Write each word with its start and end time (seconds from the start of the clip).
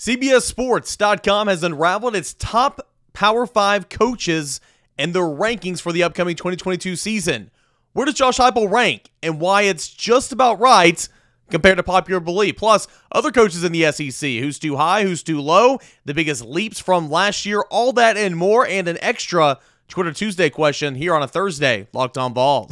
CBSSports.com 0.00 1.48
has 1.48 1.62
unraveled 1.62 2.16
its 2.16 2.32
top 2.32 2.88
Power 3.12 3.44
5 3.44 3.90
coaches 3.90 4.58
and 4.96 5.12
their 5.12 5.24
rankings 5.24 5.82
for 5.82 5.92
the 5.92 6.02
upcoming 6.02 6.36
2022 6.36 6.96
season. 6.96 7.50
Where 7.92 8.06
does 8.06 8.14
Josh 8.14 8.38
Heupel 8.38 8.70
rank 8.70 9.10
and 9.22 9.38
why 9.38 9.62
it's 9.62 9.90
just 9.90 10.32
about 10.32 10.58
right 10.58 11.06
compared 11.50 11.76
to 11.76 11.82
popular 11.82 12.18
belief? 12.18 12.56
Plus, 12.56 12.88
other 13.12 13.30
coaches 13.30 13.62
in 13.62 13.72
the 13.72 13.92
SEC, 13.92 14.26
who's 14.38 14.58
too 14.58 14.76
high, 14.76 15.02
who's 15.02 15.22
too 15.22 15.38
low, 15.38 15.78
the 16.06 16.14
biggest 16.14 16.46
leaps 16.46 16.80
from 16.80 17.10
last 17.10 17.44
year, 17.44 17.60
all 17.68 17.92
that 17.92 18.16
and 18.16 18.38
more, 18.38 18.66
and 18.66 18.88
an 18.88 18.96
extra 19.02 19.58
Twitter 19.86 20.14
Tuesday 20.14 20.48
question 20.48 20.94
here 20.94 21.14
on 21.14 21.22
a 21.22 21.28
Thursday, 21.28 21.88
Locked 21.92 22.16
On 22.16 22.32
Vols. 22.32 22.70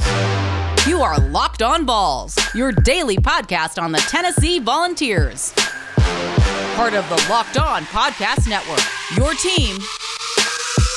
You 0.86 1.02
are 1.02 1.20
Locked 1.28 1.60
On 1.60 1.84
Vols, 1.84 2.38
your 2.54 2.72
daily 2.72 3.18
podcast 3.18 3.78
on 3.78 3.92
the 3.92 3.98
Tennessee 3.98 4.60
Volunteers 4.60 5.52
part 6.78 6.94
of 6.94 7.08
the 7.08 7.26
Locked 7.28 7.58
On 7.58 7.82
Podcast 7.86 8.48
Network. 8.48 8.78
Your 9.16 9.34
team 9.34 9.78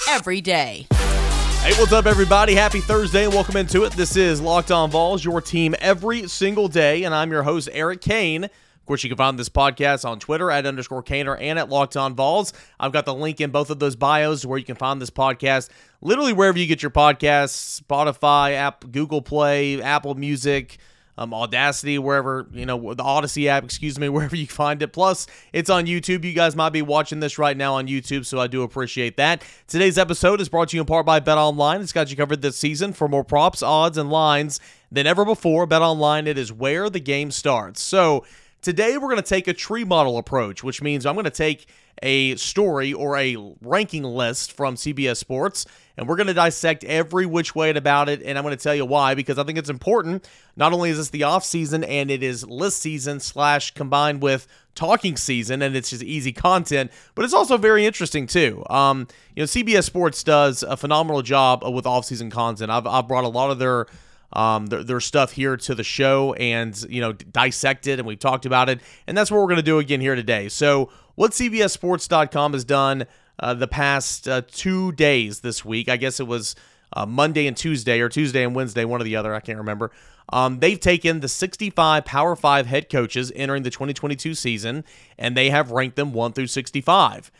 every 0.09 0.39
day. 0.39 0.85
Hey, 0.91 1.73
what's 1.79 1.91
up, 1.91 2.05
everybody? 2.05 2.53
Happy 2.53 2.81
Thursday 2.81 3.23
and 3.23 3.33
welcome 3.33 3.57
into 3.57 3.83
it. 3.83 3.93
This 3.93 4.15
is 4.15 4.39
Locked 4.39 4.69
On 4.69 4.91
Vols, 4.91 5.25
your 5.25 5.41
team 5.41 5.73
every 5.79 6.27
single 6.27 6.67
day, 6.67 7.03
and 7.03 7.15
I'm 7.15 7.31
your 7.31 7.41
host, 7.41 7.67
Eric 7.71 7.99
Kane. 7.99 8.43
Of 8.43 8.85
course, 8.85 9.03
you 9.03 9.09
can 9.09 9.17
find 9.17 9.39
this 9.39 9.49
podcast 9.49 10.07
on 10.07 10.19
Twitter 10.19 10.51
at 10.51 10.67
underscore 10.67 11.01
Kaner 11.01 11.35
and 11.41 11.57
at 11.57 11.67
Locked 11.67 11.97
On 11.97 12.13
Vols. 12.13 12.53
I've 12.79 12.91
got 12.91 13.05
the 13.05 13.15
link 13.15 13.41
in 13.41 13.49
both 13.49 13.71
of 13.71 13.79
those 13.79 13.95
bios 13.95 14.45
where 14.45 14.59
you 14.59 14.65
can 14.65 14.75
find 14.75 15.01
this 15.01 15.09
podcast 15.09 15.69
literally 15.99 16.33
wherever 16.33 16.59
you 16.59 16.67
get 16.67 16.83
your 16.83 16.91
podcasts 16.91 17.81
Spotify, 17.81 18.53
App, 18.53 18.85
Google 18.91 19.23
Play, 19.23 19.81
Apple 19.81 20.13
Music 20.13 20.77
um, 21.21 21.33
Audacity, 21.33 21.99
wherever, 21.99 22.47
you 22.51 22.65
know, 22.65 22.93
the 22.93 23.03
Odyssey 23.03 23.47
app, 23.47 23.63
excuse 23.63 23.99
me, 23.99 24.09
wherever 24.09 24.35
you 24.35 24.47
find 24.47 24.81
it. 24.81 24.89
Plus, 24.89 25.27
it's 25.53 25.69
on 25.69 25.85
YouTube. 25.85 26.23
You 26.23 26.33
guys 26.33 26.55
might 26.55 26.71
be 26.71 26.81
watching 26.81 27.19
this 27.19 27.37
right 27.37 27.55
now 27.55 27.75
on 27.75 27.87
YouTube, 27.87 28.25
so 28.25 28.39
I 28.39 28.47
do 28.47 28.63
appreciate 28.63 29.17
that. 29.17 29.43
Today's 29.67 29.97
episode 29.97 30.41
is 30.41 30.49
brought 30.49 30.69
to 30.69 30.77
you 30.77 30.81
in 30.81 30.87
part 30.87 31.05
by 31.05 31.19
Bet 31.19 31.37
Online. 31.37 31.81
It's 31.81 31.93
got 31.93 32.09
you 32.09 32.17
covered 32.17 32.41
this 32.41 32.57
season 32.57 32.93
for 32.93 33.07
more 33.07 33.23
props, 33.23 33.61
odds, 33.61 33.97
and 33.97 34.09
lines 34.09 34.59
than 34.91 35.05
ever 35.05 35.23
before. 35.23 35.65
Bet 35.65 35.81
Online, 35.81 36.27
it 36.27 36.37
is 36.37 36.51
where 36.51 36.89
the 36.89 36.99
game 36.99 37.31
starts. 37.31 37.81
So, 37.81 38.25
today 38.61 38.97
we're 38.97 39.09
going 39.09 39.17
to 39.17 39.21
take 39.21 39.47
a 39.47 39.53
tree 39.53 39.83
model 39.83 40.17
approach, 40.17 40.63
which 40.63 40.81
means 40.81 41.05
I'm 41.05 41.15
going 41.15 41.25
to 41.25 41.29
take 41.31 41.67
a 42.01 42.35
story 42.35 42.93
or 42.93 43.17
a 43.17 43.37
ranking 43.61 44.03
list 44.03 44.53
from 44.53 44.75
CBS 44.75 45.17
Sports 45.17 45.65
and 45.97 46.07
we're 46.07 46.15
going 46.15 46.27
to 46.27 46.33
dissect 46.33 46.83
every 46.83 47.25
which 47.25 47.53
way 47.53 47.69
about 47.69 48.09
it 48.09 48.23
and 48.23 48.37
i'm 48.37 48.43
going 48.43 48.57
to 48.57 48.63
tell 48.63 48.73
you 48.73 48.85
why 48.85 49.13
because 49.13 49.37
i 49.37 49.43
think 49.43 49.57
it's 49.57 49.69
important. 49.69 50.27
Not 50.55 50.73
only 50.73 50.89
is 50.89 50.97
this 50.97 51.09
the 51.09 51.23
off 51.23 51.45
season 51.45 51.83
and 51.83 52.09
it 52.09 52.23
is 52.23 52.45
list 52.47 52.81
season 52.81 53.19
slash 53.19 53.71
combined 53.71 54.21
with 54.21 54.47
talking 54.73 55.15
season 55.17 55.61
and 55.61 55.75
it's 55.75 55.89
just 55.89 56.01
easy 56.01 56.31
content 56.31 56.91
but 57.13 57.25
it's 57.25 57.33
also 57.33 57.57
very 57.57 57.85
interesting 57.85 58.25
too. 58.25 58.63
Um, 58.69 59.07
you 59.35 59.43
know 59.43 59.47
cbs 59.47 59.83
sports 59.83 60.23
does 60.23 60.63
a 60.63 60.77
phenomenal 60.77 61.21
job 61.21 61.63
with 61.63 61.85
off 61.85 62.05
season 62.05 62.29
content. 62.29 62.71
I've, 62.71 62.87
I've 62.87 63.07
brought 63.07 63.25
a 63.25 63.29
lot 63.29 63.51
of 63.51 63.59
their 63.59 63.85
um, 64.33 64.67
their 64.67 64.99
stuff 64.99 65.31
here 65.31 65.57
to 65.57 65.75
the 65.75 65.83
show 65.83 66.33
and 66.33 66.81
you 66.89 67.01
know 67.01 67.13
dissected 67.13 67.99
and 67.99 68.07
we've 68.07 68.19
talked 68.19 68.45
about 68.45 68.69
it 68.69 68.79
and 69.07 69.17
that's 69.17 69.29
what 69.29 69.37
we're 69.37 69.47
going 69.47 69.57
to 69.57 69.61
do 69.61 69.79
again 69.79 70.01
here 70.01 70.15
today 70.15 70.47
so 70.47 70.89
what 71.15 71.31
cbssports.com 71.31 72.53
has 72.53 72.63
done 72.63 73.05
uh, 73.41 73.53
the 73.53 73.67
past 73.67 74.27
uh, 74.27 74.41
two 74.47 74.91
days 74.93 75.41
this 75.41 75.65
week. 75.65 75.89
I 75.89 75.97
guess 75.97 76.19
it 76.19 76.27
was 76.27 76.55
uh, 76.93 77.05
Monday 77.05 77.47
and 77.47 77.57
Tuesday, 77.57 77.99
or 77.99 78.09
Tuesday 78.09 78.43
and 78.43 78.55
Wednesday, 78.55 78.85
one 78.85 79.01
or 79.01 79.03
the 79.03 79.15
other. 79.15 79.33
I 79.33 79.39
can't 79.39 79.57
remember. 79.57 79.91
Um, 80.31 80.59
they've 80.59 80.79
taken 80.79 81.19
the 81.19 81.27
65 81.27 82.05
Power 82.05 82.35
5 82.35 82.65
head 82.67 82.89
coaches 82.89 83.31
entering 83.35 83.63
the 83.63 83.69
2022 83.69 84.35
season, 84.35 84.85
and 85.17 85.35
they 85.35 85.49
have 85.49 85.71
ranked 85.71 85.95
them 85.95 86.13
1 86.13 86.33
through 86.33 86.47
65. 86.47 87.31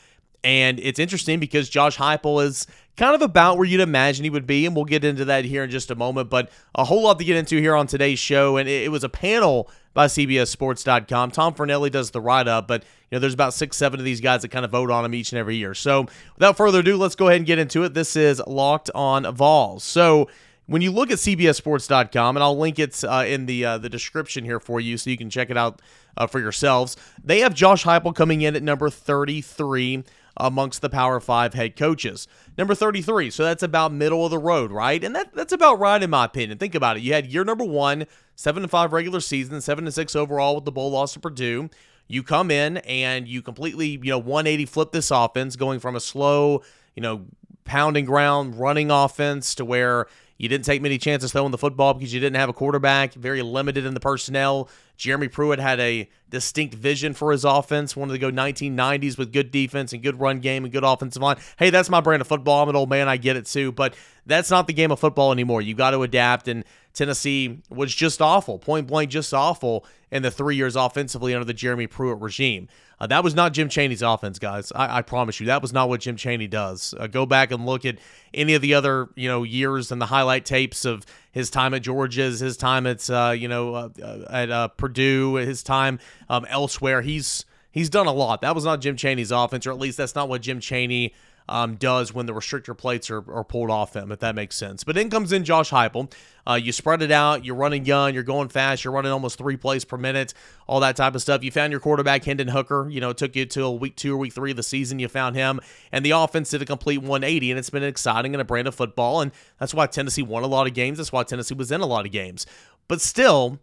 And 0.43 0.79
it's 0.79 0.99
interesting 0.99 1.39
because 1.39 1.69
Josh 1.69 1.97
Heupel 1.97 2.43
is 2.43 2.65
kind 2.97 3.15
of 3.15 3.21
about 3.21 3.57
where 3.57 3.67
you'd 3.67 3.81
imagine 3.81 4.23
he 4.23 4.29
would 4.29 4.47
be, 4.47 4.65
and 4.65 4.75
we'll 4.75 4.85
get 4.85 5.03
into 5.03 5.25
that 5.25 5.45
here 5.45 5.63
in 5.63 5.69
just 5.69 5.91
a 5.91 5.95
moment. 5.95 6.29
But 6.29 6.49
a 6.75 6.83
whole 6.83 7.03
lot 7.03 7.19
to 7.19 7.25
get 7.25 7.37
into 7.37 7.57
here 7.57 7.75
on 7.75 7.87
today's 7.87 8.19
show, 8.19 8.57
and 8.57 8.67
it, 8.67 8.83
it 8.83 8.89
was 8.89 9.03
a 9.03 9.09
panel 9.09 9.69
by 9.93 10.07
CBSSports.com. 10.07 11.31
Tom 11.31 11.53
Fornelli 11.53 11.91
does 11.91 12.11
the 12.11 12.21
write 12.21 12.47
up, 12.47 12.67
but 12.67 12.83
you 12.83 13.15
know 13.15 13.19
there's 13.19 13.33
about 13.33 13.53
six, 13.53 13.77
seven 13.77 13.99
of 13.99 14.05
these 14.05 14.21
guys 14.21 14.41
that 14.41 14.49
kind 14.49 14.65
of 14.65 14.71
vote 14.71 14.91
on 14.91 15.05
him 15.05 15.13
each 15.13 15.31
and 15.31 15.39
every 15.39 15.57
year. 15.57 15.73
So 15.73 16.05
without 16.35 16.57
further 16.57 16.79
ado, 16.79 16.97
let's 16.97 17.15
go 17.15 17.27
ahead 17.27 17.37
and 17.37 17.45
get 17.45 17.59
into 17.59 17.83
it. 17.83 17.93
This 17.93 18.15
is 18.15 18.41
Locked 18.47 18.89
On 18.95 19.23
Vols. 19.35 19.83
So 19.83 20.29
when 20.67 20.81
you 20.81 20.91
look 20.91 21.11
at 21.11 21.17
CBSSports.com, 21.17 22.37
and 22.37 22.43
I'll 22.43 22.57
link 22.57 22.79
it 22.79 23.03
uh, 23.03 23.25
in 23.27 23.45
the 23.45 23.65
uh, 23.65 23.77
the 23.77 23.89
description 23.89 24.45
here 24.45 24.59
for 24.59 24.79
you, 24.79 24.97
so 24.97 25.09
you 25.09 25.17
can 25.17 25.29
check 25.29 25.49
it 25.49 25.57
out 25.57 25.81
uh, 26.15 26.27
for 26.27 26.39
yourselves. 26.39 26.95
They 27.23 27.39
have 27.39 27.53
Josh 27.53 27.83
Heupel 27.83 28.15
coming 28.15 28.41
in 28.41 28.55
at 28.55 28.63
number 28.63 28.89
33 28.89 30.03
amongst 30.37 30.81
the 30.81 30.89
Power 30.89 31.19
Five 31.19 31.53
head 31.53 31.75
coaches. 31.75 32.27
Number 32.57 32.75
33, 32.75 33.29
so 33.29 33.43
that's 33.43 33.63
about 33.63 33.91
middle 33.91 34.25
of 34.25 34.31
the 34.31 34.37
road, 34.37 34.71
right? 34.71 35.03
And 35.03 35.15
that 35.15 35.33
that's 35.33 35.53
about 35.53 35.79
right 35.79 36.01
in 36.01 36.09
my 36.09 36.25
opinion. 36.25 36.57
Think 36.57 36.75
about 36.75 36.97
it. 36.97 37.03
You 37.03 37.13
had 37.13 37.27
year 37.27 37.43
number 37.43 37.65
one, 37.65 38.05
seven 38.35 38.63
to 38.63 38.67
five 38.67 38.93
regular 38.93 39.19
season, 39.19 39.61
seven 39.61 39.85
to 39.85 39.91
six 39.91 40.15
overall 40.15 40.55
with 40.55 40.65
the 40.65 40.71
bowl 40.71 40.91
loss 40.91 41.13
to 41.13 41.19
Purdue. 41.19 41.69
You 42.07 42.23
come 42.23 42.51
in 42.51 42.77
and 42.77 43.27
you 43.27 43.41
completely, 43.41 43.87
you 43.87 44.09
know, 44.09 44.17
180 44.17 44.65
flip 44.65 44.91
this 44.91 45.11
offense, 45.11 45.55
going 45.55 45.79
from 45.79 45.95
a 45.95 45.99
slow, 45.99 46.61
you 46.95 47.01
know, 47.01 47.25
pounding 47.63 48.05
ground 48.05 48.59
running 48.59 48.91
offense 48.91 49.55
to 49.55 49.63
where 49.63 50.07
you 50.37 50.49
didn't 50.49 50.65
take 50.65 50.81
many 50.81 50.97
chances 50.97 51.31
throwing 51.31 51.51
the 51.51 51.57
football 51.57 51.93
because 51.93 52.13
you 52.13 52.19
didn't 52.19 52.35
have 52.35 52.49
a 52.49 52.53
quarterback, 52.53 53.13
very 53.13 53.43
limited 53.43 53.85
in 53.85 53.93
the 53.93 53.99
personnel. 53.99 54.69
Jeremy 55.01 55.29
Pruitt 55.29 55.57
had 55.57 55.79
a 55.79 56.07
distinct 56.29 56.75
vision 56.75 57.15
for 57.15 57.31
his 57.31 57.43
offense, 57.43 57.95
wanted 57.95 58.13
to 58.13 58.19
go 58.19 58.29
1990s 58.29 59.17
with 59.17 59.33
good 59.33 59.49
defense 59.49 59.93
and 59.93 60.03
good 60.03 60.19
run 60.19 60.39
game 60.41 60.63
and 60.63 60.71
good 60.71 60.83
offensive 60.83 61.23
line. 61.23 61.37
Hey, 61.57 61.71
that's 61.71 61.89
my 61.89 62.01
brand 62.01 62.21
of 62.21 62.27
football. 62.27 62.61
I'm 62.61 62.69
an 62.69 62.75
old 62.75 62.87
man, 62.87 63.09
I 63.09 63.17
get 63.17 63.35
it 63.35 63.47
too, 63.47 63.71
but 63.71 63.95
that's 64.27 64.51
not 64.51 64.67
the 64.67 64.73
game 64.73 64.91
of 64.91 64.99
football 64.99 65.31
anymore. 65.31 65.63
You 65.63 65.73
got 65.73 65.91
to 65.91 66.03
adapt, 66.03 66.47
and 66.47 66.63
Tennessee 66.93 67.61
was 67.69 67.93
just 67.93 68.21
awful, 68.21 68.59
point 68.59 68.87
blank, 68.87 69.09
just 69.09 69.33
awful 69.33 69.85
in 70.11 70.23
the 70.23 70.31
three 70.31 70.55
years 70.55 70.75
offensively 70.75 71.33
under 71.33 71.45
the 71.45 71.53
Jeremy 71.53 71.87
Pruitt 71.87 72.19
regime. 72.19 72.67
Uh, 72.99 73.07
that 73.07 73.23
was 73.23 73.33
not 73.33 73.53
Jim 73.53 73.69
Chaney's 73.69 74.01
offense, 74.01 74.37
guys. 74.37 74.71
I, 74.75 74.97
I, 74.97 75.01
promise 75.01 75.39
you, 75.39 75.47
that 75.47 75.61
was 75.61 75.73
not 75.73 75.89
what 75.89 76.01
Jim 76.01 76.17
Chaney 76.17 76.47
does. 76.47 76.93
Uh, 76.99 77.07
go 77.07 77.25
back 77.25 77.51
and 77.51 77.65
look 77.65 77.85
at 77.85 77.97
any 78.33 78.53
of 78.53 78.61
the 78.61 78.73
other 78.75 79.09
you 79.15 79.27
know 79.27 79.43
years 79.43 79.91
and 79.91 79.99
the 80.01 80.05
highlight 80.05 80.45
tapes 80.45 80.85
of 80.85 81.05
his 81.31 81.49
time 81.49 81.73
at 81.73 81.81
Georgia's, 81.81 82.41
his 82.41 82.57
time 82.57 82.85
at 82.85 83.09
uh, 83.09 83.33
you 83.35 83.47
know 83.47 83.73
uh, 83.73 83.89
uh, 84.03 84.25
at 84.29 84.51
uh, 84.51 84.67
Purdue, 84.67 85.35
his 85.35 85.63
time 85.63 85.97
um, 86.29 86.45
elsewhere. 86.49 87.01
He's 87.01 87.45
he's 87.71 87.89
done 87.89 88.05
a 88.05 88.13
lot. 88.13 88.41
That 88.41 88.53
was 88.53 88.65
not 88.65 88.81
Jim 88.81 88.97
Chaney's 88.97 89.31
offense, 89.31 89.65
or 89.65 89.71
at 89.71 89.79
least 89.79 89.97
that's 89.97 90.13
not 90.13 90.29
what 90.29 90.41
Jim 90.41 90.59
Chaney 90.59 91.13
um, 91.49 91.75
does 91.75 92.13
when 92.13 92.25
the 92.25 92.33
restrictor 92.33 92.77
plates 92.77 93.09
are, 93.09 93.23
are, 93.31 93.43
pulled 93.43 93.69
off 93.69 93.95
him, 93.95 94.11
if 94.11 94.19
that 94.19 94.35
makes 94.35 94.55
sense. 94.55 94.83
But 94.83 94.97
in 94.97 95.09
comes 95.09 95.31
in 95.31 95.43
Josh 95.43 95.71
Heupel. 95.71 96.11
Uh, 96.47 96.53
you 96.53 96.71
spread 96.71 97.01
it 97.01 97.11
out. 97.11 97.45
You're 97.45 97.55
running 97.55 97.85
young. 97.85 98.13
You're 98.13 98.23
going 98.23 98.49
fast. 98.49 98.83
You're 98.83 98.93
running 98.93 99.11
almost 99.11 99.37
three 99.37 99.57
plays 99.57 99.85
per 99.85 99.97
minute. 99.97 100.33
All 100.67 100.79
that 100.79 100.95
type 100.95 101.13
of 101.13 101.21
stuff. 101.21 101.43
You 101.43 101.51
found 101.51 101.71
your 101.71 101.79
quarterback 101.79 102.23
Hendon 102.23 102.47
Hooker. 102.47 102.87
You 102.89 103.01
know, 103.01 103.09
it 103.09 103.17
took 103.17 103.35
you 103.35 103.45
till 103.45 103.77
week 103.77 103.95
two 103.95 104.13
or 104.13 104.17
week 104.17 104.33
three 104.33 104.51
of 104.51 104.57
the 104.57 104.63
season. 104.63 104.99
You 104.99 105.07
found 105.07 105.35
him, 105.35 105.59
and 105.91 106.05
the 106.05 106.11
offense 106.11 106.49
did 106.49 106.61
a 106.61 106.65
complete 106.65 106.99
180. 106.99 107.51
And 107.51 107.59
it's 107.59 107.69
been 107.69 107.83
exciting 107.83 108.33
and 108.33 108.41
a 108.41 108.45
brand 108.45 108.67
of 108.67 108.75
football. 108.75 109.21
And 109.21 109.31
that's 109.59 109.73
why 109.73 109.87
Tennessee 109.87 110.23
won 110.23 110.43
a 110.43 110.47
lot 110.47 110.67
of 110.67 110.73
games. 110.73 110.97
That's 110.97 111.11
why 111.11 111.23
Tennessee 111.23 111.55
was 111.55 111.71
in 111.71 111.81
a 111.81 111.85
lot 111.85 112.05
of 112.05 112.11
games. 112.11 112.45
But 112.87 113.01
still, 113.01 113.59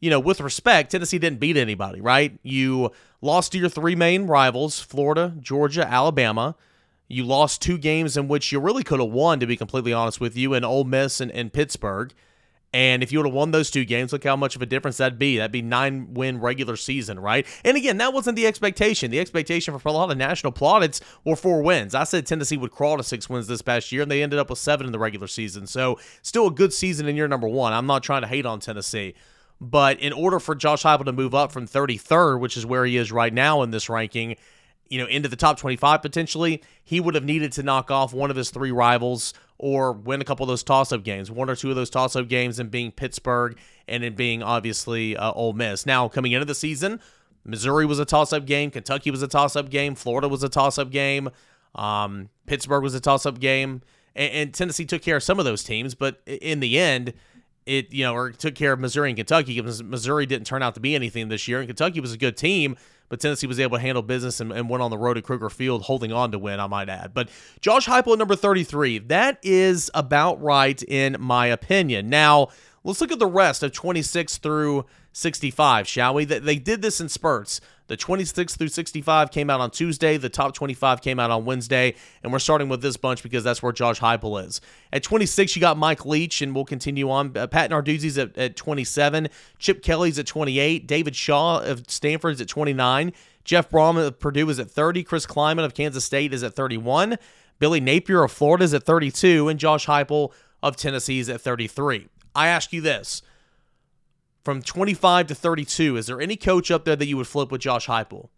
you 0.00 0.10
know, 0.10 0.20
with 0.20 0.40
respect, 0.40 0.92
Tennessee 0.92 1.18
didn't 1.18 1.40
beat 1.40 1.56
anybody, 1.56 2.00
right? 2.00 2.38
You 2.42 2.92
lost 3.20 3.52
to 3.52 3.58
your 3.58 3.68
three 3.68 3.96
main 3.96 4.26
rivals 4.26 4.80
Florida, 4.80 5.34
Georgia, 5.40 5.86
Alabama. 5.86 6.54
You 7.08 7.24
lost 7.24 7.62
two 7.62 7.78
games 7.78 8.16
in 8.16 8.28
which 8.28 8.52
you 8.52 8.60
really 8.60 8.84
could 8.84 9.00
have 9.00 9.10
won, 9.10 9.40
to 9.40 9.46
be 9.46 9.56
completely 9.56 9.92
honest 9.92 10.20
with 10.20 10.36
you, 10.36 10.54
in 10.54 10.62
Ole 10.62 10.84
Miss 10.84 11.20
and, 11.20 11.30
and 11.32 11.52
Pittsburgh. 11.52 12.12
And 12.72 13.02
if 13.02 13.10
you 13.10 13.18
would 13.18 13.26
have 13.26 13.34
won 13.34 13.50
those 13.50 13.70
two 13.70 13.86
games, 13.86 14.12
look 14.12 14.24
how 14.24 14.36
much 14.36 14.54
of 14.54 14.60
a 14.60 14.66
difference 14.66 14.98
that'd 14.98 15.18
be. 15.18 15.38
That'd 15.38 15.52
be 15.52 15.62
nine 15.62 16.12
win 16.12 16.38
regular 16.38 16.76
season, 16.76 17.18
right? 17.18 17.46
And 17.64 17.78
again, 17.78 17.96
that 17.96 18.12
wasn't 18.12 18.36
the 18.36 18.46
expectation. 18.46 19.10
The 19.10 19.20
expectation 19.20 19.78
for 19.78 19.88
a 19.88 19.92
lot 19.92 20.10
of 20.10 20.18
national 20.18 20.52
plaudits 20.52 21.00
were 21.24 21.34
four 21.34 21.62
wins. 21.62 21.94
I 21.94 22.04
said 22.04 22.26
Tennessee 22.26 22.58
would 22.58 22.72
crawl 22.72 22.98
to 22.98 23.02
six 23.02 23.30
wins 23.30 23.46
this 23.46 23.62
past 23.62 23.90
year, 23.90 24.02
and 24.02 24.10
they 24.10 24.22
ended 24.22 24.38
up 24.38 24.50
with 24.50 24.58
seven 24.58 24.84
in 24.84 24.92
the 24.92 24.98
regular 24.98 25.28
season. 25.28 25.66
So 25.66 25.98
still 26.20 26.48
a 26.48 26.50
good 26.52 26.74
season 26.74 27.08
in 27.08 27.16
year 27.16 27.28
number 27.28 27.48
one. 27.48 27.72
I'm 27.72 27.86
not 27.86 28.02
trying 28.02 28.22
to 28.22 28.28
hate 28.28 28.44
on 28.44 28.60
Tennessee. 28.60 29.14
But 29.60 29.98
in 29.98 30.12
order 30.12 30.38
for 30.38 30.54
Josh 30.54 30.82
Heupel 30.82 31.06
to 31.06 31.12
move 31.12 31.34
up 31.34 31.50
from 31.50 31.66
33rd, 31.66 32.38
which 32.38 32.56
is 32.56 32.66
where 32.66 32.84
he 32.84 32.96
is 32.96 33.10
right 33.10 33.32
now 33.32 33.62
in 33.62 33.70
this 33.70 33.88
ranking, 33.88 34.36
you 34.88 34.98
know, 34.98 35.06
into 35.06 35.28
the 35.28 35.36
top 35.36 35.58
25 35.58 36.02
potentially, 36.02 36.62
he 36.82 37.00
would 37.00 37.14
have 37.14 37.24
needed 37.24 37.52
to 37.52 37.62
knock 37.62 37.90
off 37.90 38.12
one 38.12 38.30
of 38.30 38.36
his 38.36 38.50
three 38.50 38.70
rivals 38.70 39.34
or 39.58 39.92
win 39.92 40.20
a 40.20 40.24
couple 40.24 40.44
of 40.44 40.48
those 40.48 40.62
toss-up 40.62 41.02
games, 41.02 41.30
one 41.30 41.50
or 41.50 41.56
two 41.56 41.70
of 41.70 41.76
those 41.76 41.90
toss-up 41.90 42.28
games, 42.28 42.58
and 42.58 42.70
being 42.70 42.92
Pittsburgh 42.92 43.58
and 43.88 44.04
in 44.04 44.14
being 44.14 44.42
obviously 44.42 45.16
uh, 45.16 45.32
Ole 45.32 45.52
Miss. 45.52 45.84
Now 45.84 46.08
coming 46.08 46.32
into 46.32 46.44
the 46.44 46.54
season, 46.54 47.00
Missouri 47.44 47.84
was 47.84 47.98
a 47.98 48.04
toss-up 48.04 48.46
game, 48.46 48.70
Kentucky 48.70 49.10
was 49.10 49.22
a 49.22 49.28
toss-up 49.28 49.68
game, 49.68 49.94
Florida 49.94 50.28
was 50.28 50.42
a 50.42 50.48
toss-up 50.48 50.90
game, 50.90 51.30
um, 51.74 52.28
Pittsburgh 52.46 52.82
was 52.82 52.94
a 52.94 53.00
toss-up 53.00 53.40
game, 53.40 53.82
and, 54.14 54.32
and 54.32 54.54
Tennessee 54.54 54.84
took 54.84 55.02
care 55.02 55.16
of 55.16 55.22
some 55.22 55.38
of 55.38 55.44
those 55.44 55.64
teams, 55.64 55.94
but 55.94 56.20
in 56.26 56.60
the 56.60 56.78
end 56.78 57.14
it 57.68 57.92
you 57.92 58.02
know 58.02 58.14
or 58.14 58.30
took 58.32 58.54
care 58.54 58.72
of 58.72 58.80
Missouri 58.80 59.10
and 59.10 59.16
Kentucky 59.16 59.60
because 59.60 59.82
Missouri 59.82 60.24
didn't 60.24 60.46
turn 60.46 60.62
out 60.62 60.74
to 60.74 60.80
be 60.80 60.94
anything 60.94 61.28
this 61.28 61.46
year 61.46 61.58
and 61.58 61.68
Kentucky 61.68 62.00
was 62.00 62.14
a 62.14 62.16
good 62.16 62.36
team 62.36 62.76
but 63.08 63.20
Tennessee 63.20 63.46
was 63.46 63.60
able 63.60 63.76
to 63.76 63.82
handle 63.82 64.02
business 64.02 64.40
and, 64.40 64.52
and 64.52 64.68
went 64.68 64.82
on 64.82 64.90
the 64.90 64.98
road 64.98 65.18
at 65.18 65.24
Kroger 65.24 65.50
Field, 65.50 65.82
holding 65.82 66.12
on 66.12 66.32
to 66.32 66.38
win, 66.38 66.60
I 66.60 66.66
might 66.66 66.88
add. 66.88 67.14
But 67.14 67.28
Josh 67.60 67.86
Heupel 67.86 68.12
at 68.12 68.18
number 68.18 68.36
33, 68.36 68.98
that 68.98 69.38
is 69.42 69.90
about 69.94 70.40
right 70.42 70.82
in 70.82 71.16
my 71.18 71.46
opinion. 71.46 72.10
Now, 72.10 72.48
let's 72.88 73.00
look 73.00 73.12
at 73.12 73.18
the 73.18 73.26
rest 73.26 73.62
of 73.62 73.72
26 73.72 74.38
through 74.38 74.86
65, 75.12 75.86
shall 75.86 76.14
we? 76.14 76.24
They 76.24 76.56
did 76.56 76.80
this 76.80 77.00
in 77.00 77.08
spurts. 77.08 77.60
The 77.88 77.96
26 77.96 78.56
through 78.56 78.68
65 78.68 79.30
came 79.30 79.50
out 79.50 79.60
on 79.60 79.70
Tuesday. 79.70 80.16
The 80.16 80.28
top 80.28 80.54
25 80.54 81.00
came 81.00 81.18
out 81.18 81.30
on 81.30 81.44
Wednesday. 81.44 81.94
And 82.22 82.32
we're 82.32 82.38
starting 82.38 82.68
with 82.68 82.82
this 82.82 82.96
bunch 82.96 83.22
because 83.22 83.44
that's 83.44 83.62
where 83.62 83.72
Josh 83.72 84.00
Heupel 84.00 84.44
is. 84.46 84.60
At 84.92 85.02
26, 85.02 85.56
you 85.56 85.60
got 85.60 85.76
Mike 85.76 86.04
Leach, 86.04 86.42
and 86.42 86.54
we'll 86.54 86.66
continue 86.66 87.10
on. 87.10 87.36
Uh, 87.36 87.46
Pat 87.46 87.70
Narduzzi's 87.70 88.18
at, 88.18 88.36
at 88.36 88.56
27. 88.56 89.28
Chip 89.58 89.82
Kelly's 89.82 90.18
at 90.18 90.26
28. 90.26 90.86
David 90.86 91.16
Shaw 91.16 91.60
of 91.60 91.90
Stanford's 91.90 92.40
at 92.40 92.48
29. 92.48 93.12
Jeff 93.44 93.70
Brohm 93.70 93.98
of 93.98 94.18
Purdue 94.18 94.48
is 94.50 94.58
at 94.58 94.70
30. 94.70 95.02
Chris 95.04 95.26
Klieman 95.26 95.64
of 95.64 95.74
Kansas 95.74 96.04
State 96.04 96.34
is 96.34 96.42
at 96.42 96.54
31. 96.54 97.16
Billy 97.58 97.80
Napier 97.80 98.22
of 98.22 98.32
Florida 98.32 98.64
is 98.64 98.74
at 98.74 98.84
32. 98.84 99.48
And 99.48 99.58
Josh 99.58 99.86
Heupel 99.86 100.32
of 100.62 100.76
Tennessee 100.76 101.18
is 101.18 101.30
at 101.30 101.40
33. 101.40 102.08
I 102.38 102.46
ask 102.46 102.72
you 102.72 102.80
this 102.80 103.22
from 104.44 104.62
25 104.62 105.26
to 105.26 105.34
32, 105.34 105.96
is 105.96 106.06
there 106.06 106.20
any 106.20 106.36
coach 106.36 106.70
up 106.70 106.84
there 106.84 106.94
that 106.94 107.06
you 107.06 107.16
would 107.16 107.26
flip 107.26 107.50
with 107.50 107.60
Josh 107.60 107.88
Heupel? 107.88 108.28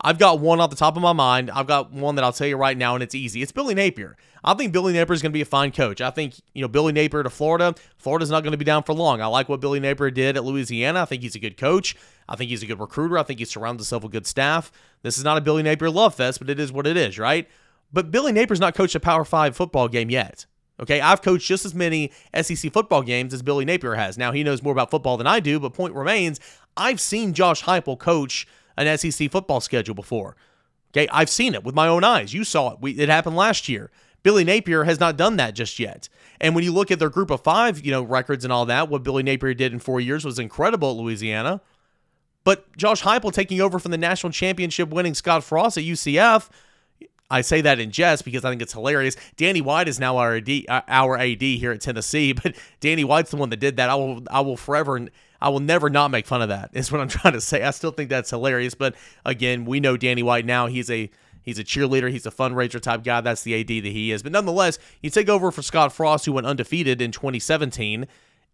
I've 0.00 0.18
got 0.18 0.40
one 0.40 0.60
off 0.60 0.70
the 0.70 0.76
top 0.76 0.96
of 0.96 1.02
my 1.02 1.12
mind. 1.12 1.50
I've 1.52 1.68
got 1.68 1.92
one 1.92 2.16
that 2.16 2.24
I'll 2.24 2.32
tell 2.32 2.48
you 2.48 2.56
right 2.56 2.76
now, 2.76 2.94
and 2.94 3.02
it's 3.02 3.14
easy. 3.14 3.42
It's 3.42 3.52
Billy 3.52 3.74
Napier. 3.74 4.16
I 4.44 4.54
think 4.54 4.72
Billy 4.72 4.92
Napier 4.92 5.14
is 5.14 5.22
going 5.22 5.30
to 5.30 5.36
be 5.36 5.42
a 5.42 5.46
fine 5.46 5.70
coach. 5.70 6.00
I 6.00 6.10
think, 6.10 6.34
you 6.54 6.60
know, 6.60 6.68
Billy 6.68 6.92
Napier 6.92 7.22
to 7.22 7.30
Florida, 7.30 7.74
Florida's 7.96 8.30
not 8.30 8.42
going 8.42 8.50
to 8.50 8.58
be 8.58 8.64
down 8.64 8.82
for 8.82 8.92
long. 8.92 9.22
I 9.22 9.26
like 9.26 9.48
what 9.48 9.60
Billy 9.60 9.80
Napier 9.80 10.10
did 10.10 10.36
at 10.36 10.44
Louisiana. 10.44 11.02
I 11.02 11.04
think 11.04 11.22
he's 11.22 11.36
a 11.36 11.40
good 11.40 11.56
coach. 11.56 11.96
I 12.28 12.36
think 12.36 12.50
he's 12.50 12.62
a 12.64 12.66
good 12.66 12.80
recruiter. 12.80 13.16
I 13.16 13.22
think 13.22 13.38
he 13.38 13.44
surrounds 13.44 13.80
himself 13.80 14.02
with 14.02 14.12
good 14.12 14.26
staff. 14.26 14.70
This 15.02 15.18
is 15.18 15.24
not 15.24 15.38
a 15.38 15.40
Billy 15.40 15.62
Napier 15.62 15.88
love 15.88 16.16
fest, 16.16 16.40
but 16.40 16.50
it 16.50 16.60
is 16.60 16.72
what 16.72 16.86
it 16.86 16.96
is, 16.96 17.18
right? 17.18 17.48
But 17.92 18.10
Billy 18.10 18.32
Napier's 18.32 18.60
not 18.60 18.74
coached 18.74 18.96
a 18.96 19.00
Power 19.00 19.24
Five 19.24 19.56
football 19.56 19.88
game 19.88 20.10
yet. 20.10 20.46
Okay, 20.78 21.00
I've 21.00 21.22
coached 21.22 21.46
just 21.46 21.64
as 21.64 21.74
many 21.74 22.12
SEC 22.40 22.70
football 22.72 23.02
games 23.02 23.32
as 23.32 23.42
Billy 23.42 23.64
Napier 23.64 23.94
has. 23.94 24.18
Now 24.18 24.32
he 24.32 24.44
knows 24.44 24.62
more 24.62 24.72
about 24.72 24.90
football 24.90 25.16
than 25.16 25.26
I 25.26 25.40
do, 25.40 25.58
but 25.58 25.72
point 25.72 25.94
remains, 25.94 26.38
I've 26.76 27.00
seen 27.00 27.32
Josh 27.32 27.62
Heupel 27.62 27.98
coach 27.98 28.46
an 28.76 28.98
SEC 28.98 29.30
football 29.30 29.60
schedule 29.60 29.94
before. 29.94 30.36
Okay, 30.92 31.08
I've 31.10 31.30
seen 31.30 31.54
it 31.54 31.64
with 31.64 31.74
my 31.74 31.88
own 31.88 32.04
eyes. 32.04 32.34
You 32.34 32.44
saw 32.44 32.72
it. 32.72 32.78
We, 32.80 32.92
it 32.92 33.08
happened 33.08 33.36
last 33.36 33.68
year. 33.68 33.90
Billy 34.22 34.44
Napier 34.44 34.84
has 34.84 34.98
not 34.98 35.16
done 35.16 35.36
that 35.36 35.54
just 35.54 35.78
yet. 35.78 36.08
And 36.40 36.54
when 36.54 36.64
you 36.64 36.72
look 36.72 36.90
at 36.90 36.98
their 36.98 37.10
group 37.10 37.30
of 37.30 37.42
five, 37.42 37.84
you 37.84 37.92
know, 37.92 38.02
records 38.02 38.44
and 38.44 38.52
all 38.52 38.66
that, 38.66 38.88
what 38.88 39.02
Billy 39.02 39.22
Napier 39.22 39.54
did 39.54 39.72
in 39.72 39.78
four 39.78 40.00
years 40.00 40.24
was 40.24 40.38
incredible 40.38 40.90
at 40.90 40.96
Louisiana. 40.96 41.60
But 42.42 42.76
Josh 42.76 43.02
Heupel 43.02 43.32
taking 43.32 43.60
over 43.60 43.78
from 43.78 43.92
the 43.92 43.98
national 43.98 44.32
championship 44.32 44.88
winning 44.88 45.14
Scott 45.14 45.44
Frost 45.44 45.78
at 45.78 45.84
UCF 45.84 46.48
I 47.30 47.40
say 47.40 47.60
that 47.62 47.80
in 47.80 47.90
jest 47.90 48.24
because 48.24 48.44
I 48.44 48.50
think 48.50 48.62
it's 48.62 48.72
hilarious. 48.72 49.16
Danny 49.36 49.60
White 49.60 49.88
is 49.88 49.98
now 49.98 50.16
our 50.18 50.36
AD, 50.36 50.48
uh, 50.68 50.82
our 50.86 51.18
AD 51.18 51.42
here 51.42 51.72
at 51.72 51.80
Tennessee, 51.80 52.32
but 52.42 52.54
Danny 52.80 53.04
White's 53.04 53.30
the 53.30 53.36
one 53.36 53.50
that 53.50 53.58
did 53.58 53.76
that. 53.76 53.90
I 53.90 53.94
will 53.94 54.22
I 54.30 54.40
will 54.40 54.56
forever 54.56 55.08
I 55.40 55.48
will 55.48 55.60
never 55.60 55.90
not 55.90 56.10
make 56.10 56.26
fun 56.26 56.42
of 56.42 56.48
that. 56.48 56.70
Is 56.72 56.90
what 56.90 57.00
I'm 57.00 57.08
trying 57.08 57.34
to 57.34 57.40
say. 57.40 57.62
I 57.62 57.70
still 57.70 57.90
think 57.90 58.10
that's 58.10 58.30
hilarious, 58.30 58.74
but 58.74 58.94
again, 59.24 59.64
we 59.64 59.80
know 59.80 59.96
Danny 59.96 60.22
White 60.22 60.46
now. 60.46 60.66
He's 60.66 60.90
a 60.90 61.10
He's 61.46 61.60
a 61.60 61.64
cheerleader. 61.64 62.10
He's 62.10 62.26
a 62.26 62.32
fundraiser 62.32 62.80
type 62.80 63.04
guy. 63.04 63.20
That's 63.20 63.44
the 63.44 63.58
AD 63.60 63.68
that 63.68 63.84
he 63.84 64.10
is. 64.10 64.20
But 64.20 64.32
nonetheless, 64.32 64.80
you 65.00 65.10
take 65.10 65.28
over 65.28 65.52
for 65.52 65.62
Scott 65.62 65.92
Frost, 65.92 66.26
who 66.26 66.32
went 66.32 66.44
undefeated 66.44 67.00
in 67.00 67.12
2017, 67.12 68.08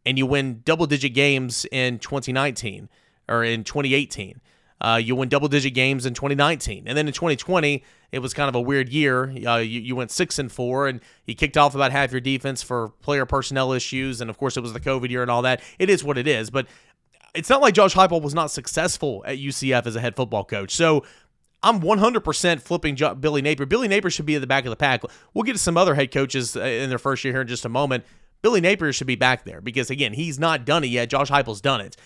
and 0.05 0.19
you 0.19 0.27
win 0.27 0.61
double 0.63 0.87
digit 0.87 1.15
games 1.15 1.65
in 1.73 1.99
2019 1.99 2.91
or 3.31 3.45
in 3.45 3.65
2018. 3.65 4.43
Uh, 4.83 4.97
you 4.97 5.15
win 5.15 5.29
double 5.29 5.47
digit 5.47 5.75
games 5.75 6.05
in 6.05 6.13
2019. 6.13 6.85
And 6.87 6.99
then 6.99 7.07
in 7.07 7.15
2020, 7.15 7.85
it 8.11 8.19
was 8.19 8.35
kind 8.35 8.49
of 8.49 8.57
a 8.57 8.61
weird 8.61 8.89
year. 8.89 9.33
Uh, 9.47 9.59
you, 9.59 9.81
you 9.81 9.95
went 9.95 10.11
six 10.11 10.41
and 10.41 10.51
four, 10.51 10.89
and 10.89 11.01
you 11.25 11.37
kicked 11.37 11.57
off 11.57 11.77
about 11.77 11.93
half 11.93 12.11
your 12.11 12.21
defense 12.21 12.63
for 12.63 12.89
player 13.01 13.25
personnel 13.25 13.73
issues. 13.73 14.21
And 14.21 14.29
of 14.29 14.39
course, 14.39 14.57
it 14.57 14.61
was 14.61 14.73
the 14.73 14.81
COVID 14.81 15.09
year 15.09 15.23
and 15.23 15.31
all 15.31 15.43
that. 15.43 15.63
It 15.79 15.89
is 15.89 16.03
what 16.03 16.19
it 16.19 16.27
is. 16.27 16.51
But 16.51 16.67
it's 17.33 17.49
not 17.49 17.63
like 17.63 17.75
Josh 17.75 17.95
Heupel 17.95 18.21
was 18.21 18.35
not 18.35 18.51
successful 18.51 19.23
at 19.25 19.39
UCF 19.39 19.87
as 19.87 19.95
a 19.95 20.01
head 20.01 20.17
football 20.17 20.45
coach. 20.45 20.75
So 20.75 21.05
I'm 21.63 21.81
100% 21.81 22.61
flipping 22.61 22.97
Billy 23.21 23.41
Napier. 23.41 23.67
Billy 23.67 23.87
Napier 23.87 24.11
should 24.11 24.27
be 24.27 24.35
at 24.35 24.41
the 24.41 24.47
back 24.49 24.65
of 24.65 24.71
the 24.71 24.77
pack. 24.77 25.03
We'll 25.33 25.45
get 25.45 25.53
to 25.53 25.59
some 25.59 25.77
other 25.77 25.95
head 25.95 26.11
coaches 26.11 26.57
uh, 26.57 26.61
in 26.61 26.89
their 26.89 26.99
first 26.99 27.23
year 27.23 27.33
here 27.33 27.43
in 27.43 27.49
just 27.49 27.65
a 27.65 27.69
moment. 27.69 28.05
Billy 28.43 28.61
Napier 28.61 28.93
should 28.93 29.07
be 29.07 29.15
back 29.15 29.45
there 29.45 29.61
because, 29.61 29.89
again, 29.89 30.15
he's 30.15 30.41
not 30.41 30.65
done 30.65 30.83
it 30.83 30.89
yet. 30.89 31.09
Josh 31.09 31.31
Heupel's 31.31 31.61
done 31.61 31.81
it. 31.81 31.97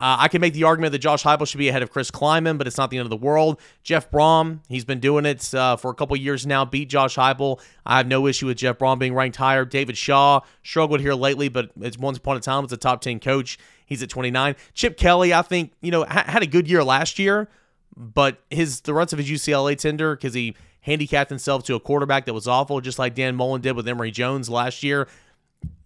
Uh, 0.00 0.16
I 0.18 0.28
can 0.28 0.40
make 0.40 0.54
the 0.54 0.64
argument 0.64 0.92
that 0.92 1.00
Josh 1.00 1.22
Heupel 1.24 1.46
should 1.46 1.58
be 1.58 1.68
ahead 1.68 1.82
of 1.82 1.90
Chris 1.90 2.10
Klieman, 2.10 2.56
but 2.56 2.66
it's 2.66 2.78
not 2.78 2.88
the 2.88 2.96
end 2.96 3.04
of 3.04 3.10
the 3.10 3.16
world. 3.16 3.60
Jeff 3.82 4.10
Brohm, 4.10 4.60
he's 4.66 4.84
been 4.84 4.98
doing 4.98 5.26
it 5.26 5.52
uh, 5.52 5.76
for 5.76 5.90
a 5.90 5.94
couple 5.94 6.16
years 6.16 6.46
now, 6.46 6.64
beat 6.64 6.88
Josh 6.88 7.16
Heupel. 7.16 7.60
I 7.84 7.98
have 7.98 8.06
no 8.06 8.26
issue 8.26 8.46
with 8.46 8.56
Jeff 8.56 8.78
Brohm 8.78 8.98
being 8.98 9.12
ranked 9.12 9.36
higher. 9.36 9.66
David 9.66 9.98
Shaw 9.98 10.40
struggled 10.62 11.00
here 11.00 11.12
lately, 11.12 11.50
but 11.50 11.70
it's 11.82 11.98
once 11.98 12.16
upon 12.16 12.38
a 12.38 12.40
time 12.40 12.62
was 12.62 12.72
a 12.72 12.78
top 12.78 13.02
10 13.02 13.20
coach. 13.20 13.58
He's 13.84 14.02
at 14.02 14.08
29. 14.08 14.56
Chip 14.72 14.96
Kelly, 14.96 15.34
I 15.34 15.42
think, 15.42 15.72
you 15.82 15.90
know, 15.90 16.04
ha- 16.04 16.24
had 16.26 16.42
a 16.42 16.46
good 16.46 16.66
year 16.66 16.82
last 16.82 17.18
year, 17.18 17.48
but 17.94 18.40
his 18.48 18.80
the 18.80 18.94
runs 18.94 19.12
of 19.12 19.18
his 19.18 19.28
UCLA 19.28 19.76
tender, 19.76 20.16
because 20.16 20.32
he 20.32 20.56
handicapped 20.80 21.28
himself 21.28 21.64
to 21.64 21.74
a 21.74 21.80
quarterback 21.80 22.24
that 22.24 22.32
was 22.32 22.48
awful, 22.48 22.80
just 22.80 22.98
like 22.98 23.14
Dan 23.14 23.36
Mullen 23.36 23.60
did 23.60 23.76
with 23.76 23.86
Emory 23.86 24.10
Jones 24.10 24.48
last 24.48 24.82
year 24.82 25.08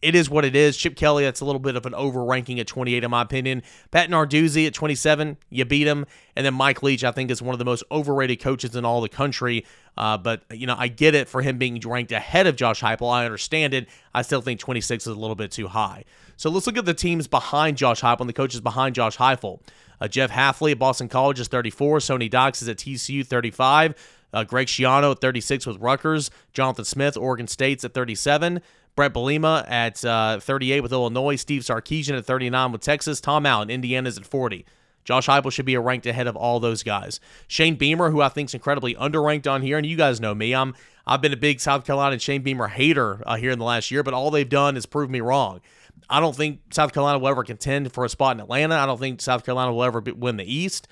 it 0.05 0.15
is 0.15 0.29
what 0.29 0.45
it 0.45 0.55
is. 0.55 0.77
Chip 0.77 0.97
Kelly, 0.97 1.25
that's 1.25 1.41
a 1.41 1.47
little 1.47 1.59
bit 1.59 1.77
of 1.77 1.87
an 1.87 1.95
overranking 1.95 2.61
at 2.61 2.67
28, 2.67 3.05
in 3.05 3.11
my 3.11 3.23
opinion. 3.23 3.63
Pat 3.91 4.11
Narduzzi 4.11 4.67
at 4.67 4.75
27, 4.75 5.39
you 5.49 5.65
beat 5.65 5.87
him. 5.87 6.05
And 6.37 6.45
then 6.45 6.53
Mike 6.53 6.83
Leach, 6.83 7.05
I 7.05 7.11
think, 7.11 7.31
is 7.31 7.41
one 7.41 7.55
of 7.55 7.59
the 7.59 7.65
most 7.65 7.85
overrated 7.91 8.39
coaches 8.39 8.77
in 8.77 8.85
all 8.85 9.01
the 9.01 9.09
country. 9.09 9.65
Uh, 9.97 10.19
but, 10.19 10.43
you 10.51 10.67
know, 10.67 10.77
I 10.79 10.89
get 10.89 11.15
it 11.15 11.27
for 11.27 11.41
him 11.41 11.57
being 11.57 11.81
ranked 11.81 12.13
ahead 12.13 12.47
of 12.47 12.55
Josh 12.55 12.83
Heupel. 12.83 13.11
I 13.11 13.25
understand 13.25 13.73
it. 13.73 13.89
I 14.13 14.21
still 14.21 14.43
think 14.43 14.61
26 14.61 15.07
is 15.07 15.17
a 15.17 15.19
little 15.19 15.37
bit 15.37 15.51
too 15.51 15.69
high. 15.69 16.05
So 16.37 16.51
let's 16.51 16.67
look 16.67 16.77
at 16.77 16.85
the 16.85 16.93
teams 16.93 17.27
behind 17.27 17.79
Josh 17.79 18.03
Heupel 18.03 18.21
and 18.21 18.29
the 18.29 18.35
coaches 18.35 18.61
behind 18.61 18.95
Josh 18.95 19.17
Heupel. 19.17 19.61
Uh, 20.03 20.09
Jeff 20.09 20.31
Hafley 20.31 20.73
at 20.73 20.79
Boston 20.79 21.09
College 21.09 21.41
is 21.41 21.49
34. 21.49 22.01
Sonny 22.01 22.29
Dykes 22.29 22.61
is 22.61 22.69
at 22.69 22.77
TCU, 22.77 23.27
35. 23.27 23.95
Uh, 24.35 24.45
Greg 24.45 24.67
Schiano 24.67 25.13
at 25.13 25.21
36 25.21 25.65
with 25.65 25.79
Rutgers. 25.79 26.31
Jonathan 26.53 26.85
Smith, 26.85 27.17
Oregon 27.17 27.47
State's 27.47 27.85
at 27.85 27.95
37. 27.95 28.61
Bret 28.97 29.13
Bielema 29.13 29.69
at 29.69 30.05
uh, 30.05 30.39
38 30.41 30.81
with 30.81 30.93
Illinois. 30.93 31.37
Steve 31.37 31.63
Sarkisian 31.63 32.17
at 32.17 32.25
39 32.25 32.73
with 32.73 32.81
Texas. 32.81 33.21
Tom 33.21 33.47
Allen, 33.47 33.71
Indiana's 33.71 34.19
at 34.19 34.27
40. 34.27 34.65
Josh 35.05 35.27
Heupel 35.27 35.53
should 35.53 35.67
be 35.67 35.75
a 35.75 35.81
ranked 35.81 36.07
ahead 36.07 36.27
of 36.27 36.37
all 36.37 36.61
those 36.61 36.83
guys. 36.83 37.21
Shane 37.47 37.77
Beamer, 37.77 38.11
who 38.11 38.23
I 38.23 38.31
think 38.31 38.49
is 38.49 38.55
incredibly 38.55 38.95
underranked 38.95 39.51
on 39.51 39.63
here, 39.63 39.77
and 39.77 39.87
you 39.87 39.97
guys 39.97 40.21
know 40.21 40.35
me. 40.35 40.55
I'm 40.55 40.75
I've 41.07 41.21
been 41.21 41.35
a 41.35 41.37
big 41.37 41.61
South 41.61 41.85
Carolina 41.85 42.19
Shane 42.19 42.43
Beamer 42.43 42.69
hater 42.69 43.23
uh, 43.27 43.37
here 43.37 43.51
in 43.51 43.59
the 43.59 43.65
last 43.65 43.91
year, 43.91 44.03
but 44.03 44.15
all 44.15 44.31
they've 44.31 44.49
done 44.49 44.77
is 44.77 44.87
prove 44.87 45.11
me 45.11 45.21
wrong. 45.21 45.61
I 46.09 46.21
don't 46.21 46.35
think 46.35 46.61
South 46.73 46.93
Carolina 46.95 47.19
will 47.19 47.29
ever 47.29 47.45
contend 47.45 47.93
for 47.93 48.05
a 48.05 48.09
spot 48.09 48.37
in 48.37 48.41
Atlanta. 48.41 48.77
I 48.77 48.87
don't 48.87 48.99
think 48.99 49.21
South 49.21 49.45
Carolina 49.45 49.73
will 49.73 49.85
ever 49.85 50.01
win 50.01 50.39
the 50.39 50.51
East. 50.51 50.89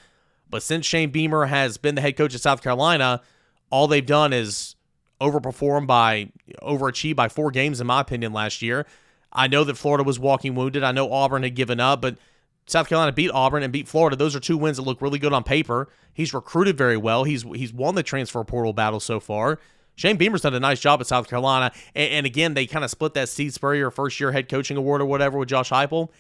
But 0.51 0.63
since 0.63 0.85
Shane 0.85 1.11
Beamer 1.11 1.47
has 1.47 1.79
been 1.79 1.95
the 1.95 2.03
head 2.03 2.17
coach 2.17 2.35
of 2.35 2.41
South 2.43 2.63
Carolina, 2.63 3.23
all 3.71 3.89
they've 3.89 4.05
done 4.05 4.35
is 4.35 4.77
overperformed 5.23 5.87
by 5.87 6.31
overachieved 6.63 7.17
by 7.17 7.29
four 7.29 7.51
games 7.51 7.81
in 7.81 7.87
my 7.87 8.01
opinion 8.01 8.33
last 8.33 8.63
year. 8.63 8.87
I 9.33 9.47
know 9.47 9.65
that 9.65 9.77
Florida 9.77 10.05
was 10.05 10.19
walking 10.19 10.55
wounded. 10.55 10.83
I 10.83 10.93
know 10.93 11.11
Auburn 11.11 11.43
had 11.43 11.55
given 11.55 11.81
up, 11.81 12.03
but 12.03 12.19
South 12.67 12.89
Carolina 12.89 13.13
beat 13.13 13.31
Auburn 13.31 13.63
and 13.63 13.73
beat 13.73 13.89
Florida. 13.89 14.17
Those 14.17 14.37
are 14.37 14.41
two 14.41 14.57
wins 14.57 14.77
that 14.77 14.83
look 14.83 15.01
really 15.01 15.19
good 15.19 15.33
on 15.33 15.43
paper. 15.43 15.89
He's 16.13 16.35
recruited 16.35 16.77
very 16.77 16.97
well. 16.97 17.25
He's 17.25 17.43
he's 17.43 17.73
won 17.73 17.95
the 17.95 18.03
transfer 18.03 18.45
portal 18.45 18.73
battle 18.73 19.01
so 19.01 19.21
far. 19.21 19.59
Shane 19.95 20.17
Beamer's 20.17 20.43
done 20.43 20.55
a 20.55 20.61
nice 20.61 20.81
job 20.81 21.01
at 21.01 21.07
South 21.07 21.29
Carolina, 21.29 21.73
and, 21.95 22.11
and 22.13 22.27
again 22.27 22.55
they 22.55 22.67
kind 22.67 22.85
of 22.85 22.91
split 22.91 23.15
that 23.15 23.29
Steve 23.29 23.53
Spurrier 23.53 23.91
first 23.91 24.19
year 24.21 24.33
head 24.33 24.49
coaching 24.49 24.77
award 24.77 25.01
or 25.01 25.07
whatever 25.07 25.39
with 25.39 25.49
Josh 25.49 25.71
Heupel. 25.71 26.11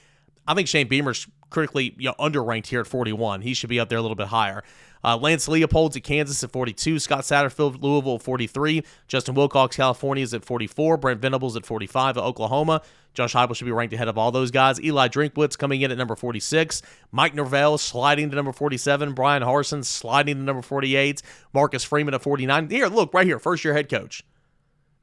I 0.47 0.55
think 0.55 0.69
Shane 0.69 0.89
Beamer's 0.89 1.27
critically 1.51 1.95
you 1.99 2.09
know, 2.09 2.15
underranked 2.19 2.67
here 2.67 2.81
at 2.81 2.87
41. 2.87 3.43
He 3.43 3.55
should 3.55 3.71
be 3.71 3.79
up 3.79 3.89
there 3.89 3.99
a 3.99 4.03
little 4.03 4.17
bit 4.17 4.29
higher. 4.29 4.63
Uh, 5.05 5.17
Lance 5.17 5.49
Leipold's 5.49 5.97
at 5.97 6.05
Kansas 6.05 6.43
at 6.45 6.53
42. 6.53 6.99
Scott 6.99 7.21
Satterfield, 7.21 7.83
Louisville 7.83 8.17
at 8.17 8.23
43. 8.23 8.85
Justin 9.09 9.35
Wilcox, 9.35 9.77
California 9.77 10.23
is 10.23 10.33
at 10.33 10.45
44. 10.45 10.97
Brent 10.97 11.21
Venables 11.21 11.57
at 11.57 11.67
45 11.67 12.19
at 12.19 12.23
Oklahoma. 12.23 12.83
Josh 13.15 13.35
Heupel 13.35 13.55
should 13.55 13.65
be 13.65 13.73
ranked 13.73 13.93
ahead 13.93 14.09
of 14.09 14.17
all 14.17 14.31
those 14.31 14.51
guys. 14.51 14.81
Eli 14.81 15.09
Drinkwitz 15.09 15.59
coming 15.59 15.83
in 15.83 15.91
at 15.91 15.99
number 15.99 16.17
46. 16.17 16.83
Mike 17.11 17.35
Norvell 17.35 17.79
sliding 17.79 18.31
to 18.31 18.37
number 18.37 18.53
47. 18.53 19.13
Bryan 19.13 19.43
Harsin 19.43 19.85
sliding 19.85 20.37
to 20.37 20.43
number 20.43 20.63
48. 20.63 21.21
Marcus 21.53 21.85
Freeman 21.85 22.15
at 22.15 22.23
49. 22.23 22.71
Here, 22.71 22.87
look, 22.87 23.13
right 23.13 23.27
here, 23.27 23.39
first 23.39 23.65
year 23.65 23.75
head 23.75 23.91
coach. 23.91 24.23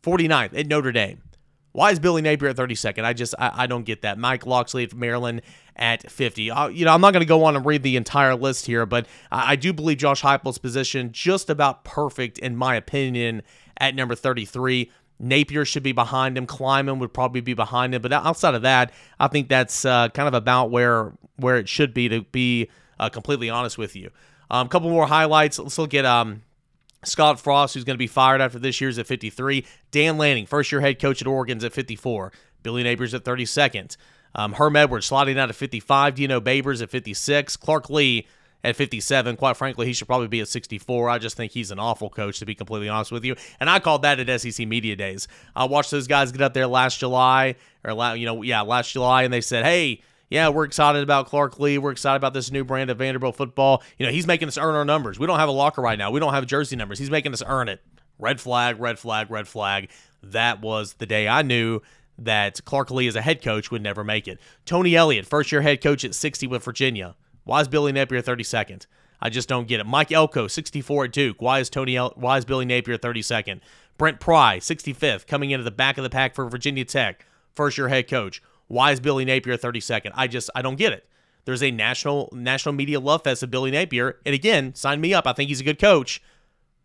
49th 0.01 0.57
at 0.57 0.67
Notre 0.67 0.93
Dame. 0.93 1.21
Why 1.71 1.91
is 1.91 1.99
Billy 1.99 2.21
Napier 2.21 2.49
at 2.49 2.55
32nd? 2.55 3.03
I 3.03 3.13
just 3.13 3.35
I, 3.37 3.63
I 3.63 3.67
don't 3.67 3.83
get 3.83 4.01
that. 4.01 4.17
Mike 4.17 4.45
Locksley 4.45 4.83
at 4.83 4.93
Maryland 4.93 5.41
at 5.75 6.09
50. 6.09 6.51
Uh, 6.51 6.67
you 6.67 6.85
know, 6.85 6.93
I'm 6.93 7.01
not 7.01 7.13
going 7.13 7.21
to 7.21 7.27
go 7.27 7.43
on 7.43 7.55
and 7.55 7.65
read 7.65 7.83
the 7.83 7.95
entire 7.95 8.35
list 8.35 8.65
here, 8.65 8.85
but 8.85 9.07
I, 9.31 9.53
I 9.53 9.55
do 9.55 9.71
believe 9.71 9.97
Josh 9.97 10.21
Heupel's 10.21 10.57
position 10.57 11.11
just 11.11 11.49
about 11.49 11.83
perfect 11.83 12.37
in 12.39 12.55
my 12.55 12.75
opinion 12.75 13.43
at 13.77 13.95
number 13.95 14.15
33. 14.15 14.91
Napier 15.19 15.65
should 15.65 15.83
be 15.83 15.91
behind 15.91 16.37
him. 16.37 16.47
Klieman 16.47 16.99
would 16.99 17.13
probably 17.13 17.41
be 17.41 17.53
behind 17.53 17.93
him, 17.93 18.01
but 18.01 18.13
outside 18.13 18.55
of 18.55 18.61
that, 18.61 18.93
I 19.19 19.27
think 19.27 19.49
that's 19.49 19.83
uh, 19.83 20.09
kind 20.09 20.27
of 20.27 20.33
about 20.33 20.71
where 20.71 21.13
where 21.35 21.57
it 21.57 21.67
should 21.67 21.93
be. 21.93 22.07
To 22.09 22.21
be 22.21 22.69
uh, 22.99 23.09
completely 23.09 23.49
honest 23.49 23.77
with 23.77 23.95
you, 23.95 24.11
A 24.49 24.55
um, 24.55 24.69
couple 24.69 24.89
more 24.89 25.07
highlights. 25.07 25.59
Let's 25.59 25.77
look 25.77 25.93
at 25.93 26.05
um, 26.05 26.41
Scott 27.03 27.39
Frost, 27.39 27.73
who's 27.73 27.83
going 27.83 27.95
to 27.95 27.99
be 27.99 28.07
fired 28.07 28.41
after 28.41 28.59
this 28.59 28.81
year's 28.81 28.97
at 28.97 29.07
53. 29.07 29.65
Dan 29.91 30.17
Lanning, 30.17 30.45
first 30.45 30.71
year 30.71 30.81
head 30.81 30.99
coach 30.99 31.21
at 31.21 31.27
Oregon's 31.27 31.63
at 31.63 31.73
54. 31.73 32.31
Billy 32.63 32.83
Napier's 32.83 33.13
at 33.13 33.23
32nd. 33.23 33.95
Um, 34.35 34.53
Herm 34.53 34.75
Edwards 34.75 35.05
sliding 35.05 35.39
out 35.39 35.49
at 35.49 35.55
55. 35.55 36.15
Dino 36.15 36.39
Babers 36.39 36.81
at 36.81 36.89
56. 36.89 37.57
Clark 37.57 37.89
Lea 37.89 38.27
at 38.63 38.75
57. 38.75 39.37
Quite 39.37 39.57
frankly, 39.57 39.87
he 39.87 39.93
should 39.93 40.07
probably 40.07 40.27
be 40.27 40.41
at 40.41 40.47
64. 40.47 41.09
I 41.09 41.17
just 41.17 41.37
think 41.37 41.51
he's 41.51 41.71
an 41.71 41.79
awful 41.79 42.09
coach, 42.09 42.39
to 42.39 42.45
be 42.45 42.55
completely 42.55 42.89
honest 42.89 43.11
with 43.11 43.23
you. 43.23 43.35
And 43.59 43.69
I 43.69 43.79
called 43.79 44.01
that 44.01 44.19
at 44.19 44.41
SEC 44.41 44.67
Media 44.67 44.95
Days. 44.95 45.27
I 45.55 45.65
watched 45.65 45.91
those 45.91 46.07
guys 46.07 46.31
get 46.31 46.41
up 46.41 46.53
there 46.53 46.67
last 46.67 46.99
July, 46.99 47.55
or, 47.83 48.15
you 48.15 48.25
know, 48.25 48.41
yeah, 48.41 48.61
last 48.61 48.91
July, 48.91 49.23
and 49.23 49.33
they 49.33 49.41
said, 49.41 49.65
hey, 49.65 50.01
yeah, 50.29 50.49
we're 50.49 50.65
excited 50.65 51.01
about 51.01 51.27
Clark 51.27 51.59
Lea. 51.59 51.77
We're 51.77 51.91
excited 51.91 52.17
about 52.17 52.33
this 52.33 52.51
new 52.51 52.63
brand 52.63 52.89
of 52.89 52.97
Vanderbilt 52.99 53.35
football. 53.35 53.83
You 53.97 54.05
know, 54.05 54.11
he's 54.11 54.27
making 54.27 54.47
us 54.47 54.57
earn 54.57 54.75
our 54.75 54.85
numbers. 54.85 55.19
We 55.19 55.27
don't 55.27 55.39
have 55.39 55.49
a 55.49 55.53
locker 55.53 55.81
right 55.81 55.97
now. 55.97 56.11
We 56.11 56.19
don't 56.19 56.33
have 56.33 56.45
jersey 56.45 56.75
numbers. 56.75 56.99
He's 56.99 57.09
making 57.09 57.33
us 57.33 57.43
earn 57.45 57.67
it. 57.67 57.81
Red 58.19 58.39
flag, 58.39 58.79
red 58.79 58.99
flag, 58.99 59.31
red 59.31 59.47
flag. 59.47 59.89
That 60.21 60.61
was 60.61 60.93
the 60.93 61.05
day 61.05 61.27
I 61.27 61.41
knew 61.41 61.81
that 62.17 62.63
Clark 62.65 62.91
Lea 62.91 63.07
as 63.07 63.15
a 63.15 63.21
head 63.21 63.41
coach 63.41 63.71
would 63.71 63.81
never 63.81 64.03
make 64.03 64.27
it. 64.27 64.39
Tony 64.65 64.95
Elliott, 64.95 65.25
first 65.25 65.51
year 65.51 65.61
head 65.61 65.81
coach 65.81 66.03
at 66.03 66.13
60 66.13 66.47
with 66.47 66.63
Virginia. 66.63 67.15
Why 67.43 67.61
is 67.61 67.67
Billy 67.67 67.91
Napier 67.91 68.21
32nd? 68.21 68.85
I 69.21 69.29
just 69.29 69.49
don't 69.49 69.67
get 69.67 69.79
it. 69.79 69.85
Mike 69.85 70.11
Elko, 70.11 70.47
64 70.47 71.05
at 71.05 71.11
Duke. 71.11 71.41
Why 71.41 71.59
is 71.59 71.69
Tony? 71.69 71.95
El- 71.95 72.13
why 72.15 72.37
is 72.37 72.45
Billy 72.45 72.65
Napier 72.65 72.97
32nd? 72.97 73.61
Brent 73.97 74.19
Pry, 74.19 74.59
65th, 74.59 75.27
coming 75.27 75.51
into 75.51 75.63
the 75.63 75.71
back 75.71 75.97
of 75.97 76.03
the 76.03 76.09
pack 76.09 76.35
for 76.35 76.47
Virginia 76.47 76.85
Tech, 76.85 77.25
first 77.53 77.77
year 77.77 77.89
head 77.89 78.09
coach. 78.09 78.41
Why 78.69 78.91
is 78.91 79.01
Billy 79.01 79.25
Napier 79.25 79.57
32nd? 79.57 80.11
I 80.13 80.27
just 80.27 80.49
I 80.55 80.61
don't 80.61 80.77
get 80.77 80.93
it. 80.93 81.05
There's 81.43 81.63
a 81.63 81.71
national 81.71 82.29
national 82.31 82.75
media 82.75 82.99
love 82.99 83.23
fest 83.23 83.43
of 83.43 83.51
Billy 83.51 83.71
Napier, 83.71 84.19
and 84.25 84.33
again, 84.33 84.75
sign 84.75 85.01
me 85.01 85.13
up. 85.13 85.27
I 85.27 85.33
think 85.33 85.49
he's 85.49 85.59
a 85.59 85.63
good 85.63 85.79
coach, 85.79 86.21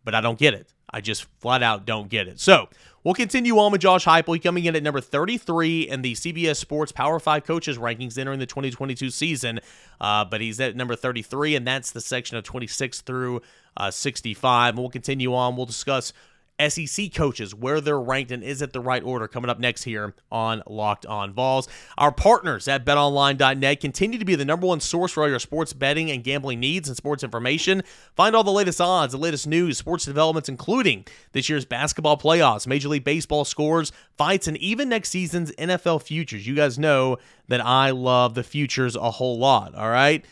but 0.03 0.13
I 0.13 0.21
don't 0.21 0.39
get 0.39 0.53
it. 0.53 0.73
I 0.89 1.01
just 1.01 1.25
flat 1.39 1.61
out 1.61 1.85
don't 1.85 2.09
get 2.09 2.27
it. 2.27 2.39
So 2.39 2.69
we'll 3.03 3.13
continue 3.13 3.57
on 3.59 3.71
with 3.71 3.81
Josh 3.81 4.05
Heupel 4.05 4.41
coming 4.41 4.65
in 4.65 4.75
at 4.75 4.81
number 4.81 5.01
33 5.01 5.81
in 5.89 6.01
the 6.01 6.13
CBS 6.13 6.55
Sports 6.55 6.91
Power 6.91 7.19
5 7.19 7.43
coaches 7.43 7.77
rankings 7.77 8.17
entering 8.17 8.39
the 8.39 8.45
2022 8.45 9.09
season. 9.09 9.59
Uh, 9.99 10.25
but 10.25 10.41
he's 10.41 10.59
at 10.59 10.75
number 10.75 10.95
33, 10.95 11.55
and 11.55 11.67
that's 11.67 11.91
the 11.91 12.01
section 12.01 12.37
of 12.37 12.43
26 12.43 13.01
through 13.01 13.41
uh, 13.77 13.91
65. 13.91 14.69
And 14.69 14.79
we'll 14.79 14.89
continue 14.89 15.35
on. 15.35 15.55
We'll 15.55 15.65
discuss 15.65 16.13
SEC 16.59 17.13
coaches, 17.13 17.53
where 17.53 17.81
they're 17.81 17.99
ranked, 17.99 18.31
and 18.31 18.43
is 18.43 18.61
it 18.61 18.71
the 18.73 18.79
right 18.79 19.03
order 19.03 19.27
coming 19.27 19.49
up 19.49 19.59
next 19.59 19.83
here 19.83 20.15
on 20.31 20.63
Locked 20.67 21.05
On 21.05 21.33
Vols. 21.33 21.67
Our 21.97 22.11
partners 22.11 22.67
at 22.67 22.85
betonline.net 22.85 23.81
continue 23.81 24.17
to 24.17 24.25
be 24.25 24.35
the 24.35 24.45
number 24.45 24.67
one 24.67 24.79
source 24.79 25.11
for 25.11 25.23
all 25.23 25.29
your 25.29 25.39
sports 25.39 25.73
betting 25.73 26.09
and 26.09 26.23
gambling 26.23 26.59
needs 26.59 26.87
and 26.87 26.95
sports 26.95 27.23
information. 27.23 27.83
Find 28.15 28.35
all 28.35 28.43
the 28.43 28.51
latest 28.51 28.79
odds, 28.79 29.11
the 29.11 29.17
latest 29.17 29.47
news, 29.47 29.77
sports 29.77 30.05
developments, 30.05 30.49
including 30.49 31.05
this 31.33 31.49
year's 31.49 31.65
basketball 31.65 32.17
playoffs, 32.17 32.67
Major 32.67 32.89
League 32.89 33.03
Baseball 33.03 33.45
scores, 33.45 33.91
fights, 34.17 34.47
and 34.47 34.57
even 34.57 34.89
next 34.89 35.09
season's 35.09 35.51
NFL 35.53 36.03
futures. 36.03 36.47
You 36.47 36.55
guys 36.55 36.79
know 36.79 37.17
that 37.47 37.63
I 37.63 37.91
love 37.91 38.33
the 38.33 38.43
futures 38.43 38.95
a 38.95 39.11
whole 39.11 39.37
lot, 39.37 39.75
all 39.75 39.89
right? 39.89 40.25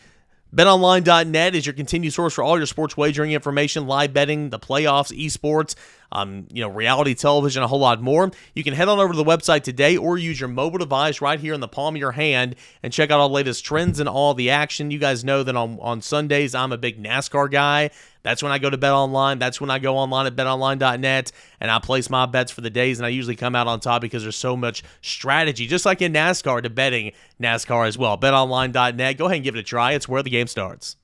BetOnline.net 0.56 1.56
is 1.56 1.66
your 1.66 1.74
continued 1.74 2.14
source 2.14 2.36
for 2.36 2.44
all 2.44 2.58
your 2.58 2.68
sports 2.68 2.96
wagering 2.96 3.32
information, 3.32 3.88
live 3.88 4.14
betting, 4.14 4.52
the 4.52 4.60
playoffs, 4.60 5.12
esports, 5.12 5.74
um, 6.14 6.48
you 6.54 6.62
know, 6.62 6.70
reality 6.70 7.16
television, 7.16 7.64
a 7.64 7.68
whole 7.68 7.80
lot 7.80 8.02
more. 8.02 8.32
You 8.54 8.64
can 8.64 8.74
head 8.74 8.88
on 8.88 9.00
over 9.00 9.14
to 9.14 9.18
the 9.18 9.24
website 9.26 9.64
today 9.64 9.98
or 9.98 10.18
use 10.18 10.40
your 10.40 10.48
mobile 10.48 10.78
device 10.78 11.20
right 11.20 11.40
here 11.40 11.54
in 11.54 11.60
the 11.60 11.68
palm 11.68 11.96
of 11.96 12.00
your 12.00 12.12
hand 12.12 12.56
and 12.84 12.94
check 12.94 13.12
out 13.12 13.20
all 13.20 13.30
the 13.30 13.36
latest 13.36 13.66
trends 13.66 14.00
and 14.00 14.08
all 14.08 14.34
the 14.34 14.52
action. 14.52 14.92
You 14.92 15.00
guys 15.00 15.24
know 15.24 15.44
that 15.44 15.56
on, 15.56 15.80
on 15.82 16.02
Sundays, 16.02 16.54
I'm 16.54 16.72
a 16.72 16.78
big 16.78 17.04
NASCAR 17.04 17.52
guy. 17.52 17.90
That's 18.22 18.42
when 18.42 18.52
I 18.52 18.60
go 18.60 18.70
to 18.70 18.78
Bet 18.78 18.94
Online. 18.94 19.40
That's 19.40 19.60
when 19.60 19.70
I 19.70 19.80
go 19.80 19.98
online 19.98 20.28
at 20.28 20.36
betonline.net 20.36 21.32
and 21.60 21.72
I 21.72 21.80
place 21.80 22.10
my 22.10 22.26
bets 22.26 22.52
for 22.52 22.62
the 22.62 22.70
days. 22.70 23.00
And 23.00 23.06
I 23.06 23.10
usually 23.10 23.36
come 23.36 23.56
out 23.56 23.68
on 23.68 23.80
top 23.80 24.02
because 24.02 24.24
there's 24.24 24.38
so 24.38 24.56
much 24.56 24.84
strategy, 25.02 25.68
just 25.68 25.86
like 25.86 26.02
in 26.02 26.14
NASCAR, 26.14 26.64
to 26.64 26.70
betting 26.70 27.12
NASCAR 27.42 27.88
as 27.88 27.98
well. 27.98 28.18
BetOnline.net. 28.18 29.18
Go 29.18 29.26
ahead 29.26 29.38
and 29.38 29.44
give 29.44 29.56
it 29.56 29.60
a 29.60 29.64
try. 29.64 29.92
It's 29.92 30.08
where 30.08 30.24
the 30.24 30.30
game 30.30 30.48
starts. 30.48 30.96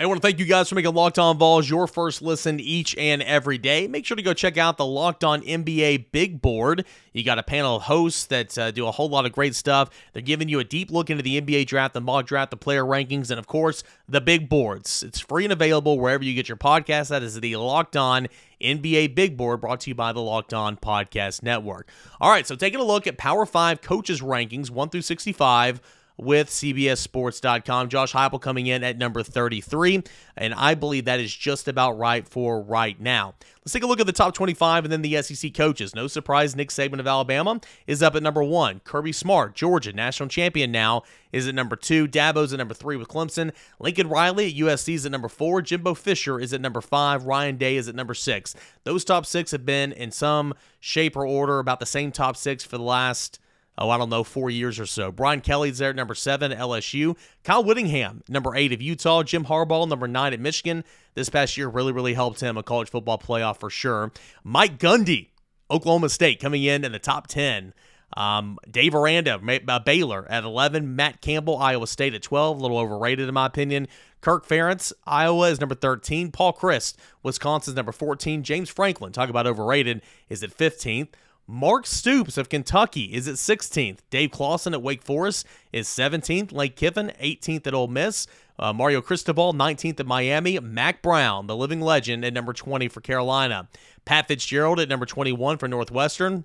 I 0.00 0.06
want 0.06 0.22
to 0.22 0.26
thank 0.26 0.38
you 0.38 0.46
guys 0.46 0.66
for 0.66 0.76
making 0.76 0.94
Locked 0.94 1.18
On 1.18 1.36
Vols 1.36 1.68
your 1.68 1.86
first 1.86 2.22
listen 2.22 2.58
each 2.58 2.96
and 2.96 3.22
every 3.22 3.58
day. 3.58 3.86
Make 3.86 4.06
sure 4.06 4.16
to 4.16 4.22
go 4.22 4.32
check 4.32 4.56
out 4.56 4.78
the 4.78 4.86
Locked 4.86 5.24
On 5.24 5.42
NBA 5.42 6.06
Big 6.10 6.40
Board. 6.40 6.86
You 7.12 7.22
got 7.22 7.38
a 7.38 7.42
panel 7.42 7.76
of 7.76 7.82
hosts 7.82 8.24
that 8.28 8.56
uh, 8.56 8.70
do 8.70 8.86
a 8.86 8.92
whole 8.92 9.10
lot 9.10 9.26
of 9.26 9.32
great 9.32 9.54
stuff. 9.54 9.90
They're 10.14 10.22
giving 10.22 10.48
you 10.48 10.58
a 10.58 10.64
deep 10.64 10.90
look 10.90 11.10
into 11.10 11.22
the 11.22 11.38
NBA 11.38 11.66
draft, 11.66 11.92
the 11.92 12.00
mock 12.00 12.24
draft, 12.24 12.50
the 12.50 12.56
player 12.56 12.82
rankings, 12.82 13.28
and 13.28 13.38
of 13.38 13.46
course, 13.46 13.82
the 14.08 14.22
big 14.22 14.48
boards. 14.48 15.02
It's 15.02 15.20
free 15.20 15.44
and 15.44 15.52
available 15.52 16.00
wherever 16.00 16.24
you 16.24 16.32
get 16.32 16.48
your 16.48 16.56
podcast. 16.56 17.10
That 17.10 17.22
is 17.22 17.38
the 17.38 17.56
Locked 17.56 17.94
On 17.94 18.26
NBA 18.58 19.14
Big 19.14 19.36
Board 19.36 19.60
brought 19.60 19.80
to 19.80 19.90
you 19.90 19.94
by 19.94 20.14
the 20.14 20.22
Locked 20.22 20.54
On 20.54 20.78
Podcast 20.78 21.42
Network. 21.42 21.90
All 22.22 22.30
right, 22.30 22.46
so 22.46 22.56
taking 22.56 22.80
a 22.80 22.84
look 22.84 23.06
at 23.06 23.18
Power 23.18 23.44
5 23.44 23.82
coaches 23.82 24.22
rankings 24.22 24.70
1 24.70 24.88
through 24.88 25.02
65 25.02 25.82
with 26.22 26.48
CBSSports.com. 26.48 27.88
Josh 27.88 28.12
Heupel 28.12 28.40
coming 28.40 28.66
in 28.66 28.84
at 28.84 28.98
number 28.98 29.22
33, 29.22 30.02
and 30.36 30.54
I 30.54 30.74
believe 30.74 31.06
that 31.06 31.20
is 31.20 31.34
just 31.34 31.68
about 31.68 31.98
right 31.98 32.26
for 32.26 32.60
right 32.60 33.00
now. 33.00 33.34
Let's 33.60 33.72
take 33.72 33.82
a 33.82 33.86
look 33.86 34.00
at 34.00 34.06
the 34.06 34.12
top 34.12 34.34
25 34.34 34.84
and 34.84 34.92
then 34.92 35.02
the 35.02 35.22
SEC 35.22 35.52
coaches. 35.54 35.94
No 35.94 36.06
surprise, 36.06 36.56
Nick 36.56 36.70
Saban 36.70 36.98
of 36.98 37.06
Alabama 37.06 37.60
is 37.86 38.02
up 38.02 38.14
at 38.14 38.22
number 38.22 38.42
one. 38.42 38.80
Kirby 38.84 39.12
Smart, 39.12 39.54
Georgia, 39.54 39.92
national 39.92 40.28
champion 40.28 40.72
now, 40.72 41.02
is 41.32 41.46
at 41.46 41.54
number 41.54 41.76
two. 41.76 42.08
Dabo's 42.08 42.52
at 42.52 42.58
number 42.58 42.74
three 42.74 42.96
with 42.96 43.08
Clemson. 43.08 43.52
Lincoln 43.78 44.08
Riley 44.08 44.46
at 44.46 44.54
USC 44.54 44.94
is 44.94 45.06
at 45.06 45.12
number 45.12 45.28
four. 45.28 45.62
Jimbo 45.62 45.94
Fisher 45.94 46.40
is 46.40 46.52
at 46.52 46.60
number 46.60 46.80
five. 46.80 47.26
Ryan 47.26 47.56
Day 47.56 47.76
is 47.76 47.88
at 47.88 47.94
number 47.94 48.14
six. 48.14 48.54
Those 48.84 49.04
top 49.04 49.26
six 49.26 49.50
have 49.50 49.66
been 49.66 49.92
in 49.92 50.10
some 50.10 50.54
shape 50.80 51.16
or 51.16 51.26
order 51.26 51.58
about 51.58 51.80
the 51.80 51.86
same 51.86 52.12
top 52.12 52.36
six 52.36 52.64
for 52.64 52.78
the 52.78 52.84
last– 52.84 53.38
oh, 53.80 53.90
I 53.90 53.98
don't 53.98 54.10
know, 54.10 54.22
four 54.22 54.50
years 54.50 54.78
or 54.78 54.86
so. 54.86 55.10
Brian 55.10 55.40
Kelly's 55.40 55.78
there 55.78 55.92
number 55.92 56.14
seven 56.14 56.52
LSU. 56.52 57.16
Kyle 57.42 57.64
Whittingham, 57.64 58.22
number 58.28 58.54
eight 58.54 58.72
of 58.72 58.82
Utah. 58.82 59.22
Jim 59.22 59.46
Harbaugh, 59.46 59.88
number 59.88 60.06
nine 60.06 60.32
at 60.32 60.40
Michigan. 60.40 60.84
This 61.14 61.30
past 61.30 61.56
year 61.56 61.68
really, 61.68 61.92
really 61.92 62.14
helped 62.14 62.40
him 62.40 62.56
a 62.56 62.62
college 62.62 62.90
football 62.90 63.18
playoff 63.18 63.58
for 63.58 63.70
sure. 63.70 64.12
Mike 64.44 64.78
Gundy, 64.78 65.28
Oklahoma 65.70 66.10
State, 66.10 66.40
coming 66.40 66.62
in 66.62 66.84
in 66.84 66.92
the 66.92 66.98
top 66.98 67.26
10. 67.26 67.72
Um, 68.16 68.58
Dave 68.68 68.94
Aranda, 68.94 69.40
uh, 69.68 69.78
Baylor 69.78 70.26
at 70.28 70.44
11. 70.44 70.96
Matt 70.96 71.20
Campbell, 71.20 71.58
Iowa 71.58 71.86
State 71.86 72.14
at 72.14 72.22
12. 72.22 72.58
A 72.58 72.60
little 72.60 72.78
overrated, 72.78 73.28
in 73.28 73.34
my 73.34 73.46
opinion. 73.46 73.88
Kirk 74.20 74.46
Ferentz, 74.46 74.92
Iowa 75.06 75.48
is 75.48 75.60
number 75.60 75.74
13. 75.74 76.30
Paul 76.30 76.52
Chryst, 76.52 76.96
Wisconsin's 77.22 77.76
number 77.76 77.92
14. 77.92 78.42
James 78.42 78.68
Franklin, 78.68 79.12
talk 79.12 79.30
about 79.30 79.46
overrated, 79.46 80.02
is 80.28 80.42
at 80.42 80.56
15th. 80.56 81.08
Mark 81.50 81.84
Stoops 81.84 82.38
of 82.38 82.48
Kentucky 82.48 83.12
is 83.12 83.26
at 83.26 83.34
16th. 83.34 83.98
Dave 84.08 84.30
Clawson 84.30 84.72
at 84.72 84.82
Wake 84.82 85.02
Forest 85.02 85.44
is 85.72 85.88
17th. 85.88 86.52
Lane 86.52 86.70
Kiffin, 86.70 87.10
18th 87.20 87.66
at 87.66 87.74
Ole 87.74 87.88
Miss. 87.88 88.28
Uh, 88.56 88.72
Mario 88.72 89.00
Cristobal, 89.00 89.52
19th 89.52 89.98
at 89.98 90.06
Miami. 90.06 90.60
Mack 90.60 91.02
Brown, 91.02 91.48
the 91.48 91.56
living 91.56 91.80
legend, 91.80 92.24
at 92.24 92.32
number 92.32 92.52
20 92.52 92.86
for 92.86 93.00
Carolina. 93.00 93.68
Pat 94.04 94.28
Fitzgerald 94.28 94.78
at 94.78 94.88
number 94.88 95.06
21 95.06 95.58
for 95.58 95.66
Northwestern. 95.66 96.44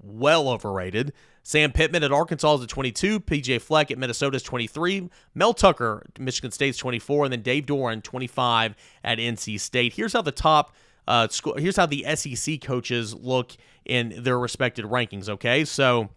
Well 0.00 0.48
overrated. 0.48 1.12
Sam 1.42 1.70
Pittman 1.70 2.04
at 2.04 2.12
Arkansas 2.12 2.54
is 2.54 2.62
at 2.62 2.70
22. 2.70 3.20
PJ 3.20 3.60
Fleck 3.60 3.90
at 3.90 3.98
Minnesota 3.98 4.36
is 4.36 4.42
23. 4.42 5.10
Mel 5.34 5.52
Tucker, 5.52 6.06
Michigan 6.18 6.52
State's 6.52 6.78
24. 6.78 7.26
And 7.26 7.32
then 7.34 7.42
Dave 7.42 7.66
Doeren, 7.66 8.02
25 8.02 8.76
at 9.04 9.18
NC 9.18 9.60
State. 9.60 9.92
Here's 9.92 10.14
how 10.14 10.22
the 10.22 10.32
top 10.32 10.74
uh, 11.06 11.28
school. 11.28 11.54
Here's 11.56 11.76
how 11.76 11.86
the 11.86 12.04
SEC 12.14 12.60
coaches 12.60 13.14
look 13.14 13.52
in 13.84 14.14
their 14.22 14.38
respected 14.38 14.84
rankings. 14.86 15.28
Okay, 15.28 15.64
so 15.64 16.10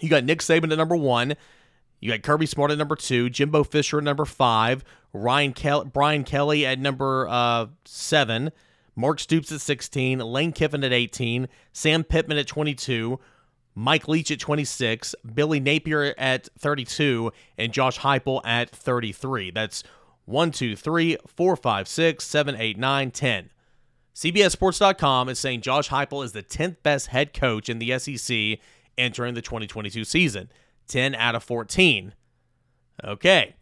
you 0.00 0.08
got 0.08 0.24
Nick 0.24 0.40
Saban 0.40 0.70
at 0.72 0.78
number 0.78 0.96
one. 0.96 1.34
You 2.00 2.10
got 2.10 2.22
Kirby 2.22 2.46
Smart 2.46 2.70
at 2.70 2.78
number 2.78 2.96
two, 2.96 3.28
Jimbo 3.28 3.62
Fisher 3.62 3.98
at 3.98 4.04
number 4.04 4.24
five, 4.24 4.82
Ryan 5.12 5.52
Kel- 5.52 5.84
Brian 5.84 6.24
Kelly 6.24 6.64
at 6.64 6.78
number 6.78 7.28
uh, 7.28 7.66
seven, 7.84 8.52
Mark 8.96 9.20
Stoops 9.20 9.52
at 9.52 9.60
16, 9.60 10.18
Lane 10.18 10.52
Kiffin 10.52 10.82
at 10.82 10.92
18, 10.92 11.46
Sam 11.72 12.02
Pittman 12.04 12.38
at 12.38 12.46
22, 12.46 13.20
Mike 13.74 14.08
Leach 14.08 14.30
at 14.30 14.40
26, 14.40 15.14
Billy 15.34 15.60
Napier 15.60 16.14
at 16.16 16.48
32, 16.58 17.32
and 17.58 17.72
Josh 17.72 17.98
Heupel 17.98 18.40
at 18.44 18.70
33. 18.70 19.50
That's 19.50 19.84
1, 20.24 20.50
2, 20.52 20.76
3, 20.76 21.16
4, 21.26 21.56
5, 21.56 21.88
6, 21.88 22.24
7, 22.24 22.56
8, 22.56 22.78
9, 22.78 23.10
10. 23.10 23.50
CBSSports.com 24.20 25.30
is 25.30 25.38
saying 25.38 25.62
Josh 25.62 25.88
Heupel 25.88 26.22
is 26.22 26.32
the 26.32 26.42
10th 26.42 26.82
best 26.82 27.06
head 27.06 27.32
coach 27.32 27.70
in 27.70 27.78
the 27.78 27.98
SEC 27.98 28.58
entering 28.98 29.32
the 29.32 29.40
2022 29.40 30.04
season. 30.04 30.52
10 30.88 31.14
out 31.14 31.34
of 31.34 31.42
14. 31.42 32.12
Okay. 33.02 33.56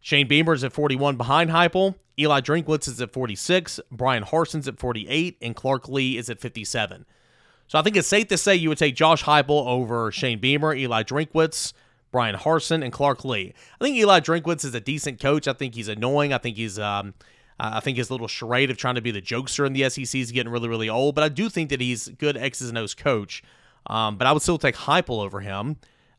Shane 0.00 0.26
Beamer 0.26 0.54
is 0.54 0.64
at 0.64 0.72
41 0.72 1.16
behind 1.16 1.50
Heupel. 1.50 1.94
Eli 2.18 2.40
Drinkwitz 2.40 2.88
is 2.88 3.00
at 3.00 3.12
46. 3.12 3.78
Bryan 3.92 4.24
Harsin's 4.24 4.66
at 4.66 4.80
48. 4.80 5.36
And 5.40 5.54
Clark 5.54 5.88
Lea 5.88 6.16
is 6.16 6.28
at 6.28 6.40
57. 6.40 7.06
So 7.68 7.78
I 7.78 7.82
think 7.82 7.94
it's 7.94 8.08
safe 8.08 8.26
to 8.26 8.38
say 8.38 8.56
you 8.56 8.70
would 8.70 8.78
take 8.78 8.96
Josh 8.96 9.22
Heupel 9.22 9.68
over 9.68 10.10
Shane 10.10 10.40
Beamer, 10.40 10.74
Eli 10.74 11.04
Drinkwitz, 11.04 11.72
Bryan 12.10 12.34
Harsin, 12.34 12.82
and 12.82 12.92
Clark 12.92 13.24
Lea. 13.24 13.54
I 13.80 13.84
think 13.84 13.96
Eli 13.96 14.18
Drinkwitz 14.18 14.64
is 14.64 14.74
a 14.74 14.80
decent 14.80 15.20
coach. 15.20 15.46
I 15.46 15.52
think 15.52 15.76
he's 15.76 15.86
annoying. 15.86 16.32
I 16.32 16.38
think 16.38 16.56
he's 16.56 16.76
um, 16.76 17.14
I 17.58 17.80
think 17.80 17.96
his 17.96 18.10
little 18.10 18.28
charade 18.28 18.70
of 18.70 18.76
trying 18.76 18.96
to 18.96 19.00
be 19.00 19.10
the 19.10 19.22
jokester 19.22 19.66
in 19.66 19.72
the 19.72 19.88
SEC 19.88 20.20
is 20.20 20.30
getting 20.30 20.52
really, 20.52 20.68
really 20.68 20.88
old. 20.88 21.14
But 21.14 21.24
I 21.24 21.28
do 21.28 21.48
think 21.48 21.70
that 21.70 21.80
he's 21.80 22.08
good 22.08 22.36
X's 22.36 22.68
and 22.68 22.78
O's 22.78 22.94
coach. 22.94 23.42
Um, 23.86 24.18
but 24.18 24.26
I 24.26 24.32
would 24.32 24.42
still 24.42 24.58
take 24.58 24.74
Heupel 24.74 25.24
over 25.24 25.40
him. 25.40 25.76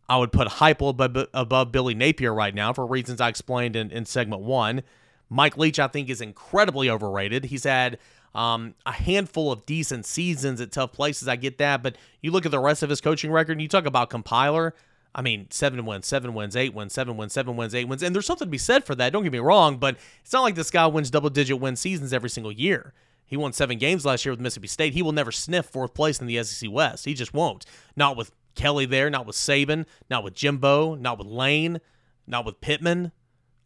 I 0.10 0.18
would 0.18 0.32
put 0.32 0.48
Heupel 0.48 0.90
above, 0.90 1.28
above 1.34 1.72
Billy 1.72 1.94
Napier 1.94 2.34
right 2.34 2.56
now 2.56 2.74
for 2.74 2.86
reasons 2.86 3.20
I 3.22 3.28
explained 3.28 3.76
in, 3.76 3.92
in 3.92 4.06
segment 4.06 4.42
one. 4.42 4.84
Mike 5.30 5.58
Leach, 5.58 5.80
I 5.80 5.88
think, 5.88 6.10
is 6.10 6.22
incredibly 6.22 6.90
overrated. 6.90 7.46
He's 7.46 7.66
had 7.66 8.00
um, 8.34 8.76
a 8.86 8.94
handful 8.94 9.52
of 9.52 9.66
decent 9.66 10.06
seasons 10.06 10.62
at 10.62 10.72
tough 10.72 10.94
places. 10.94 11.28
I 11.28 11.36
get 11.36 11.58
that, 11.58 11.84
but 11.84 11.98
you 12.22 12.32
look 12.32 12.46
at 12.46 12.52
the 12.52 12.60
rest 12.60 12.84
of 12.84 12.90
his 12.90 13.02
coaching 13.02 13.32
record, 13.32 13.54
and 13.54 13.62
you 13.62 13.68
talk 13.68 13.86
about 13.86 14.10
compiler. 14.10 14.74
I 15.16 15.22
mean, 15.22 15.48
seven 15.50 15.86
wins, 15.86 16.06
seven 16.06 16.34
wins, 16.34 16.56
eight 16.56 16.74
wins, 16.74 16.94
seven 16.94 17.18
wins, 17.18 17.34
seven 17.34 17.56
wins, 17.56 17.74
eight 17.74 17.88
wins, 17.88 18.04
and 18.04 18.14
there's 18.14 18.26
something 18.26 18.48
to 18.48 18.52
be 18.52 18.58
said 18.58 18.84
for 18.84 18.94
that. 18.96 19.12
Don't 19.12 19.24
get 19.24 19.32
me 19.32 19.40
wrong, 19.40 19.78
but 19.78 19.98
it's 20.22 20.34
not 20.34 20.44
like 20.44 20.56
this 20.56 20.70
guy 20.70 20.86
wins 20.86 21.10
double-digit 21.10 21.60
win 21.60 21.76
seasons 21.76 22.14
every 22.14 22.30
single 22.30 22.52
year. 22.52 22.94
He 23.26 23.36
won 23.36 23.52
seven 23.52 23.78
games 23.78 24.06
last 24.06 24.26
year 24.26 24.32
with 24.32 24.40
Mississippi 24.40 24.68
State. 24.68 24.94
He 24.94 25.02
will 25.02 25.12
never 25.12 25.32
sniff 25.32 25.66
fourth 25.66 25.94
place 25.94 26.22
in 26.22 26.28
the 26.28 26.42
SEC 26.44 26.72
West. 26.72 27.06
He 27.06 27.14
just 27.14 27.34
won't. 27.34 27.66
Not 27.96 28.16
with 28.16 28.32
Kelly 28.56 28.86
there, 28.86 29.10
not 29.10 29.26
with 29.26 29.36
Saban, 29.36 29.86
not 30.10 30.24
with 30.24 30.34
Jimbo, 30.34 30.96
not 30.96 31.18
with 31.18 31.28
Lane, 31.28 31.82
not 32.26 32.46
with 32.46 32.62
Pittman. 32.62 33.12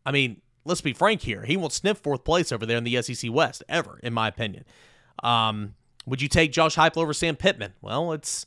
I 0.05 0.11
mean, 0.11 0.41
let's 0.65 0.81
be 0.81 0.93
frank 0.93 1.21
here. 1.21 1.43
He 1.43 1.57
won't 1.57 1.73
sniff 1.73 1.99
fourth 1.99 2.23
place 2.23 2.51
over 2.51 2.65
there 2.65 2.77
in 2.77 2.83
the 2.83 3.01
SEC 3.01 3.31
West 3.31 3.63
ever, 3.69 3.99
in 4.01 4.13
my 4.13 4.27
opinion. 4.27 4.65
Um, 5.21 5.75
would 6.05 6.21
you 6.21 6.27
take 6.27 6.51
Josh 6.51 6.75
Heupel 6.75 6.97
over 6.97 7.13
Sam 7.13 7.35
Pittman? 7.35 7.73
Well, 7.81 8.13
it's. 8.13 8.45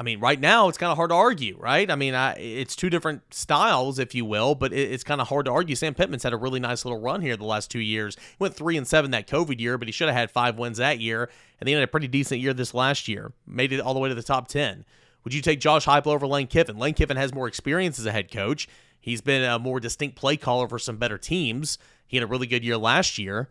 I 0.00 0.04
mean, 0.04 0.20
right 0.20 0.38
now 0.38 0.68
it's 0.68 0.78
kind 0.78 0.92
of 0.92 0.96
hard 0.96 1.10
to 1.10 1.16
argue, 1.16 1.56
right? 1.58 1.90
I 1.90 1.96
mean, 1.96 2.14
I, 2.14 2.34
it's 2.34 2.76
two 2.76 2.88
different 2.88 3.34
styles, 3.34 3.98
if 3.98 4.14
you 4.14 4.24
will, 4.24 4.54
but 4.54 4.72
it, 4.72 4.92
it's 4.92 5.02
kind 5.02 5.20
of 5.20 5.26
hard 5.26 5.46
to 5.46 5.50
argue. 5.50 5.74
Sam 5.74 5.92
Pittman's 5.92 6.22
had 6.22 6.32
a 6.32 6.36
really 6.36 6.60
nice 6.60 6.84
little 6.84 7.00
run 7.00 7.20
here 7.20 7.36
the 7.36 7.44
last 7.44 7.68
two 7.68 7.80
years. 7.80 8.14
He 8.14 8.36
went 8.38 8.54
three 8.54 8.76
and 8.76 8.86
seven 8.86 9.10
that 9.10 9.26
COVID 9.26 9.58
year, 9.58 9.76
but 9.76 9.88
he 9.88 9.92
should 9.92 10.06
have 10.06 10.16
had 10.16 10.30
five 10.30 10.56
wins 10.56 10.78
that 10.78 11.00
year, 11.00 11.28
and 11.58 11.66
he 11.66 11.74
had 11.74 11.82
a 11.82 11.88
pretty 11.88 12.06
decent 12.06 12.40
year 12.40 12.54
this 12.54 12.74
last 12.74 13.08
year. 13.08 13.32
Made 13.44 13.72
it 13.72 13.80
all 13.80 13.92
the 13.92 13.98
way 13.98 14.08
to 14.08 14.14
the 14.14 14.22
top 14.22 14.46
ten. 14.46 14.84
Would 15.24 15.34
you 15.34 15.42
take 15.42 15.58
Josh 15.58 15.84
Heupel 15.84 16.14
over 16.14 16.28
Lane 16.28 16.46
Kiffin? 16.46 16.78
Lane 16.78 16.94
Kiffin 16.94 17.16
has 17.16 17.34
more 17.34 17.48
experience 17.48 17.98
as 17.98 18.06
a 18.06 18.12
head 18.12 18.30
coach. 18.30 18.68
He's 19.00 19.20
been 19.20 19.42
a 19.42 19.58
more 19.58 19.80
distinct 19.80 20.14
play 20.14 20.36
caller 20.36 20.68
for 20.68 20.78
some 20.78 20.96
better 20.96 21.18
teams. 21.18 21.76
He 22.06 22.16
had 22.16 22.22
a 22.22 22.28
really 22.28 22.46
good 22.46 22.64
year 22.64 22.76
last 22.76 23.18
year. 23.18 23.48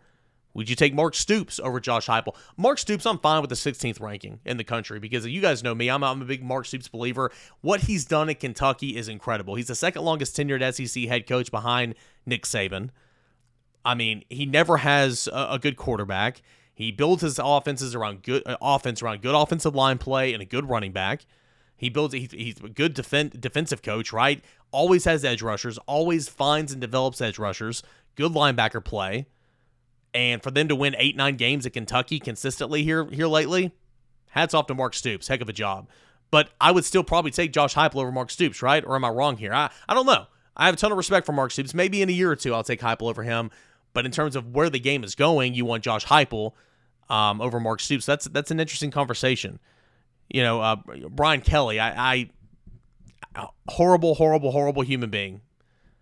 Would 0.57 0.71
you 0.71 0.75
take 0.75 0.91
Mark 0.91 1.13
Stoops 1.13 1.59
over 1.59 1.79
Josh 1.79 2.07
Heupel? 2.07 2.35
Mark 2.57 2.79
Stoops, 2.79 3.05
I'm 3.05 3.19
fine 3.19 3.41
with 3.41 3.51
the 3.51 3.55
16th 3.55 4.01
ranking 4.01 4.39
in 4.43 4.57
the 4.57 4.63
country 4.63 4.99
because 4.99 5.23
you 5.27 5.39
guys 5.39 5.61
know 5.61 5.75
me. 5.75 5.87
I'm, 5.87 6.03
I'm 6.03 6.19
a 6.19 6.25
big 6.25 6.43
Mark 6.43 6.65
Stoops 6.65 6.87
believer. 6.87 7.31
What 7.61 7.81
he's 7.81 8.05
done 8.05 8.27
at 8.27 8.39
Kentucky 8.39 8.97
is 8.97 9.07
incredible. 9.07 9.53
He's 9.53 9.67
the 9.67 9.75
second 9.75 10.01
longest 10.01 10.35
tenured 10.35 10.73
SEC 10.73 11.03
head 11.03 11.27
coach 11.27 11.51
behind 11.51 11.93
Nick 12.25 12.41
Saban. 12.41 12.89
I 13.85 13.93
mean, 13.93 14.23
he 14.31 14.47
never 14.47 14.77
has 14.77 15.27
a, 15.31 15.47
a 15.51 15.59
good 15.59 15.77
quarterback. 15.77 16.41
He 16.73 16.91
builds 16.91 17.21
his 17.21 17.39
offenses 17.41 17.93
around 17.93 18.23
good 18.23 18.41
uh, 18.47 18.57
offense 18.59 19.03
around 19.03 19.21
good 19.21 19.35
offensive 19.35 19.75
line 19.75 19.99
play 19.99 20.33
and 20.33 20.41
a 20.41 20.45
good 20.45 20.67
running 20.67 20.91
back. 20.91 21.27
He 21.75 21.89
builds. 21.89 22.15
He, 22.15 22.27
he's 22.31 22.59
a 22.63 22.69
good 22.69 22.95
defen- 22.95 23.39
defensive 23.39 23.83
coach, 23.83 24.11
right? 24.11 24.43
Always 24.71 25.05
has 25.05 25.23
edge 25.23 25.43
rushers. 25.43 25.77
Always 25.85 26.27
finds 26.27 26.71
and 26.71 26.81
develops 26.81 27.21
edge 27.21 27.37
rushers. 27.37 27.83
Good 28.15 28.31
linebacker 28.31 28.83
play. 28.83 29.27
And 30.13 30.41
for 30.41 30.51
them 30.51 30.67
to 30.69 30.75
win 30.75 30.95
eight, 30.97 31.15
nine 31.15 31.35
games 31.35 31.65
at 31.65 31.73
Kentucky 31.73 32.19
consistently 32.19 32.83
here 32.83 33.05
here 33.05 33.27
lately, 33.27 33.71
hats 34.29 34.53
off 34.53 34.67
to 34.67 34.73
Mark 34.73 34.93
Stoops. 34.93 35.27
Heck 35.27 35.41
of 35.41 35.49
a 35.49 35.53
job. 35.53 35.89
But 36.31 36.49
I 36.59 36.71
would 36.71 36.85
still 36.85 37.03
probably 37.03 37.31
take 37.31 37.53
Josh 37.53 37.75
Heupel 37.75 37.97
over 37.97 38.11
Mark 38.11 38.31
Stoops, 38.31 38.61
right? 38.61 38.83
Or 38.85 38.95
am 38.95 39.05
I 39.05 39.09
wrong 39.09 39.37
here? 39.37 39.53
I, 39.53 39.69
I 39.87 39.93
don't 39.93 40.05
know. 40.05 40.25
I 40.55 40.65
have 40.65 40.73
a 40.73 40.77
ton 40.77 40.91
of 40.91 40.97
respect 40.97 41.25
for 41.25 41.31
Mark 41.31 41.51
Stoops. 41.51 41.73
Maybe 41.73 42.01
in 42.01 42.09
a 42.09 42.11
year 42.11 42.31
or 42.31 42.35
two, 42.35 42.53
I'll 42.53 42.63
take 42.63 42.81
Heupel 42.81 43.09
over 43.09 43.23
him. 43.23 43.51
But 43.93 44.05
in 44.05 44.11
terms 44.11 44.35
of 44.35 44.53
where 44.53 44.69
the 44.69 44.79
game 44.79 45.03
is 45.03 45.15
going, 45.15 45.53
you 45.53 45.65
want 45.65 45.83
Josh 45.83 46.05
Heupel 46.05 46.53
um, 47.09 47.39
over 47.41 47.59
Mark 47.59 47.79
Stoops. 47.79 48.05
That's 48.05 48.25
that's 48.25 48.51
an 48.51 48.59
interesting 48.59 48.91
conversation 48.91 49.59
you 50.29 50.43
know, 50.43 50.61
uh, 50.61 50.75
Brian 51.09 51.41
Kelly, 51.41 51.79
I, 51.79 52.13
I, 52.13 53.49
horrible, 53.67 54.15
horrible, 54.15 54.51
horrible 54.51 54.81
human 54.81 55.09
being, 55.09 55.41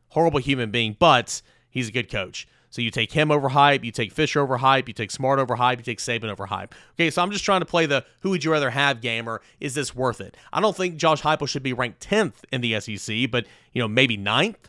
horrible 0.10 0.40
human 0.40 0.72
being, 0.72 0.96
but 0.98 1.42
he's 1.70 1.90
a 1.90 1.92
good 1.92 2.10
coach. 2.10 2.48
So 2.76 2.82
you 2.82 2.92
take 2.92 3.14
him 3.14 3.32
over 3.32 3.48
hype, 3.48 3.86
you 3.86 3.92
take 3.94 4.12
Fisher 4.12 4.42
over 4.42 4.58
hype, 4.58 4.90
you 4.90 4.94
take 4.94 5.10
Smart 5.10 5.40
over 5.40 5.56
hype, 5.56 5.80
you 5.80 5.86
take 5.86 6.00
Saban 6.00 6.30
over 6.30 6.46
hype. 6.46 6.76
Okay, 6.96 7.10
so 7.10 7.22
I'm 7.22 7.32
just 7.32 7.46
trying 7.46 7.62
to 7.62 7.66
play 7.66 7.86
the 7.86 8.04
who 8.20 8.32
would 8.32 8.44
you 8.44 8.52
rather 8.52 8.70
have 8.70 9.00
game 9.00 9.30
or 9.30 9.42
is 9.62 9.76
this 9.76 9.96
worth 9.96 10.20
it? 10.20 10.36
I 10.52 10.60
don't 10.60 10.76
think 10.76 10.98
Josh 10.98 11.22
Heupel 11.22 11.48
should 11.48 11.64
be 11.64 11.72
ranked 11.72 12.06
10th 12.06 12.44
in 12.52 12.60
the 12.60 12.78
SEC, 12.82 13.32
but 13.32 13.46
you 13.72 13.82
know, 13.82 13.88
maybe 13.88 14.18
9th, 14.18 14.66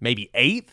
maybe 0.00 0.30
8th. 0.32 0.68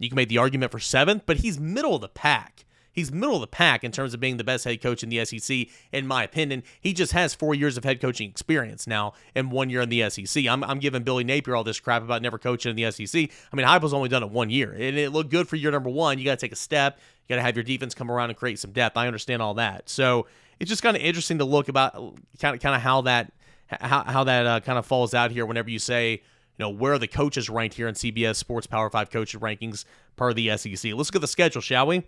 You 0.00 0.08
can 0.08 0.16
make 0.16 0.28
the 0.28 0.38
argument 0.38 0.72
for 0.72 0.80
7th, 0.80 1.22
but 1.24 1.36
he's 1.36 1.60
middle 1.60 1.94
of 1.94 2.00
the 2.00 2.08
pack. 2.08 2.64
He's 2.98 3.12
middle 3.12 3.36
of 3.36 3.40
the 3.42 3.46
pack 3.46 3.84
in 3.84 3.92
terms 3.92 4.12
of 4.12 4.18
being 4.18 4.38
the 4.38 4.44
best 4.44 4.64
head 4.64 4.82
coach 4.82 5.04
in 5.04 5.08
the 5.08 5.24
SEC, 5.24 5.68
in 5.92 6.08
my 6.08 6.24
opinion. 6.24 6.64
He 6.80 6.92
just 6.92 7.12
has 7.12 7.32
four 7.32 7.54
years 7.54 7.76
of 7.76 7.84
head 7.84 8.00
coaching 8.00 8.28
experience 8.28 8.88
now 8.88 9.12
and 9.36 9.52
one 9.52 9.70
year 9.70 9.82
in 9.82 9.88
the 9.88 10.10
SEC. 10.10 10.46
I'm, 10.46 10.64
I'm 10.64 10.80
giving 10.80 11.04
Billy 11.04 11.22
Napier 11.22 11.54
all 11.54 11.62
this 11.62 11.78
crap 11.78 12.02
about 12.02 12.22
never 12.22 12.38
coaching 12.38 12.70
in 12.70 12.76
the 12.76 12.90
SEC. 12.90 13.30
I 13.52 13.56
mean, 13.56 13.64
Heupel's 13.64 13.94
only 13.94 14.08
done 14.08 14.24
it 14.24 14.30
one 14.30 14.50
year, 14.50 14.72
and 14.72 14.98
it 14.98 15.12
looked 15.12 15.30
good 15.30 15.46
for 15.46 15.54
year 15.54 15.70
number 15.70 15.88
one. 15.88 16.18
You 16.18 16.24
got 16.24 16.40
to 16.40 16.44
take 16.44 16.50
a 16.50 16.56
step. 16.56 16.98
You 17.22 17.34
got 17.34 17.36
to 17.36 17.42
have 17.42 17.54
your 17.54 17.62
defense 17.62 17.94
come 17.94 18.10
around 18.10 18.30
and 18.30 18.36
create 18.36 18.58
some 18.58 18.72
depth. 18.72 18.96
I 18.96 19.06
understand 19.06 19.42
all 19.42 19.54
that. 19.54 19.88
So 19.88 20.26
it's 20.58 20.68
just 20.68 20.82
kind 20.82 20.96
of 20.96 21.02
interesting 21.04 21.38
to 21.38 21.44
look 21.44 21.68
about 21.68 21.94
kind 22.40 22.56
of 22.56 22.60
kind 22.60 22.74
of 22.74 22.80
how 22.80 23.02
that 23.02 23.32
how, 23.68 24.02
how 24.02 24.24
that 24.24 24.44
uh, 24.44 24.58
kind 24.58 24.76
of 24.76 24.86
falls 24.86 25.14
out 25.14 25.30
here 25.30 25.46
whenever 25.46 25.70
you 25.70 25.78
say 25.78 26.14
you 26.14 26.18
know 26.58 26.70
where 26.70 26.94
are 26.94 26.98
the 26.98 27.06
coaches 27.06 27.48
ranked 27.48 27.76
here 27.76 27.86
in 27.86 27.94
CBS 27.94 28.34
Sports 28.34 28.66
Power 28.66 28.90
Five 28.90 29.10
coaches 29.10 29.40
rankings 29.40 29.84
per 30.16 30.32
the 30.32 30.56
SEC. 30.56 30.92
Let's 30.94 31.10
look 31.10 31.14
at 31.14 31.20
the 31.20 31.28
schedule, 31.28 31.62
shall 31.62 31.86
we? 31.86 32.02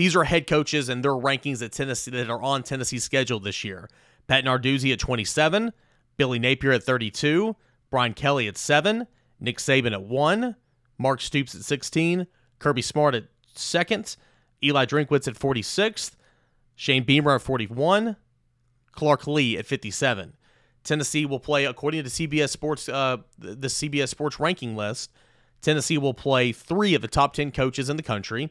These 0.00 0.16
are 0.16 0.24
head 0.24 0.46
coaches 0.46 0.88
and 0.88 1.04
their 1.04 1.12
rankings 1.12 1.62
at 1.62 1.72
Tennessee 1.72 2.10
that 2.12 2.30
are 2.30 2.40
on 2.40 2.62
Tennessee's 2.62 3.04
schedule 3.04 3.38
this 3.38 3.64
year. 3.64 3.90
Pat 4.28 4.46
Narduzzi 4.46 4.94
at 4.94 4.98
27, 4.98 5.74
Billy 6.16 6.38
Napier 6.38 6.72
at 6.72 6.82
32, 6.84 7.54
Brian 7.90 8.14
Kelly 8.14 8.48
at 8.48 8.56
7, 8.56 9.06
Nick 9.40 9.58
Saban 9.58 9.92
at 9.92 10.02
1, 10.02 10.56
Mark 10.96 11.20
Stoops 11.20 11.54
at 11.54 11.64
16, 11.64 12.26
Kirby 12.58 12.80
Smart 12.80 13.14
at 13.14 13.24
2nd, 13.54 14.16
Eli 14.64 14.86
Drinkwitz 14.86 15.28
at 15.28 15.34
46th, 15.34 16.12
Shane 16.74 17.04
Beamer 17.04 17.34
at 17.34 17.42
41, 17.42 18.16
Clark 18.92 19.26
Lea 19.26 19.58
at 19.58 19.66
57. 19.66 20.34
Tennessee 20.82 21.26
will 21.26 21.40
play, 21.40 21.66
according 21.66 22.04
to 22.04 22.08
CBS 22.08 22.48
Sports, 22.48 22.88
uh, 22.88 23.18
the 23.38 23.68
CBS 23.68 24.08
Sports 24.08 24.40
ranking 24.40 24.74
list, 24.76 25.12
Tennessee 25.60 25.98
will 25.98 26.14
play 26.14 26.52
three 26.52 26.94
of 26.94 27.02
the 27.02 27.08
top 27.08 27.34
10 27.34 27.52
coaches 27.52 27.90
in 27.90 27.98
the 27.98 28.02
country 28.02 28.48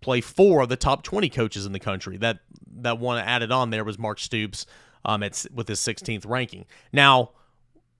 play 0.00 0.20
four 0.20 0.62
of 0.62 0.68
the 0.68 0.76
top 0.76 1.02
20 1.02 1.28
coaches 1.28 1.66
in 1.66 1.72
the 1.72 1.80
country. 1.80 2.16
That 2.16 2.40
that 2.80 2.98
one 2.98 3.18
added 3.18 3.50
on 3.50 3.70
there 3.70 3.84
was 3.84 3.98
Mark 3.98 4.18
Stoops 4.18 4.66
um, 5.04 5.22
at, 5.22 5.44
with 5.52 5.68
his 5.68 5.80
16th 5.80 6.26
ranking. 6.26 6.64
Now, 6.92 7.30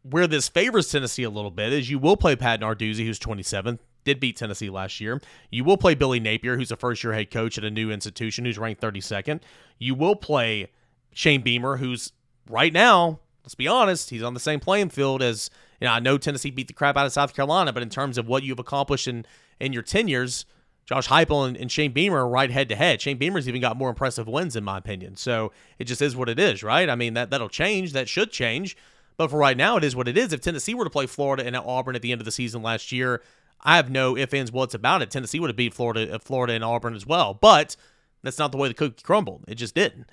where 0.03 0.27
this 0.27 0.49
favors 0.49 0.91
Tennessee 0.91 1.25
a 1.25 1.31
little 1.31 1.51
bit 1.51 1.73
is 1.73 1.91
you 1.91 1.99
will 1.99 2.17
play 2.17 2.37
Pat 2.37 2.61
Narduzzi, 2.61 3.05
who's 3.05 3.19
27th, 3.19 3.81
did 4.05 4.21
beat 4.21 4.37
Tennessee 4.37 4.71
last 4.71 5.01
year. 5.01 5.21
You 5.51 5.65
will 5.65 5.77
play 5.77 5.95
Billy 5.95 6.21
Napier, 6.21 6.57
who's 6.57 6.71
a 6.71 6.77
first 6.77 7.03
year 7.03 7.13
head 7.13 7.31
coach 7.31 7.59
at 7.59 7.65
a 7.65 7.71
new 7.71 7.91
institution, 7.91 8.45
who's 8.45 8.59
ranked 8.59 8.81
32nd. 8.81 9.41
You 9.79 9.95
will 9.95 10.17
play 10.17 10.69
Shane 11.13 11.43
Beamer, 11.43 11.79
who's 11.79 12.13
right 12.49 12.73
now, 12.73 13.21
let's 13.45 13.55
be 13.55 13.69
honest, 13.69 14.11
he's 14.11 14.23
on 14.23 14.35
the 14.35 14.41
same 14.41 14.61
playing 14.61 14.91
field 14.91 15.23
as, 15.23 15.51
you 15.81 15.87
know, 15.87 15.93
I 15.93 16.01
know 16.01 16.19
Tennessee 16.19 16.51
beat 16.51 16.69
the 16.69 16.75
crap 16.75 16.97
out 16.97 17.07
of 17.07 17.13
South 17.13 17.35
Carolina, 17.35 17.73
but 17.73 17.83
in 17.83 17.91
terms 17.91 18.19
of 18.19 18.29
what 18.29 18.43
you've 18.43 18.59
accomplished 18.59 19.09
in, 19.09 19.27
in 19.61 19.73
your 19.73 19.83
tenures, 19.83 20.45
Josh 20.88 21.07
Heupel 21.09 21.46
and, 21.46 21.55
and 21.55 21.70
Shane 21.70 21.92
Beamer 21.92 22.16
are 22.16 22.29
right 22.29 22.51
head 22.51 22.70
to 22.70 22.74
head. 22.74 23.03
Shane 23.03 23.18
Beamer's 23.18 23.46
even 23.46 23.61
got 23.61 23.77
more 23.77 23.90
impressive 23.90 24.27
wins 24.27 24.57
in 24.57 24.64
my 24.64 24.79
opinion. 24.79 25.16
So 25.16 25.53
it 25.79 25.85
just 25.85 26.01
is 26.01 26.16
what 26.16 26.31
it 26.31 26.38
is, 26.38 26.62
right? 26.62 26.88
I 26.88 26.94
mean 26.94 27.12
that 27.12 27.29
that'll 27.29 27.51
change. 27.51 27.92
That 27.92 28.09
should 28.09 28.31
change. 28.33 28.74
But 29.18 29.29
for 29.29 29.37
right 29.37 29.57
now, 29.57 29.77
it 29.77 29.85
is 29.85 29.94
what 29.94 30.09
it 30.09 30.16
is. 30.16 30.33
If 30.33 30.40
Tennessee 30.40 30.74
were 30.74 30.85
to 30.85 30.90
play 30.90 31.05
Florida 31.05 31.44
and 31.44 31.55
Auburn 31.55 31.94
at 31.94 32.01
the 32.01 32.11
end 32.11 32.22
of 32.22 32.24
the 32.24 32.33
season 32.33 32.62
last 32.62 32.90
year, 32.90 33.20
I 33.61 33.77
have 33.77 33.90
no 33.90 34.16
ifs, 34.16 34.33
ands, 34.33 34.51
what's 34.51 34.72
about 34.72 35.03
it. 35.03 35.11
Tennessee 35.11 35.40
would 35.40 35.51
have 35.51 35.57
beat 35.57 35.74
Florida, 35.74 36.14
uh, 36.14 36.18
Florida 36.20 36.55
and 36.55 36.64
Auburn 36.64 36.94
as 36.94 37.05
well. 37.05 37.35
But 37.35 37.77
that's 38.22 38.38
not 38.38 38.51
the 38.53 38.59
way 38.59 38.68
the 38.68 38.74
cookie 38.74 39.03
crumbled. 39.03 39.44
It 39.46 39.57
just 39.57 39.74
didn't. 39.74 40.09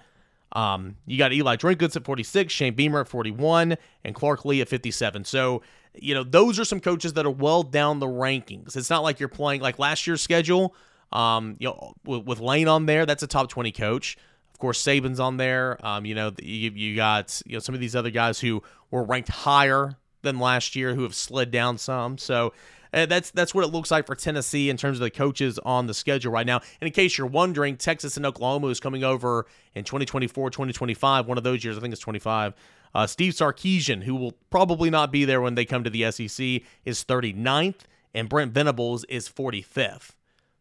Um, 0.51 0.97
you 1.05 1.17
got 1.17 1.31
Eli 1.31 1.55
Drinkwitz 1.55 1.95
at 1.95 2.03
46, 2.03 2.51
Shane 2.51 2.73
Beamer 2.73 3.01
at 3.01 3.07
41, 3.07 3.77
and 4.03 4.15
Clark 4.15 4.43
Lea 4.43 4.61
at 4.61 4.67
57. 4.67 5.23
So 5.23 5.61
you 6.01 6.13
know, 6.13 6.23
those 6.23 6.59
are 6.59 6.65
some 6.65 6.79
coaches 6.79 7.13
that 7.13 7.25
are 7.25 7.31
well 7.31 7.63
down 7.63 7.99
the 7.99 8.07
rankings. 8.07 8.75
It's 8.75 8.89
not 8.89 9.03
like 9.03 9.19
you're 9.19 9.29
playing 9.29 9.61
like 9.61 9.79
last 9.79 10.07
year's 10.07 10.21
schedule. 10.21 10.75
Um, 11.11 11.55
you 11.59 11.69
know, 11.69 11.93
with, 12.03 12.25
with 12.25 12.39
Lane 12.39 12.67
on 12.67 12.85
there, 12.85 13.05
that's 13.05 13.23
a 13.23 13.27
top 13.27 13.49
20 13.49 13.71
coach. 13.71 14.17
Of 14.53 14.59
course, 14.59 14.81
Saban's 14.83 15.19
on 15.19 15.37
there. 15.37 15.77
Um, 15.85 16.05
you 16.05 16.15
know, 16.15 16.31
you, 16.41 16.71
you 16.71 16.95
got 16.95 17.41
you 17.45 17.53
know 17.53 17.59
some 17.59 17.75
of 17.75 17.81
these 17.81 17.95
other 17.95 18.09
guys 18.09 18.39
who 18.39 18.63
were 18.89 19.03
ranked 19.03 19.29
higher 19.29 19.97
than 20.21 20.39
last 20.39 20.75
year 20.75 20.95
who 20.95 21.03
have 21.03 21.15
slid 21.15 21.51
down 21.51 21.77
some. 21.77 22.17
So 22.17 22.53
uh, 22.93 23.05
that's 23.05 23.31
that's 23.31 23.53
what 23.53 23.65
it 23.65 23.67
looks 23.67 23.91
like 23.91 24.05
for 24.05 24.15
Tennessee 24.15 24.69
in 24.69 24.77
terms 24.77 24.97
of 24.97 25.03
the 25.03 25.11
coaches 25.11 25.59
on 25.59 25.87
the 25.87 25.93
schedule 25.93 26.31
right 26.31 26.45
now. 26.45 26.61
And 26.79 26.87
in 26.87 26.93
case 26.93 27.17
you're 27.17 27.27
wondering, 27.27 27.75
Texas 27.75 28.15
and 28.15 28.25
Oklahoma 28.25 28.67
is 28.67 28.79
coming 28.79 29.03
over 29.03 29.45
in 29.75 29.83
2024, 29.83 30.49
2025, 30.49 31.27
one 31.27 31.37
of 31.37 31.43
those 31.43 31.63
years. 31.63 31.77
I 31.77 31.81
think 31.81 31.91
it's 31.91 32.01
25. 32.01 32.53
Uh, 32.95 33.05
Steve 33.05 33.33
Sarkisian, 33.33 34.03
who 34.03 34.15
will 34.15 34.31
probably 34.49 34.89
not 34.89 35.11
be 35.11 35.25
there 35.25 35.41
when 35.41 35.55
they 35.55 35.65
come 35.65 35.83
to 35.83 35.89
the 35.89 36.09
SEC, 36.11 36.61
is 36.85 37.03
39th, 37.03 37.81
and 38.13 38.29
Brent 38.29 38.53
Venables 38.53 39.03
is 39.05 39.27
45th. 39.27 40.11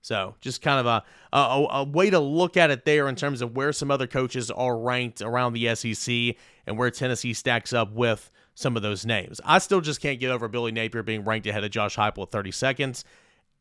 So 0.02 0.34
just 0.40 0.60
kind 0.60 0.80
of 0.80 0.86
a, 0.86 1.04
a, 1.32 1.66
a 1.70 1.84
way 1.84 2.10
to 2.10 2.18
look 2.18 2.56
at 2.56 2.72
it 2.72 2.84
there 2.84 3.08
in 3.08 3.14
terms 3.14 3.40
of 3.40 3.54
where 3.54 3.72
some 3.72 3.88
other 3.88 4.08
coaches 4.08 4.50
are 4.50 4.76
ranked 4.76 5.22
around 5.22 5.52
the 5.52 5.74
SEC 5.76 6.36
and 6.66 6.76
where 6.76 6.90
Tennessee 6.90 7.32
stacks 7.32 7.72
up 7.72 7.92
with 7.92 8.30
some 8.56 8.76
of 8.76 8.82
those 8.82 9.06
names. 9.06 9.40
I 9.44 9.58
still 9.58 9.80
just 9.80 10.00
can't 10.00 10.18
get 10.18 10.30
over 10.30 10.48
Billy 10.48 10.72
Napier 10.72 11.04
being 11.04 11.24
ranked 11.24 11.46
ahead 11.46 11.64
of 11.64 11.70
Josh 11.70 11.96
Heupel 11.96 12.24
at 12.24 12.32
30 12.32 12.50
seconds. 12.50 13.04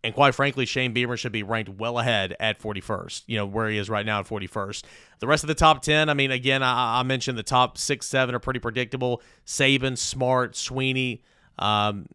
And 0.03 0.13
quite 0.13 0.35
frankly, 0.35 0.65
Shane 0.65 0.91
Beamer 0.91 1.15
should 1.15 1.31
be 1.31 1.43
ranked 1.43 1.69
well 1.69 1.97
ahead 1.97 2.35
at 2.39 2.59
41st, 2.59 3.23
you 3.25 3.37
know, 3.37 3.45
where 3.45 3.69
he 3.69 3.77
is 3.77 3.89
right 3.89 4.05
now 4.05 4.19
at 4.19 4.27
41st. 4.27 4.83
The 5.19 5.27
rest 5.27 5.45
of 5.45 5.47
the 5.47 5.55
top 5.55 5.81
10, 5.81 6.09
I 6.09 6.13
mean, 6.13 6.29
again, 6.29 6.61
I, 6.61 6.99
I 6.99 7.03
mentioned 7.03 7.37
the 7.37 7.43
top 7.43 7.77
six, 7.77 8.05
seven 8.05 8.35
are 8.35 8.39
pretty 8.39 8.59
predictable. 8.59 9.21
Saban, 9.45 9.97
Smart, 9.97 10.53
Swinney, 10.53 11.21
um, 11.57 12.07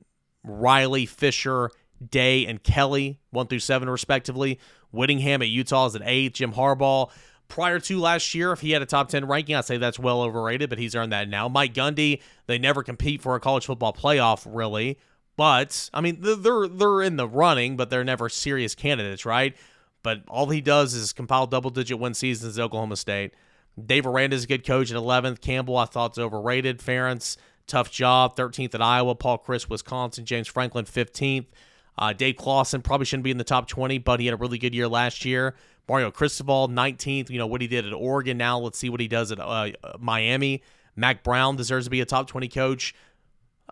Riley, 0.45 1.07
Fisher, 1.07 1.71
Day, 2.11 2.45
and 2.47 2.63
Kelly, 2.63 3.21
one 3.31 3.47
through 3.47 3.61
seven, 3.61 3.89
respectively. 3.89 4.61
Whittingham 4.93 5.41
at 5.41 5.49
Utah 5.49 5.87
is 5.87 5.97
at 5.97 6.03
eight. 6.05 6.35
Jim 6.35 6.53
Harbaugh, 6.53 7.11
prior 7.49 7.81
to 7.81 7.99
last 7.99 8.35
year, 8.35 8.53
if 8.53 8.61
he 8.61 8.73
had 8.73 8.83
a 8.83 8.87
top 8.87 9.09
10 9.09 9.27
ranking, 9.27 9.57
I'd 9.57 9.65
say 9.65 9.79
that's 9.79 9.99
well 9.99 10.23
overrated, 10.23 10.69
but 10.69 10.79
he's 10.79 10.95
earned 10.95 11.13
that 11.13 11.29
now. 11.29 11.49
Mike 11.49 11.73
Gundy, 11.73 12.21
they 12.47 12.59
never 12.59 12.83
compete 12.83 13.23
for 13.23 13.35
a 13.35 13.41
college 13.41 13.67
football 13.67 13.95
playoff, 13.95 14.47
really. 14.49 14.99
But, 15.39 15.89
I 15.95 16.01
mean, 16.01 16.19
they're, 16.21 16.67
they're 16.67 17.01
in 17.01 17.15
the 17.15 17.29
running, 17.29 17.77
but 17.77 17.91
they're 17.91 18.03
never 18.03 18.29
serious 18.29 18.75
candidates, 18.75 19.25
right? 19.25 19.57
But 20.03 20.25
all 20.27 20.49
he 20.49 20.61
does 20.61 20.95
is 20.95 21.13
compile 21.13 21.47
double 21.47 21.71
digit 21.71 21.97
win 22.01 22.15
seasons 22.15 22.59
at 22.59 22.65
Oklahoma 22.65 22.97
State. 22.97 23.35
Dave 23.87 24.05
Aranda 24.05 24.35
is 24.35 24.43
a 24.43 24.47
good 24.49 24.67
coach 24.67 24.91
at 24.91 24.97
11th. 24.97 25.41
Campbell, 25.41 25.77
I 25.77 25.85
thought, 25.85 26.15
is 26.15 26.19
overrated. 26.19 26.81
Ferentz, 26.81 27.37
tough 27.69 27.89
job. 27.89 28.37
13th 28.37 28.75
at 28.75 28.83
Iowa. 28.83 29.15
Paul 29.15 29.39
Chryst, 29.39 29.71
Wisconsin. 29.71 30.25
James 30.25 30.49
Franklin, 30.49 30.85
15th. 30.85 31.47
Uh, 31.97 32.13
Dave 32.13 32.37
Clawson 32.37 32.83
probably 32.83 33.07
shouldn't 33.07 33.23
be 33.23 33.31
in 33.31 33.39
the 33.39 33.45
top 33.45 33.69
20, 33.69 33.99
but 33.99 34.19
he 34.19 34.27
had 34.27 34.35
a 34.35 34.39
really 34.39 34.59
good 34.59 34.75
year 34.75 34.89
last 34.89 35.25
year. 35.25 35.55
Mario 35.89 36.11
Cristobal, 36.11 36.69
19th. 36.69 37.31
You 37.31 37.39
know 37.39 37.47
what 37.47 37.61
he 37.61 37.69
did 37.69 37.87
at 37.87 37.93
Oregon. 37.93 38.39
Now 38.39 38.59
let's 38.59 38.77
see 38.77 38.91
what 38.91 38.99
he 38.99 39.07
does 39.07 39.31
at 39.31 39.39
uh, 39.39 39.71
Miami. 40.01 40.65
Mack 40.97 41.23
Brown 41.23 41.55
deserves 41.55 41.87
to 41.87 41.91
be 41.91 42.01
a 42.01 42.05
top 42.05 42.27
20 42.27 42.49
coach. 42.49 42.93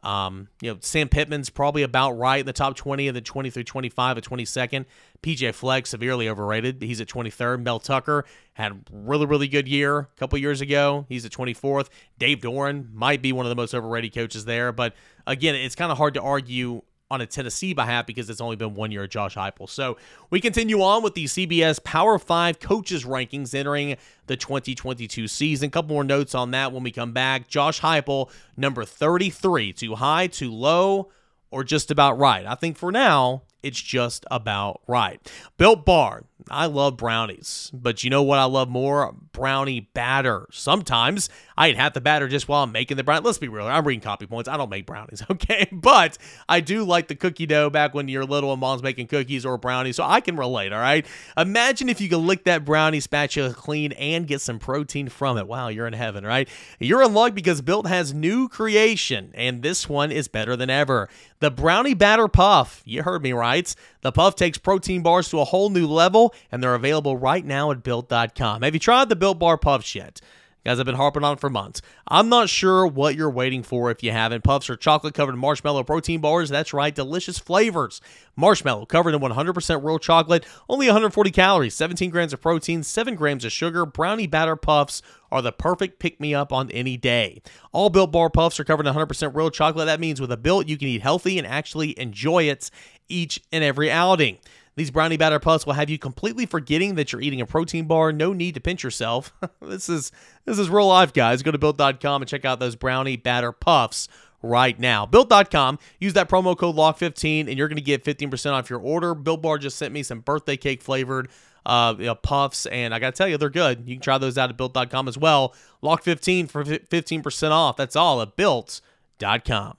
Um, 0.06 0.46
you 0.62 0.72
know, 0.72 0.78
Sam 0.82 1.08
Pittman's 1.08 1.50
probably 1.50 1.82
about 1.82 2.12
right 2.12 2.38
in 2.38 2.46
the 2.46 2.52
top 2.52 2.76
20 2.76 3.08
and 3.08 3.16
then 3.16 3.24
20 3.24 3.50
through 3.50 3.64
25 3.64 4.18
at 4.18 4.22
22nd. 4.22 4.84
PJ 5.20 5.52
Fleck, 5.52 5.84
severely 5.84 6.28
overrated. 6.28 6.80
He's 6.80 7.00
at 7.00 7.08
23rd. 7.08 7.64
Mel 7.64 7.80
Tucker 7.80 8.24
had 8.54 8.84
really, 8.92 9.26
really 9.26 9.48
good 9.48 9.66
year 9.66 9.98
a 9.98 10.06
couple 10.16 10.38
years 10.38 10.60
ago. 10.60 11.06
He's 11.08 11.24
at 11.24 11.32
24th. 11.32 11.88
Dave 12.18 12.38
Doeren 12.38 12.94
might 12.94 13.20
be 13.20 13.32
one 13.32 13.46
of 13.46 13.50
the 13.50 13.56
most 13.56 13.74
overrated 13.74 14.14
coaches 14.14 14.44
there. 14.44 14.70
But 14.70 14.94
again, 15.26 15.56
it's 15.56 15.74
kind 15.74 15.90
of 15.90 15.98
hard 15.98 16.14
to 16.14 16.22
argue 16.22 16.82
on 17.10 17.20
a 17.20 17.26
Tennessee 17.26 17.72
behalf 17.72 18.06
because 18.06 18.28
it's 18.28 18.40
only 18.40 18.56
been 18.56 18.74
one 18.74 18.90
year 18.90 19.04
of 19.04 19.10
Josh 19.10 19.36
Heupel. 19.36 19.68
So 19.68 19.96
we 20.30 20.40
continue 20.40 20.82
on 20.82 21.02
with 21.02 21.14
the 21.14 21.24
CBS 21.24 21.82
Power 21.82 22.18
5 22.18 22.58
coaches 22.58 23.04
rankings 23.04 23.54
entering 23.54 23.96
the 24.26 24.36
2022 24.36 25.28
season. 25.28 25.68
A 25.68 25.70
couple 25.70 25.94
more 25.94 26.04
notes 26.04 26.34
on 26.34 26.50
that 26.50 26.72
when 26.72 26.82
we 26.82 26.90
come 26.90 27.12
back. 27.12 27.46
Josh 27.48 27.80
Heupel, 27.80 28.30
number 28.56 28.84
33. 28.84 29.72
Too 29.72 29.94
high, 29.94 30.26
too 30.26 30.52
low, 30.52 31.10
or 31.50 31.62
just 31.62 31.90
about 31.90 32.18
right? 32.18 32.44
I 32.44 32.56
think 32.56 32.76
for 32.76 32.90
now, 32.90 33.42
it's 33.62 33.80
just 33.80 34.24
about 34.30 34.80
right. 34.86 35.20
Built 35.58 35.84
Bar. 35.84 36.24
I 36.48 36.66
love 36.66 36.96
brownies, 36.96 37.70
but 37.74 38.04
you 38.04 38.10
know 38.10 38.22
what 38.22 38.38
I 38.38 38.44
love 38.44 38.68
more? 38.68 39.12
Brownie 39.32 39.80
batter. 39.80 40.46
Sometimes 40.52 41.28
I 41.58 41.70
eat 41.70 41.76
half 41.76 41.94
the 41.94 42.00
batter 42.00 42.28
just 42.28 42.46
while 42.46 42.62
I'm 42.62 42.70
making 42.70 42.96
the 42.96 43.04
brownie. 43.04 43.24
Let's 43.24 43.38
be 43.38 43.48
real. 43.48 43.66
I'm 43.66 43.84
reading 43.84 44.00
copy 44.00 44.26
points. 44.26 44.48
I 44.48 44.56
don't 44.56 44.70
make 44.70 44.86
brownies, 44.86 45.24
okay? 45.30 45.68
But 45.72 46.18
I 46.48 46.60
do 46.60 46.84
like 46.84 47.08
the 47.08 47.16
cookie 47.16 47.46
dough 47.46 47.68
back 47.68 47.94
when 47.94 48.06
you're 48.06 48.24
little 48.24 48.52
and 48.52 48.60
mom's 48.60 48.82
making 48.82 49.08
cookies 49.08 49.44
or 49.44 49.58
brownies, 49.58 49.96
so 49.96 50.04
I 50.04 50.20
can 50.20 50.36
relate, 50.36 50.72
all 50.72 50.80
right? 50.80 51.04
Imagine 51.36 51.88
if 51.88 52.00
you 52.00 52.08
could 52.08 52.18
lick 52.18 52.44
that 52.44 52.64
brownie 52.64 53.00
spatula 53.00 53.52
clean 53.52 53.92
and 53.92 54.26
get 54.28 54.40
some 54.40 54.60
protein 54.60 55.08
from 55.08 55.38
it. 55.38 55.48
Wow, 55.48 55.68
you're 55.68 55.86
in 55.88 55.94
heaven, 55.94 56.24
right? 56.24 56.48
You're 56.78 57.02
in 57.02 57.12
luck 57.12 57.34
because 57.34 57.60
Built 57.60 57.88
has 57.88 58.14
new 58.14 58.48
creation, 58.48 59.32
and 59.34 59.62
this 59.62 59.88
one 59.88 60.12
is 60.12 60.28
better 60.28 60.54
than 60.54 60.70
ever. 60.70 61.08
The 61.40 61.50
Brownie 61.50 61.94
Batter 61.94 62.28
Puff. 62.28 62.82
You 62.84 63.02
heard 63.02 63.22
me 63.22 63.32
right. 63.32 63.74
The 64.00 64.12
Puff 64.12 64.36
takes 64.36 64.56
protein 64.56 65.02
bars 65.02 65.28
to 65.30 65.40
a 65.40 65.44
whole 65.44 65.68
new 65.68 65.86
level, 65.86 66.34
and 66.50 66.62
they're 66.62 66.74
available 66.74 67.16
right 67.16 67.44
now 67.44 67.70
at 67.70 67.82
Built.com. 67.82 68.62
Have 68.62 68.74
you 68.74 68.80
tried 68.80 69.08
the 69.08 69.16
Built 69.16 69.38
Bar 69.38 69.58
Puffs 69.58 69.94
yet? 69.94 70.20
Guys, 70.66 70.80
I've 70.80 70.86
been 70.86 70.96
harping 70.96 71.22
on 71.22 71.34
it 71.34 71.38
for 71.38 71.48
months. 71.48 71.80
I'm 72.08 72.28
not 72.28 72.48
sure 72.48 72.88
what 72.88 73.14
you're 73.14 73.30
waiting 73.30 73.62
for 73.62 73.88
if 73.92 74.02
you 74.02 74.10
haven't. 74.10 74.42
Puffs 74.42 74.68
are 74.68 74.74
chocolate 74.74 75.14
covered 75.14 75.36
marshmallow 75.36 75.84
protein 75.84 76.20
bars. 76.20 76.48
That's 76.48 76.72
right, 76.72 76.92
delicious 76.92 77.38
flavors. 77.38 78.00
Marshmallow 78.34 78.86
covered 78.86 79.14
in 79.14 79.20
100% 79.20 79.84
real 79.84 80.00
chocolate, 80.00 80.44
only 80.68 80.86
140 80.88 81.30
calories, 81.30 81.76
17 81.76 82.10
grams 82.10 82.32
of 82.32 82.40
protein, 82.40 82.82
7 82.82 83.14
grams 83.14 83.44
of 83.44 83.52
sugar. 83.52 83.86
Brownie 83.86 84.26
batter 84.26 84.56
puffs 84.56 85.02
are 85.30 85.40
the 85.40 85.52
perfect 85.52 86.00
pick 86.00 86.18
me 86.18 86.34
up 86.34 86.52
on 86.52 86.68
any 86.72 86.96
day. 86.96 87.42
All 87.70 87.88
Built 87.88 88.10
Bar 88.10 88.30
Puffs 88.30 88.58
are 88.58 88.64
covered 88.64 88.88
in 88.88 88.94
100% 88.94 89.36
real 89.36 89.50
chocolate. 89.50 89.86
That 89.86 90.00
means 90.00 90.20
with 90.20 90.32
a 90.32 90.36
Built, 90.36 90.66
you 90.66 90.76
can 90.76 90.88
eat 90.88 91.00
healthy 91.00 91.38
and 91.38 91.46
actually 91.46 91.96
enjoy 91.96 92.42
it 92.42 92.72
each 93.08 93.40
and 93.52 93.62
every 93.62 93.88
outing. 93.88 94.38
These 94.76 94.90
brownie 94.90 95.16
batter 95.16 95.38
puffs 95.38 95.64
will 95.64 95.72
have 95.72 95.88
you 95.88 95.98
completely 95.98 96.44
forgetting 96.44 96.96
that 96.96 97.10
you're 97.10 97.22
eating 97.22 97.40
a 97.40 97.46
protein 97.46 97.86
bar. 97.86 98.12
No 98.12 98.32
need 98.32 98.54
to 98.54 98.60
pinch 98.60 98.84
yourself. 98.84 99.32
this 99.62 99.88
is 99.88 100.12
this 100.44 100.58
is 100.58 100.68
real 100.68 100.88
life, 100.88 101.12
guys. 101.12 101.42
Go 101.42 101.50
to 101.50 101.58
built.com 101.58 102.22
and 102.22 102.28
check 102.28 102.44
out 102.44 102.60
those 102.60 102.76
brownie 102.76 103.16
batter 103.16 103.52
puffs 103.52 104.08
right 104.42 104.78
now. 104.78 105.06
Built.com, 105.06 105.78
use 105.98 106.12
that 106.12 106.28
promo 106.28 106.56
code 106.56 106.76
LOCK15 106.76 107.48
and 107.48 107.56
you're 107.58 107.68
going 107.68 107.76
to 107.76 107.82
get 107.82 108.04
15% 108.04 108.52
off 108.52 108.70
your 108.70 108.80
order. 108.80 109.14
Built 109.14 109.42
Bar 109.42 109.58
just 109.58 109.78
sent 109.78 109.92
me 109.92 110.02
some 110.02 110.20
birthday 110.20 110.56
cake 110.56 110.82
flavored 110.82 111.28
uh, 111.64 111.94
you 111.98 112.06
know, 112.06 112.14
puffs, 112.14 112.66
and 112.66 112.94
I 112.94 113.00
got 113.00 113.14
to 113.14 113.18
tell 113.18 113.28
you, 113.28 113.36
they're 113.36 113.50
good. 113.50 113.82
You 113.86 113.96
can 113.96 114.02
try 114.02 114.18
those 114.18 114.38
out 114.38 114.50
at 114.50 114.56
built.com 114.56 115.08
as 115.08 115.18
well. 115.18 115.52
Lock15 115.82 116.48
for 116.48 116.64
15% 116.64 117.50
off. 117.50 117.76
That's 117.76 117.96
all 117.96 118.22
at 118.22 118.36
built.com. 118.36 119.76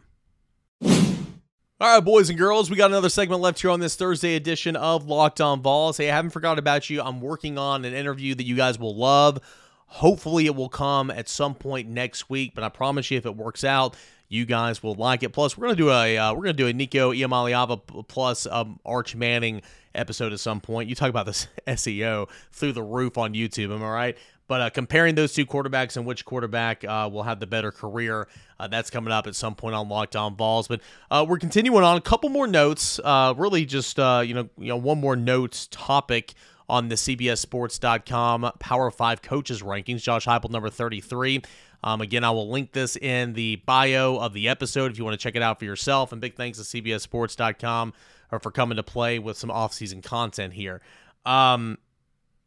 All 1.79 1.93
right, 1.93 2.03
boys 2.03 2.27
and 2.31 2.39
girls, 2.39 2.71
we 2.71 2.75
got 2.75 2.89
another 2.89 3.07
segment 3.07 3.39
left 3.39 3.61
here 3.61 3.69
on 3.69 3.79
this 3.79 3.95
Thursday 3.95 4.33
edition 4.33 4.75
of 4.75 5.05
Locked 5.05 5.39
On 5.39 5.61
Vols. 5.61 5.97
Hey, 5.97 6.09
I 6.09 6.15
haven't 6.15 6.31
forgotten 6.31 6.57
about 6.57 6.89
you. 6.89 7.03
I'm 7.03 7.21
working 7.21 7.59
on 7.59 7.85
an 7.85 7.93
interview 7.93 8.33
that 8.33 8.45
you 8.45 8.55
guys 8.55 8.79
will 8.79 8.95
love. 8.95 9.39
Hopefully, 9.85 10.47
it 10.47 10.55
will 10.55 10.69
come 10.69 11.11
at 11.11 11.29
some 11.29 11.53
point 11.53 11.87
next 11.87 12.31
week, 12.31 12.53
but 12.55 12.63
I 12.63 12.69
promise 12.69 13.11
you, 13.11 13.19
if 13.19 13.27
it 13.27 13.37
works 13.37 13.63
out, 13.63 13.95
you 14.27 14.47
guys 14.47 14.81
will 14.81 14.95
like 14.95 15.21
it. 15.21 15.33
Plus, 15.33 15.55
we're 15.55 15.67
gonna 15.67 15.75
do 15.75 15.91
a 15.91 16.17
uh, 16.17 16.33
we're 16.33 16.45
gonna 16.45 16.53
do 16.53 16.65
a 16.65 16.73
Nico 16.73 17.13
Iamaleava 17.13 18.07
plus 18.07 18.47
um, 18.47 18.79
Arch 18.83 19.15
Manning 19.15 19.61
episode 19.93 20.33
at 20.33 20.39
some 20.39 20.59
point. 20.59 20.89
You 20.89 20.95
talk 20.95 21.11
about 21.11 21.27
this 21.27 21.47
SEO 21.67 22.27
through 22.53 22.71
the 22.71 22.81
roof 22.81 23.19
on 23.19 23.35
YouTube. 23.35 23.71
Am 23.71 23.83
I 23.83 23.89
right? 23.89 24.17
But 24.47 24.61
uh, 24.61 24.69
comparing 24.69 25.15
those 25.15 25.33
two 25.33 25.45
quarterbacks 25.45 25.97
and 25.97 26.05
which 26.05 26.23
quarterback 26.23 26.83
uh, 26.85 27.09
will 27.11 27.23
have 27.23 27.39
the 27.39 27.47
better 27.47 27.71
career, 27.71 28.27
uh, 28.59 28.67
that's 28.67 28.89
coming 28.89 29.11
up 29.11 29.27
at 29.27 29.35
some 29.35 29.55
point 29.55 29.75
on 29.75 29.89
Locked 29.89 30.15
On 30.15 30.35
Vols. 30.35 30.67
But 30.67 30.81
uh, 31.11 31.25
we're 31.27 31.37
continuing 31.37 31.83
on 31.83 31.97
a 31.97 32.01
couple 32.01 32.29
more 32.29 32.47
notes. 32.47 32.99
Uh, 33.03 33.33
really, 33.37 33.65
just 33.65 33.99
uh, 33.99 34.23
you 34.25 34.33
know, 34.33 34.49
you 34.57 34.67
know, 34.69 34.77
one 34.77 34.99
more 34.99 35.15
notes 35.15 35.67
topic 35.69 36.33
on 36.69 36.89
the 36.89 36.95
CBSSports.com 36.95 38.51
Power 38.59 38.91
Five 38.91 39.21
coaches 39.21 39.61
rankings. 39.61 40.01
Josh 40.01 40.25
Heupel, 40.25 40.49
number 40.49 40.69
thirty-three. 40.69 41.41
Um, 41.83 42.01
again, 42.01 42.23
I 42.23 42.31
will 42.31 42.49
link 42.49 42.71
this 42.71 42.95
in 42.95 43.33
the 43.33 43.57
bio 43.57 44.17
of 44.17 44.33
the 44.33 44.49
episode 44.49 44.91
if 44.91 44.97
you 44.97 45.03
want 45.03 45.13
to 45.13 45.23
check 45.23 45.35
it 45.35 45.43
out 45.43 45.59
for 45.59 45.65
yourself. 45.65 46.11
And 46.11 46.19
big 46.19 46.35
thanks 46.35 46.57
to 46.57 46.63
CBSSports.com 46.63 47.93
for 48.41 48.51
coming 48.51 48.77
to 48.77 48.83
play 48.83 49.19
with 49.19 49.37
some 49.37 49.51
off-season 49.51 50.01
content 50.01 50.53
here. 50.53 50.81
Um, 51.23 51.77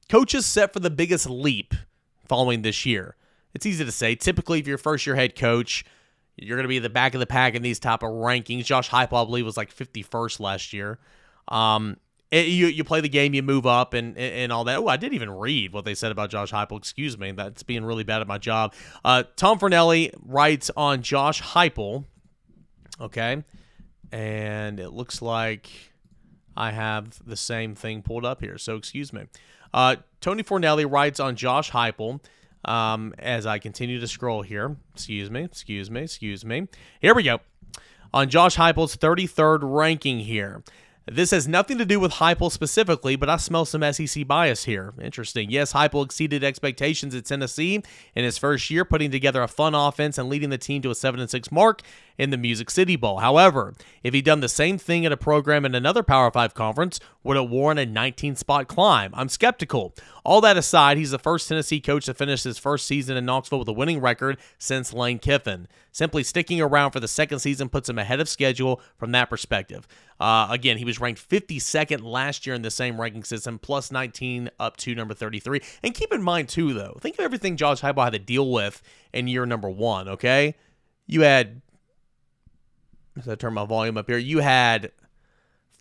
coaches 0.09 0.47
set 0.47 0.73
for 0.73 0.81
the 0.81 0.91
biggest 0.91 1.31
leap 1.31 1.75
following 2.31 2.63
this 2.63 2.87
year. 2.87 3.17
It's 3.55 3.67
easy 3.67 3.85
to 3.85 3.91
say. 3.91 4.15
Typically, 4.15 4.61
if 4.61 4.69
you're 4.69 4.79
first 4.79 5.05
year 5.05 5.17
head 5.17 5.35
coach, 5.35 5.85
you're 6.37 6.57
going 6.57 6.65
to 6.65 6.69
be 6.69 6.79
the 6.79 6.89
back 6.89 7.15
of 7.15 7.19
the 7.19 7.27
pack 7.27 7.57
in 7.57 7.63
these 7.63 7.81
type 7.81 8.05
of 8.05 8.11
rankings. 8.11 8.65
Josh 8.65 8.89
Heupel, 8.89 9.21
I 9.21 9.25
believe, 9.25 9.45
was 9.45 9.57
like 9.57 9.75
51st 9.75 10.39
last 10.39 10.73
year. 10.73 11.01
Um, 11.49 11.97
it, 12.31 12.47
you 12.47 12.69
you 12.69 12.85
play 12.85 13.01
the 13.01 13.09
game, 13.09 13.35
you 13.35 13.43
move 13.43 13.67
up, 13.67 13.93
and 13.93 14.17
and 14.17 14.53
all 14.53 14.63
that. 14.63 14.79
Oh, 14.79 14.87
I 14.87 14.97
didn't 14.97 15.15
even 15.15 15.31
read 15.31 15.73
what 15.73 15.85
they 15.85 15.97
said 15.97 16.13
about 16.13 16.31
Josh 16.31 16.53
Heupel. 16.53 16.79
Excuse 16.79 17.19
me, 17.19 17.33
that's 17.33 17.65
being 17.65 17.85
really 17.85 18.05
bad 18.05 18.21
at 18.21 18.29
my 18.29 18.39
job. 18.39 18.73
Uh, 19.05 19.25
Tom 19.35 19.59
Fornelli 19.59 20.15
writes 20.25 20.71
on 20.77 21.03
Josh 21.03 21.43
Heupel. 21.43 22.05
Okay, 23.01 23.43
and 24.13 24.79
it 24.79 24.91
looks 24.91 25.21
like 25.21 25.69
I 26.57 26.71
have 26.71 27.19
the 27.27 27.37
same 27.37 27.75
thing 27.75 28.03
pulled 28.03 28.25
up 28.25 28.41
here. 28.41 28.59
So 28.59 28.77
excuse 28.77 29.13
me. 29.13 29.25
Uh, 29.75 29.97
Tony 30.21 30.43
Fornelli 30.43 30.91
writes 30.91 31.21
on 31.21 31.37
Josh 31.37 31.71
Heupel. 31.71 32.21
Um, 32.63 33.15
as 33.19 33.47
I 33.47 33.59
continue 33.59 34.01
to 34.01 34.07
scroll 34.07 34.43
here, 34.43 34.77
excuse 34.95 35.31
me, 35.31 35.45
excuse 35.45 35.91
me, 35.91 36.03
excuse 36.03 36.45
me. 36.45 36.69
Here 37.01 37.15
we 37.15 37.23
go. 37.23 37.41
On 38.13 38.29
Josh 38.29 38.57
Heupel's 38.57 38.97
33rd 38.97 39.61
ranking 39.63 40.21
here. 40.21 40.63
This 41.11 41.31
has 41.33 41.49
nothing 41.49 41.79
to 41.79 41.85
do 41.85 41.99
with 41.99 42.13
Heupel 42.13 42.53
specifically, 42.53 43.17
but 43.17 43.29
I 43.29 43.37
smell 43.39 43.65
some 43.65 43.83
SEC 43.93 44.27
bias 44.29 44.65
here. 44.65 44.93
Interesting. 45.01 45.51
Yes, 45.51 45.73
Heupel 45.73 46.05
exceeded 46.05 46.45
expectations 46.45 47.15
at 47.15 47.25
Tennessee 47.25 47.83
in 48.15 48.25
his 48.25 48.39
first 48.39 48.71
year, 48.71 48.85
putting 48.85 49.11
together 49.11 49.43
a 49.43 49.49
fun 49.49 49.75
offense 49.75 50.19
and 50.19 50.29
leading 50.29 50.51
the 50.51 50.59
team 50.59 50.83
to 50.83 50.91
a 50.91 50.95
7 50.95 51.27
6 51.27 51.51
mark 51.51 51.83
in 52.21 52.29
the 52.29 52.37
Music 52.37 52.69
City 52.69 52.97
Bowl. 52.97 53.21
However, 53.21 53.73
if 54.03 54.13
he'd 54.13 54.27
done 54.27 54.41
the 54.41 54.49
same 54.49 54.77
thing 54.77 55.07
at 55.07 55.13
a 55.13 55.17
program 55.17 55.65
in 55.65 55.75
another 55.75 56.03
Power 56.03 56.31
5 56.31 56.53
conference, 56.53 57.01
would 57.25 57.39
it 57.39 57.49
warrant 57.49 57.81
a 57.81 57.87
19 57.87 58.37
spot 58.37 58.69
climb? 58.69 59.11
I'm 59.15 59.31
skeptical. 59.31 59.95
All 60.23 60.43
that 60.43 60.59
aside, 60.59 60.99
he's 60.99 61.13
the 61.13 61.19
first 61.19 61.49
Tennessee 61.49 61.81
coach 61.81 62.05
to 62.05 62.13
finish 62.13 62.43
his 62.43 62.59
first 62.59 62.87
season 62.87 63.17
in 63.17 63.25
Knoxville 63.25 63.61
with 63.61 63.69
a 63.69 63.73
winning 63.73 64.03
record 64.03 64.37
since 64.59 64.93
Lane 64.93 65.19
Kiffin. 65.19 65.67
Simply 65.93 66.23
sticking 66.23 66.61
around 66.61 66.91
for 66.91 67.01
the 67.01 67.09
second 67.09 67.39
season 67.39 67.71
puts 67.71 67.89
him 67.89 67.99
ahead 67.99 68.21
of 68.21 68.29
schedule 68.29 68.83
from 68.99 69.13
that 69.13 69.31
perspective. 69.31 69.89
Uh, 70.21 70.49
again, 70.51 70.77
he 70.77 70.85
was 70.85 71.01
ranked 71.01 71.27
52nd 71.27 72.03
last 72.03 72.47
year 72.47 72.55
in 72.55 72.61
the 72.61 72.71
same 72.71 73.01
ranking 73.01 73.25
system, 73.25 73.59
plus 73.59 73.91
19 73.91 74.51
up 74.61 74.77
to 74.77 74.95
number 74.95 75.15
33. 75.15 75.63
And 75.83 75.95
keep 75.95 76.13
in 76.13 76.23
mind, 76.23 76.51
too, 76.51 76.75
though, 76.75 76.99
think 77.01 77.19
of 77.19 77.25
everything 77.25 77.57
Josh 77.57 77.81
Heupel 77.81 78.05
had 78.05 78.13
to 78.13 78.19
deal 78.19 78.53
with 78.53 78.83
in 79.15 79.27
year 79.27 79.47
number 79.47 79.71
one, 79.71 80.07
okay? 80.07 80.55
You 81.07 81.23
had, 81.23 81.63
as 83.19 83.29
I 83.29 83.35
turn 83.35 83.55
my 83.55 83.65
volume 83.65 83.97
up 83.97 84.09
here, 84.09 84.19
you 84.19 84.39
had 84.39 84.93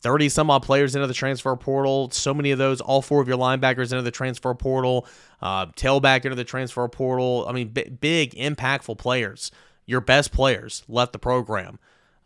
30 0.02 0.30
some 0.30 0.50
odd 0.50 0.64
players 0.64 0.96
into 0.96 1.08
the 1.08 1.14
transfer 1.14 1.56
portal. 1.56 2.10
So 2.12 2.34
many 2.34 2.52
of 2.52 2.58
those, 2.58 2.82
all 2.82 3.02
four 3.02 3.22
of 3.22 3.28
your 3.28 3.38
linebackers 3.38 3.92
into 3.92 4.02
the 4.02 4.12
transfer 4.12 4.54
portal, 4.54 5.06
uh, 5.42 5.68
tailback 5.68 6.26
into 6.26 6.36
the 6.36 6.44
transfer 6.44 6.88
portal. 6.88 7.46
I 7.48 7.52
mean, 7.52 7.70
b- 7.70 7.90
big, 7.90 8.34
impactful 8.36 8.98
players. 8.98 9.52
Your 9.86 10.02
best 10.02 10.32
players 10.32 10.84
left 10.88 11.14
the 11.14 11.20
program. 11.20 11.80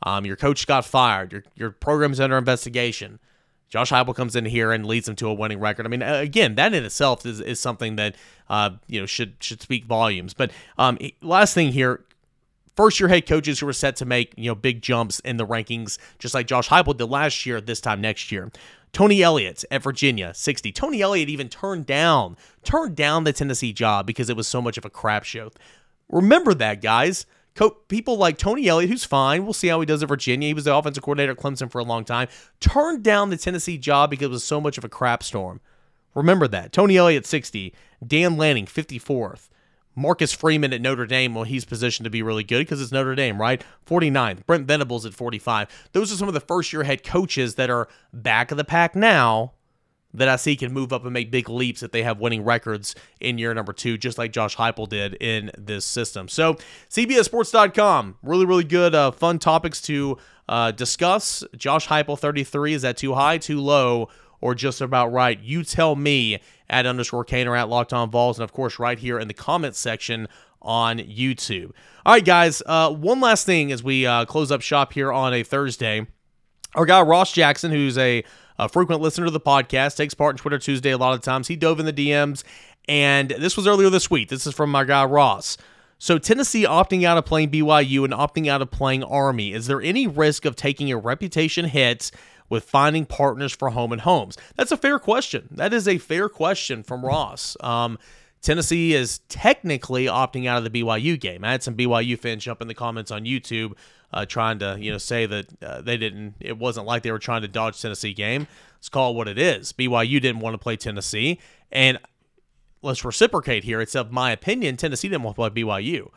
Um, 0.03 0.25
your 0.25 0.35
coach 0.35 0.67
got 0.67 0.85
fired. 0.85 1.31
Your 1.31 1.43
your 1.55 1.71
program's 1.71 2.19
under 2.19 2.37
investigation. 2.37 3.19
Josh 3.69 3.89
Heupel 3.89 4.13
comes 4.13 4.35
in 4.35 4.45
here 4.45 4.71
and 4.71 4.85
leads 4.85 5.07
them 5.07 5.15
to 5.15 5.27
a 5.27 5.33
winning 5.33 5.59
record. 5.59 5.87
I 5.87 5.89
mean, 5.89 6.03
again, 6.03 6.53
that 6.55 6.75
in 6.75 6.85
itself 6.85 7.25
is, 7.25 7.39
is 7.39 7.59
something 7.59 7.95
that 7.95 8.15
uh, 8.49 8.71
you 8.87 8.99
know 8.99 9.05
should 9.05 9.35
should 9.39 9.61
speak 9.61 9.85
volumes. 9.85 10.33
But 10.33 10.51
um, 10.77 10.97
last 11.21 11.53
thing 11.53 11.71
here, 11.71 12.03
first 12.75 12.99
year 12.99 13.09
head 13.09 13.25
coaches 13.25 13.59
who 13.59 13.67
are 13.67 13.73
set 13.73 13.95
to 13.97 14.05
make 14.05 14.33
you 14.37 14.49
know 14.49 14.55
big 14.55 14.81
jumps 14.81 15.19
in 15.19 15.37
the 15.37 15.45
rankings, 15.45 15.97
just 16.19 16.33
like 16.33 16.47
Josh 16.47 16.69
Heupel 16.69 16.97
did 16.97 17.05
last 17.05 17.45
year. 17.45 17.61
This 17.61 17.81
time 17.81 18.01
next 18.01 18.31
year, 18.31 18.51
Tony 18.91 19.23
Elliott 19.23 19.65
at 19.71 19.81
Virginia, 19.81 20.33
60. 20.33 20.71
Tony 20.71 21.01
Elliott 21.01 21.29
even 21.29 21.49
turned 21.49 21.85
down 21.85 22.37
turned 22.63 22.95
down 22.95 23.23
the 23.23 23.33
Tennessee 23.33 23.73
job 23.73 24.05
because 24.05 24.29
it 24.29 24.37
was 24.37 24.47
so 24.47 24.61
much 24.61 24.77
of 24.77 24.85
a 24.85 24.89
crap 24.89 25.23
show. 25.23 25.51
Remember 26.09 26.53
that, 26.53 26.81
guys. 26.81 27.25
Co- 27.55 27.71
people 27.87 28.17
like 28.17 28.37
Tony 28.37 28.67
Elliott, 28.67 28.89
who's 28.89 29.03
fine. 29.03 29.43
We'll 29.43 29.53
see 29.53 29.67
how 29.67 29.79
he 29.79 29.85
does 29.85 30.01
at 30.01 30.09
Virginia. 30.09 30.47
He 30.47 30.53
was 30.53 30.63
the 30.63 30.75
offensive 30.75 31.03
coordinator 31.03 31.33
at 31.33 31.37
Clemson 31.37 31.71
for 31.71 31.79
a 31.79 31.83
long 31.83 32.03
time. 32.03 32.27
Turned 32.59 33.03
down 33.03 33.29
the 33.29 33.37
Tennessee 33.37 33.77
job 33.77 34.09
because 34.09 34.25
it 34.25 34.31
was 34.31 34.43
so 34.43 34.59
much 34.59 34.77
of 34.77 34.83
a 34.83 34.89
crap 34.89 35.21
storm. 35.21 35.61
Remember 36.15 36.47
that. 36.47 36.71
Tony 36.71 36.97
Elliott, 36.97 37.25
60. 37.25 37.73
Dan 38.05 38.37
Lanning, 38.37 38.65
54th. 38.65 39.49
Marcus 39.95 40.31
Freeman 40.31 40.73
at 40.73 40.81
Notre 40.81 41.05
Dame, 41.05 41.35
well, 41.35 41.43
he's 41.43 41.65
positioned 41.65 42.05
to 42.05 42.09
be 42.09 42.21
really 42.21 42.43
good 42.43 42.59
because 42.59 42.81
it's 42.81 42.91
Notre 42.91 43.15
Dame, 43.15 43.39
right? 43.39 43.63
49th. 43.85 44.45
Brent 44.45 44.67
Venables 44.67 45.05
at 45.05 45.13
45. 45.13 45.89
Those 45.91 46.11
are 46.11 46.15
some 46.15 46.27
of 46.27 46.33
the 46.33 46.39
first 46.39 46.73
year 46.73 46.83
head 46.83 47.03
coaches 47.03 47.55
that 47.55 47.69
are 47.69 47.87
back 48.11 48.51
of 48.51 48.57
the 48.57 48.63
pack 48.63 48.95
now 48.95 49.53
that 50.13 50.27
I 50.27 50.35
see 50.35 50.55
can 50.55 50.71
move 50.71 50.93
up 50.93 51.03
and 51.03 51.13
make 51.13 51.31
big 51.31 51.49
leaps 51.49 51.81
if 51.81 51.91
they 51.91 52.03
have 52.03 52.19
winning 52.19 52.43
records 52.43 52.95
in 53.19 53.37
year 53.37 53.53
number 53.53 53.73
two, 53.73 53.97
just 53.97 54.17
like 54.17 54.31
Josh 54.31 54.55
Heupel 54.55 54.87
did 54.87 55.15
in 55.15 55.51
this 55.57 55.85
system. 55.85 56.27
So, 56.27 56.55
CBSSports.com, 56.89 58.17
really, 58.21 58.45
really 58.45 58.63
good, 58.63 58.93
uh, 58.93 59.11
fun 59.11 59.39
topics 59.39 59.81
to 59.83 60.17
uh, 60.47 60.71
discuss. 60.71 61.43
Josh 61.57 61.87
Heupel, 61.87 62.17
33, 62.17 62.73
is 62.73 62.81
that 62.83 62.97
too 62.97 63.15
high, 63.15 63.37
too 63.37 63.59
low, 63.59 64.09
or 64.43 64.53
just 64.53 64.81
about 64.81 65.13
right? 65.13 65.39
You 65.39 65.63
tell 65.63 65.95
me 65.95 66.39
at 66.69 66.85
underscore 66.85 67.23
Kane 67.23 67.47
or 67.47 67.55
at 67.55 67.69
Locked 67.69 67.93
On 67.93 68.11
Vols, 68.11 68.37
and 68.37 68.43
of 68.43 68.51
course, 68.51 68.77
right 68.77 68.99
here 68.99 69.17
in 69.17 69.29
the 69.29 69.33
comments 69.33 69.79
section 69.79 70.27
on 70.61 70.99
YouTube. 70.99 71.71
All 72.05 72.13
right, 72.13 72.25
guys, 72.25 72.61
uh, 72.65 72.91
one 72.91 73.21
last 73.21 73.45
thing 73.45 73.71
as 73.71 73.81
we 73.81 74.05
uh, 74.05 74.25
close 74.25 74.51
up 74.51 74.61
shop 74.61 74.91
here 74.91 75.13
on 75.13 75.33
a 75.33 75.43
Thursday. 75.43 76.05
Our 76.75 76.85
guy 76.85 77.01
Ross 77.01 77.31
Jackson, 77.31 77.71
who's 77.71 77.97
a 77.97 78.25
a 78.59 78.67
frequent 78.67 79.01
listener 79.01 79.25
to 79.25 79.31
the 79.31 79.39
podcast, 79.39 79.95
takes 79.95 80.13
part 80.13 80.33
in 80.33 80.37
Twitter 80.37 80.59
Tuesday 80.59 80.91
a 80.91 80.97
lot 80.97 81.13
of 81.13 81.21
times. 81.21 81.47
He 81.47 81.55
dove 81.55 81.79
in 81.79 81.85
the 81.85 81.93
DMs, 81.93 82.43
and 82.89 83.29
this 83.29 83.55
was 83.55 83.65
earlier 83.65 83.89
this 83.89 84.11
week. 84.11 84.27
This 84.27 84.45
is 84.45 84.53
from 84.53 84.69
my 84.69 84.83
guy 84.83 85.05
Ross. 85.05 85.57
So 85.99 86.17
Tennessee 86.17 86.65
opting 86.65 87.05
out 87.05 87.17
of 87.17 87.25
playing 87.25 87.51
BYU 87.51 88.03
and 88.03 88.11
opting 88.11 88.49
out 88.49 88.61
of 88.61 88.69
playing 88.69 89.05
Army. 89.05 89.53
Is 89.53 89.67
there 89.67 89.81
any 89.81 90.05
risk 90.05 90.43
of 90.43 90.57
taking 90.57 90.91
a 90.91 90.97
reputation 90.97 91.63
hit 91.63 92.11
with 92.53 92.63
finding 92.63 93.05
partners 93.05 93.51
for 93.51 93.71
home 93.71 93.91
and 93.91 94.01
homes? 94.01 94.37
That's 94.55 94.71
a 94.71 94.77
fair 94.77 94.99
question. 94.99 95.49
That 95.51 95.73
is 95.73 95.87
a 95.87 95.97
fair 95.97 96.29
question 96.29 96.83
from 96.83 97.03
Ross. 97.03 97.57
Um, 97.59 97.97
Tennessee 98.41 98.93
is 98.93 99.19
technically 99.29 100.05
opting 100.05 100.47
out 100.47 100.57
of 100.57 100.71
the 100.71 100.81
BYU 100.81 101.19
game. 101.19 101.43
I 101.43 101.51
had 101.51 101.63
some 101.63 101.75
BYU 101.75 102.19
fans 102.19 102.43
jump 102.43 102.61
in 102.61 102.67
the 102.67 102.73
comments 102.73 103.09
on 103.09 103.23
YouTube 103.23 103.73
uh, 104.13 104.25
trying 104.25 104.59
to 104.59 104.77
you 104.79 104.91
know 104.91 104.97
say 104.97 105.25
that 105.25 105.63
uh, 105.63 105.81
they 105.81 105.97
didn't. 105.97 106.35
It 106.39 106.57
wasn't 106.57 106.85
like 106.85 107.03
they 107.03 107.11
were 107.11 107.19
trying 107.19 107.41
to 107.41 107.47
dodge 107.47 107.81
Tennessee 107.81 108.13
game. 108.13 108.47
Let's 108.77 108.89
call 108.89 109.11
it 109.11 109.15
what 109.15 109.27
it 109.27 109.39
is. 109.39 109.73
BYU 109.73 110.21
didn't 110.21 110.39
want 110.39 110.53
to 110.53 110.57
play 110.57 110.75
Tennessee, 110.75 111.39
and 111.71 111.97
let's 112.81 113.03
reciprocate 113.03 113.63
here. 113.63 113.81
It's 113.81 113.95
of 113.95 114.11
my 114.11 114.31
opinion, 114.31 114.77
Tennessee 114.77 115.09
didn't 115.09 115.23
want 115.23 115.35
to 115.35 115.49
play 115.49 115.63
BYU. 115.63 116.09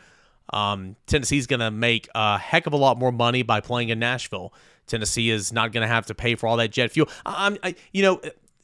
Um, 0.50 0.96
Tennessee's 1.06 1.46
going 1.46 1.60
to 1.60 1.70
make 1.70 2.08
a 2.14 2.38
heck 2.38 2.66
of 2.66 2.72
a 2.72 2.76
lot 2.76 2.98
more 2.98 3.10
money 3.10 3.42
by 3.42 3.60
playing 3.60 3.88
in 3.88 3.98
Nashville. 3.98 4.52
Tennessee 4.86 5.30
is 5.30 5.52
not 5.52 5.72
going 5.72 5.82
to 5.82 5.88
have 5.88 6.06
to 6.06 6.14
pay 6.14 6.34
for 6.34 6.46
all 6.46 6.56
that 6.58 6.70
jet 6.70 6.90
fuel. 6.90 7.08
I'm, 7.24 7.58
I, 7.62 7.74
you 7.92 8.02
know, 8.02 8.20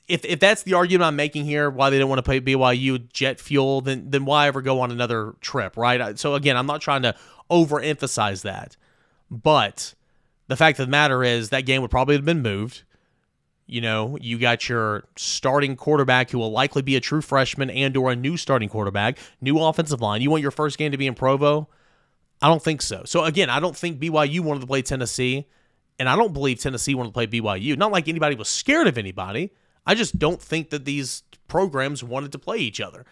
if, 0.09 0.25
if 0.25 0.41
that's 0.41 0.63
the 0.63 0.75
argument 0.75 1.07
I'm 1.07 1.17
making 1.17 1.45
here, 1.45 1.71
why 1.71 1.91
they 1.91 1.99
don't 1.99 2.09
want 2.09 2.25
to 2.25 2.29
pay 2.29 2.41
BYU 2.41 3.11
jet 3.13 3.41
fuel, 3.41 3.81
then 3.81 4.11
then 4.11 4.25
why 4.25 4.47
ever 4.47 4.63
go 4.63 4.81
on 4.81 4.91
another 4.91 5.35
trip, 5.41 5.77
right? 5.77 6.19
So 6.19 6.35
again, 6.35 6.57
I'm 6.57 6.67
not 6.67 6.81
trying 6.81 7.03
to 7.03 7.15
overemphasize 7.51 8.43
that. 8.43 8.77
But 9.31 9.95
the 10.49 10.57
fact 10.57 10.79
of 10.79 10.87
the 10.87 10.91
matter 10.91 11.25
is 11.25 11.49
that 11.49 11.63
game 11.63 11.83
would 11.83 11.91
probably 11.91 12.15
have 12.15 12.25
been 12.25 12.43
moved. 12.43 12.83
You 13.67 13.81
know, 13.81 14.19
you 14.21 14.39
got 14.39 14.69
your 14.69 15.05
starting 15.17 15.77
quarterback 15.77 16.31
who 16.31 16.39
will 16.39 16.51
likely 16.51 16.83
be 16.83 16.97
a 16.97 17.01
true 17.01 17.23
freshman 17.23 17.71
and 17.71 17.97
or 17.97 18.13
a 18.13 18.17
new 18.17 18.37
starting 18.37 18.69
quarterback, 18.69 19.19
new 19.41 19.59
offensive 19.59 20.03
line. 20.03 20.21
You 20.21 20.31
want 20.31 20.43
your 20.43 20.51
first 20.51 20.77
game 20.77 20.93
to 20.93 20.99
be 20.99 21.07
in 21.07 21.15
Provo? 21.15 21.69
I 22.43 22.49
don't 22.49 22.63
think 22.63 22.83
so. 22.83 23.03
So 23.07 23.25
again, 23.25 23.49
I 23.49 23.61
don't 23.61 23.77
think 23.77 24.01
BYU 24.01 24.41
wanted 24.41 24.61
to 24.61 24.67
play 24.67 24.83
Tennessee, 24.83 25.47
and 25.99 26.09
I 26.09 26.17
don't 26.17 26.33
believe 26.33 26.61
Tennessee 26.61 26.95
wanted 26.95 27.11
to 27.11 27.13
play 27.13 27.27
BYU. 27.27 27.77
Not 27.77 27.93
like 27.93 28.09
anybody 28.09 28.35
was 28.35 28.49
scared 28.49 28.87
of 28.87 28.99
anybody. 28.99 29.53
I 29.87 29.95
just 29.95 30.19
don't 30.19 30.41
think 30.41 30.71
that 30.71 30.85
these 30.85 31.23
programs 31.49 32.03
wanted 32.03 32.33
to 32.33 32.39
play 32.39 32.59
each 32.59 32.81
other. 32.81 33.05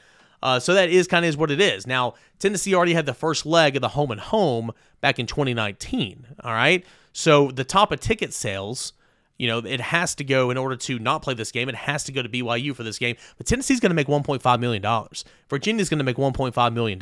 Uh, 0.43 0.59
so 0.59 0.75
that 0.75 0.89
is 0.89 1.07
kind 1.07 1.25
of 1.25 1.29
is 1.29 1.37
what 1.37 1.51
it 1.51 1.61
is. 1.61 1.87
Now, 1.87 2.15
Tennessee 2.39 2.75
already 2.75 2.95
had 2.95 3.07
the 3.07 3.15
first 3.15 3.45
leg 3.45 3.77
of 3.77 3.83
the 3.83 3.89
home 3.89 4.11
and 4.11 4.21
home 4.21 4.71
back 5.01 5.19
in 5.19 5.27
2019. 5.27 6.27
All 6.43 6.53
right. 6.53 6.85
So 7.13 7.51
the 7.51 7.65
top 7.65 7.93
of 7.93 8.01
ticket 8.01 8.33
sales, 8.33 8.93
you 9.37 9.49
know, 9.49 9.59
it 9.59 9.81
has 9.81 10.15
to 10.17 10.25
go 10.25 10.51
in 10.51 10.57
order 10.57 10.77
to 10.77 10.99
not 10.99 11.23
play 11.23 11.35
this 11.35 11.53
game. 11.53 11.69
It 11.69 11.75
has 11.75 12.05
to 12.05 12.13
go 12.13 12.23
to 12.23 12.29
BYU 12.29 12.75
for 12.75 12.83
this 12.83 12.99
game. 12.99 13.17
But 13.37 13.47
Tennessee's 13.47 13.81
going 13.81 13.91
to 13.91 13.95
make 13.95 14.07
$1.5 14.07 14.61
million. 14.61 15.09
Virginia's 15.49 15.89
going 15.89 15.99
to 15.99 16.05
make 16.05 16.17
$1.5 16.17 16.73
million. 16.73 16.99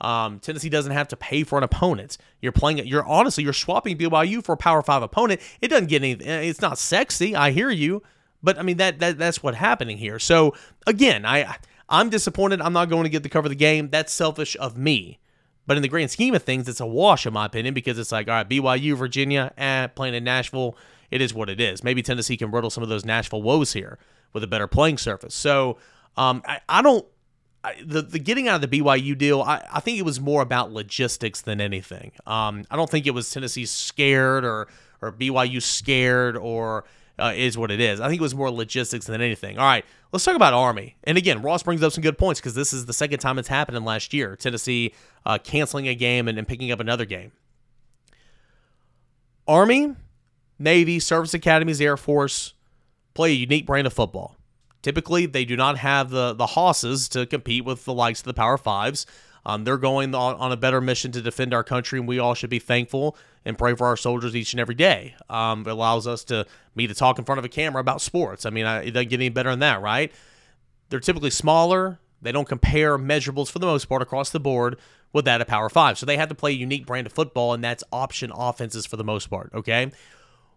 Um, 0.00 0.40
Tennessee 0.40 0.68
doesn't 0.68 0.92
have 0.92 1.08
to 1.08 1.16
pay 1.16 1.42
for 1.42 1.56
an 1.56 1.64
opponent. 1.64 2.18
You're 2.40 2.52
playing 2.52 2.78
it. 2.78 2.86
You're 2.86 3.06
honestly 3.06 3.44
you're 3.44 3.52
swapping 3.52 3.96
BYU 3.96 4.44
for 4.44 4.52
a 4.52 4.56
Power 4.56 4.82
Five 4.82 5.02
opponent. 5.02 5.40
It 5.60 5.68
doesn't 5.68 5.86
get 5.86 6.02
any. 6.02 6.12
It's 6.12 6.60
not 6.60 6.78
sexy. 6.78 7.34
I 7.34 7.50
hear 7.50 7.70
you, 7.70 8.02
but 8.42 8.58
I 8.58 8.62
mean 8.62 8.76
that 8.76 8.98
that 8.98 9.18
that's 9.18 9.42
what's 9.42 9.56
happening 9.56 9.98
here. 9.98 10.18
So 10.18 10.54
again, 10.86 11.24
I 11.24 11.56
I'm 11.88 12.10
disappointed. 12.10 12.60
I'm 12.60 12.72
not 12.72 12.90
going 12.90 13.04
to 13.04 13.08
get 13.08 13.22
to 13.22 13.28
cover 13.28 13.46
of 13.46 13.50
the 13.50 13.56
game. 13.56 13.88
That's 13.90 14.12
selfish 14.12 14.56
of 14.58 14.76
me. 14.76 15.18
But 15.66 15.76
in 15.76 15.82
the 15.82 15.88
grand 15.88 16.10
scheme 16.10 16.34
of 16.34 16.42
things, 16.42 16.68
it's 16.68 16.80
a 16.80 16.86
wash, 16.86 17.26
in 17.26 17.32
my 17.32 17.46
opinion, 17.46 17.74
because 17.74 17.98
it's 17.98 18.12
like, 18.12 18.28
all 18.28 18.34
right, 18.34 18.48
BYU, 18.48 18.96
Virginia, 18.96 19.52
eh, 19.58 19.88
playing 19.88 20.14
in 20.14 20.22
Nashville, 20.22 20.76
it 21.10 21.20
is 21.20 21.34
what 21.34 21.50
it 21.50 21.60
is. 21.60 21.82
Maybe 21.82 22.02
Tennessee 22.02 22.36
can 22.36 22.50
riddle 22.52 22.70
some 22.70 22.82
of 22.82 22.88
those 22.88 23.04
Nashville 23.04 23.42
woes 23.42 23.72
here 23.72 23.98
with 24.32 24.44
a 24.44 24.46
better 24.46 24.68
playing 24.68 24.98
surface. 24.98 25.34
So 25.34 25.78
um, 26.16 26.42
I, 26.46 26.60
I, 26.68 26.82
don't. 26.82 27.04
The, 27.84 28.02
the 28.02 28.18
getting 28.18 28.48
out 28.48 28.62
of 28.62 28.70
the 28.70 28.80
BYU 28.80 29.16
deal, 29.16 29.42
I, 29.42 29.62
I 29.72 29.80
think 29.80 29.98
it 29.98 30.04
was 30.04 30.20
more 30.20 30.42
about 30.42 30.72
logistics 30.72 31.40
than 31.40 31.60
anything. 31.60 32.12
Um, 32.26 32.64
I 32.70 32.76
don't 32.76 32.88
think 32.90 33.06
it 33.06 33.12
was 33.12 33.30
Tennessee 33.30 33.66
scared 33.66 34.44
or 34.44 34.68
or 35.02 35.12
BYU 35.12 35.60
scared 35.60 36.36
or 36.36 36.84
uh, 37.18 37.32
is 37.34 37.56
what 37.56 37.70
it 37.70 37.80
is. 37.80 38.00
I 38.00 38.08
think 38.08 38.20
it 38.20 38.22
was 38.22 38.34
more 38.34 38.50
logistics 38.50 39.06
than 39.06 39.20
anything. 39.20 39.58
All 39.58 39.64
right, 39.64 39.84
let's 40.12 40.24
talk 40.24 40.36
about 40.36 40.54
Army. 40.54 40.96
And 41.04 41.16
again, 41.16 41.42
Ross 41.42 41.62
brings 41.62 41.82
up 41.82 41.92
some 41.92 42.02
good 42.02 42.18
points 42.18 42.40
because 42.40 42.54
this 42.54 42.72
is 42.72 42.86
the 42.86 42.92
second 42.92 43.20
time 43.20 43.38
it's 43.38 43.48
happened 43.48 43.76
in 43.76 43.84
last 43.84 44.12
year. 44.12 44.36
Tennessee 44.36 44.94
uh, 45.24 45.38
canceling 45.38 45.88
a 45.88 45.94
game 45.94 46.28
and, 46.28 46.38
and 46.38 46.46
picking 46.46 46.70
up 46.70 46.80
another 46.80 47.04
game. 47.04 47.32
Army, 49.48 49.94
Navy, 50.58 50.98
Service 50.98 51.34
Academies, 51.34 51.80
Air 51.80 51.96
Force 51.96 52.54
play 53.14 53.30
a 53.30 53.34
unique 53.34 53.66
brand 53.66 53.86
of 53.86 53.92
football. 53.92 54.36
Typically 54.82 55.26
they 55.26 55.44
do 55.44 55.56
not 55.56 55.78
have 55.78 56.10
the 56.10 56.34
the 56.34 56.46
hosses 56.46 57.08
to 57.10 57.26
compete 57.26 57.64
with 57.64 57.84
the 57.84 57.94
likes 57.94 58.20
of 58.20 58.24
the 58.24 58.34
Power 58.34 58.58
Fives. 58.58 59.06
Um, 59.46 59.62
they're 59.62 59.78
going 59.78 60.12
on, 60.12 60.34
on, 60.34 60.50
a 60.50 60.56
better 60.56 60.80
mission 60.80 61.12
to 61.12 61.22
defend 61.22 61.54
our 61.54 61.62
country, 61.62 62.00
and 62.00 62.08
we 62.08 62.18
all 62.18 62.34
should 62.34 62.50
be 62.50 62.58
thankful 62.58 63.16
and 63.44 63.56
pray 63.56 63.76
for 63.76 63.86
our 63.86 63.96
soldiers 63.96 64.34
each 64.34 64.52
and 64.52 64.58
every 64.58 64.74
day. 64.74 65.14
Um, 65.30 65.60
it 65.60 65.68
allows 65.68 66.08
us 66.08 66.24
to 66.24 66.46
me 66.74 66.88
to 66.88 66.94
talk 66.94 67.20
in 67.20 67.24
front 67.24 67.38
of 67.38 67.44
a 67.44 67.48
camera 67.48 67.80
about 67.80 68.00
sports. 68.00 68.44
I 68.44 68.50
mean, 68.50 68.66
I, 68.66 68.82
it 68.82 68.90
doesn't 68.90 69.08
get 69.08 69.20
any 69.20 69.28
better 69.28 69.50
than 69.50 69.60
that, 69.60 69.80
right? 69.80 70.10
They're 70.88 70.98
typically 70.98 71.30
smaller. 71.30 72.00
They 72.20 72.32
don't 72.32 72.48
compare 72.48 72.98
measurables 72.98 73.48
for 73.48 73.60
the 73.60 73.66
most 73.66 73.84
part 73.84 74.02
across 74.02 74.30
the 74.30 74.40
board 74.40 74.78
with 75.12 75.24
that 75.26 75.40
of 75.40 75.46
Power 75.46 75.68
Five. 75.68 75.96
So 75.96 76.06
they 76.06 76.16
have 76.16 76.28
to 76.28 76.34
play 76.34 76.50
a 76.50 76.54
unique 76.54 76.84
brand 76.84 77.06
of 77.06 77.12
football, 77.12 77.54
and 77.54 77.62
that's 77.62 77.84
option 77.92 78.32
offenses 78.34 78.84
for 78.84 78.96
the 78.96 79.04
most 79.04 79.30
part. 79.30 79.50
Okay, 79.54 79.92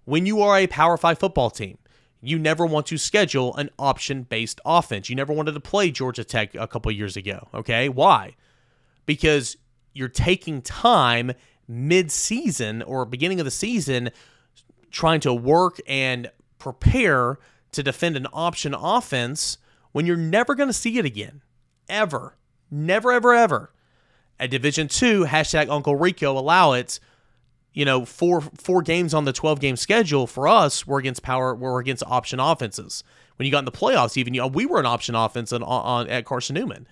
when 0.05 0.25
you 0.25 0.41
are 0.41 0.58
a 0.58 0.65
Power 0.65 0.97
Five 0.97 1.19
football 1.19 1.51
team, 1.51 1.77
you 2.21 2.38
never 2.38 2.65
want 2.65 2.86
to 2.88 2.97
schedule 2.97 3.55
an 3.55 3.69
option 3.79 4.23
based 4.23 4.60
offense. 4.65 5.10
You 5.10 5.15
never 5.15 5.34
wanted 5.34 5.53
to 5.53 5.60
play 5.60 5.91
Georgia 5.91 6.23
Tech 6.23 6.53
a 6.55 6.67
couple 6.67 6.91
years 6.91 7.15
ago. 7.15 7.47
Okay, 7.53 7.89
why? 7.89 8.36
Because 9.05 9.58
you're 9.93 10.10
taking 10.10 10.62
time 10.62 11.32
mid 11.67 12.12
season 12.12 12.82
or 12.82 13.05
beginning 13.05 13.39
of 13.39 13.45
the 13.45 13.51
season 13.51 14.10
trying 14.91 15.19
to 15.21 15.34
work 15.34 15.79
and 15.88 16.29
prepare 16.58 17.38
to 17.71 17.84
defend 17.84 18.17
an 18.17 18.27
option 18.34 18.73
offense 18.73 19.58
when 19.91 20.05
you're 20.05 20.17
never 20.17 20.55
going 20.55 20.69
to 20.69 20.73
see 20.73 20.97
it 20.97 21.05
again. 21.05 21.41
Ever. 21.88 22.36
Never, 22.71 23.12
ever, 23.12 23.34
ever. 23.34 23.71
At 24.39 24.51
Division 24.51 24.88
Two, 24.88 25.25
hashtag 25.25 25.69
Uncle 25.69 25.95
Rico 25.95 26.38
allow 26.38 26.73
it. 26.73 26.99
You 27.73 27.86
know, 27.86 28.03
four 28.05 28.41
four 28.41 28.82
games 28.82 29.13
on 29.13 29.25
the 29.25 29.34
12 29.34 29.60
game 29.60 29.75
schedule 29.75 30.27
for 30.27 30.47
us 30.47 30.88
were 30.88 30.99
against 30.99 31.21
power, 31.21 31.53
were 31.53 31.79
against 31.79 32.03
option 32.08 32.39
offenses. 32.39 33.03
When 33.38 33.45
you 33.45 33.51
got 33.51 33.60
in 33.60 33.65
the 33.65 33.71
playoffs, 33.71 34.17
even 34.17 34.34
you 34.34 34.41
know, 34.41 34.47
we 34.47 34.65
were 34.65 34.79
an 34.79 34.86
option 34.86 35.15
offense 35.15 35.53
on, 35.53 35.63
on 35.63 36.10
at 36.10 36.25
Carson 36.25 36.55
Newman. 36.55 36.88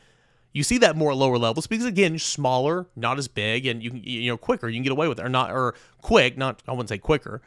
You 0.53 0.63
see 0.63 0.77
that 0.79 0.95
more 0.95 1.11
at 1.11 1.17
lower 1.17 1.37
levels 1.37 1.67
because 1.67 1.85
again, 1.85 2.13
you're 2.13 2.19
smaller, 2.19 2.87
not 2.95 3.17
as 3.17 3.27
big, 3.27 3.65
and 3.65 3.83
you 3.83 3.89
can 3.89 4.03
you 4.03 4.31
know 4.31 4.37
quicker. 4.37 4.69
You 4.69 4.75
can 4.75 4.83
get 4.83 4.91
away 4.91 5.07
with 5.07 5.19
it, 5.19 5.25
or 5.25 5.29
not, 5.29 5.51
or 5.51 5.75
quick. 6.01 6.37
Not 6.37 6.63
I 6.67 6.71
wouldn't 6.71 6.89
say 6.89 6.97
quicker, 6.97 7.41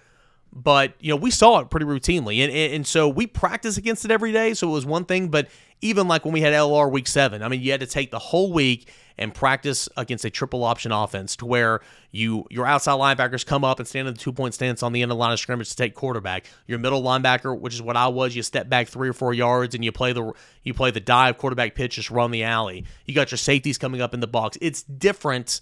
but 0.52 0.94
you 1.00 1.10
know 1.10 1.16
we 1.16 1.30
saw 1.30 1.60
it 1.60 1.70
pretty 1.70 1.86
routinely, 1.86 2.42
and, 2.42 2.52
and 2.52 2.74
and 2.74 2.86
so 2.86 3.08
we 3.08 3.26
practice 3.26 3.76
against 3.76 4.04
it 4.04 4.10
every 4.10 4.32
day. 4.32 4.54
So 4.54 4.68
it 4.68 4.72
was 4.72 4.86
one 4.86 5.04
thing, 5.04 5.28
but 5.28 5.48
even 5.80 6.08
like 6.08 6.24
when 6.24 6.32
we 6.32 6.40
had 6.40 6.52
LR 6.52 6.90
week 6.90 7.06
seven, 7.06 7.42
I 7.42 7.48
mean, 7.48 7.60
you 7.60 7.70
had 7.70 7.80
to 7.80 7.86
take 7.86 8.10
the 8.10 8.18
whole 8.18 8.52
week 8.52 8.90
and 9.16 9.34
practice 9.34 9.88
against 9.96 10.24
a 10.24 10.30
triple 10.30 10.64
option 10.64 10.92
offense 10.92 11.36
to 11.36 11.46
where 11.46 11.80
you 12.10 12.46
your 12.50 12.66
outside 12.66 12.98
linebackers 12.98 13.44
come 13.44 13.64
up 13.64 13.78
and 13.78 13.86
stand 13.86 14.08
in 14.08 14.14
the 14.14 14.20
two 14.20 14.32
point 14.32 14.54
stance 14.54 14.82
on 14.82 14.92
the 14.92 15.02
end 15.02 15.12
of 15.12 15.16
the 15.16 15.20
line 15.20 15.32
of 15.32 15.38
scrimmage 15.38 15.68
to 15.70 15.76
take 15.76 15.94
quarterback. 15.94 16.46
Your 16.66 16.78
middle 16.78 17.02
linebacker, 17.02 17.58
which 17.58 17.74
is 17.74 17.82
what 17.82 17.96
I 17.96 18.08
was, 18.08 18.34
you 18.34 18.42
step 18.42 18.68
back 18.68 18.88
three 18.88 19.08
or 19.08 19.12
four 19.12 19.34
yards 19.34 19.74
and 19.74 19.84
you 19.84 19.92
play 19.92 20.12
the 20.12 20.32
you 20.64 20.74
play 20.74 20.90
the 20.90 21.00
dive 21.00 21.38
quarterback 21.38 21.74
pitch, 21.74 21.96
just 21.96 22.10
run 22.10 22.30
the 22.30 22.42
alley. 22.42 22.84
You 23.04 23.14
got 23.14 23.30
your 23.30 23.38
safeties 23.38 23.78
coming 23.78 24.00
up 24.00 24.14
in 24.14 24.20
the 24.20 24.26
box. 24.26 24.58
It's 24.60 24.82
different 24.82 25.60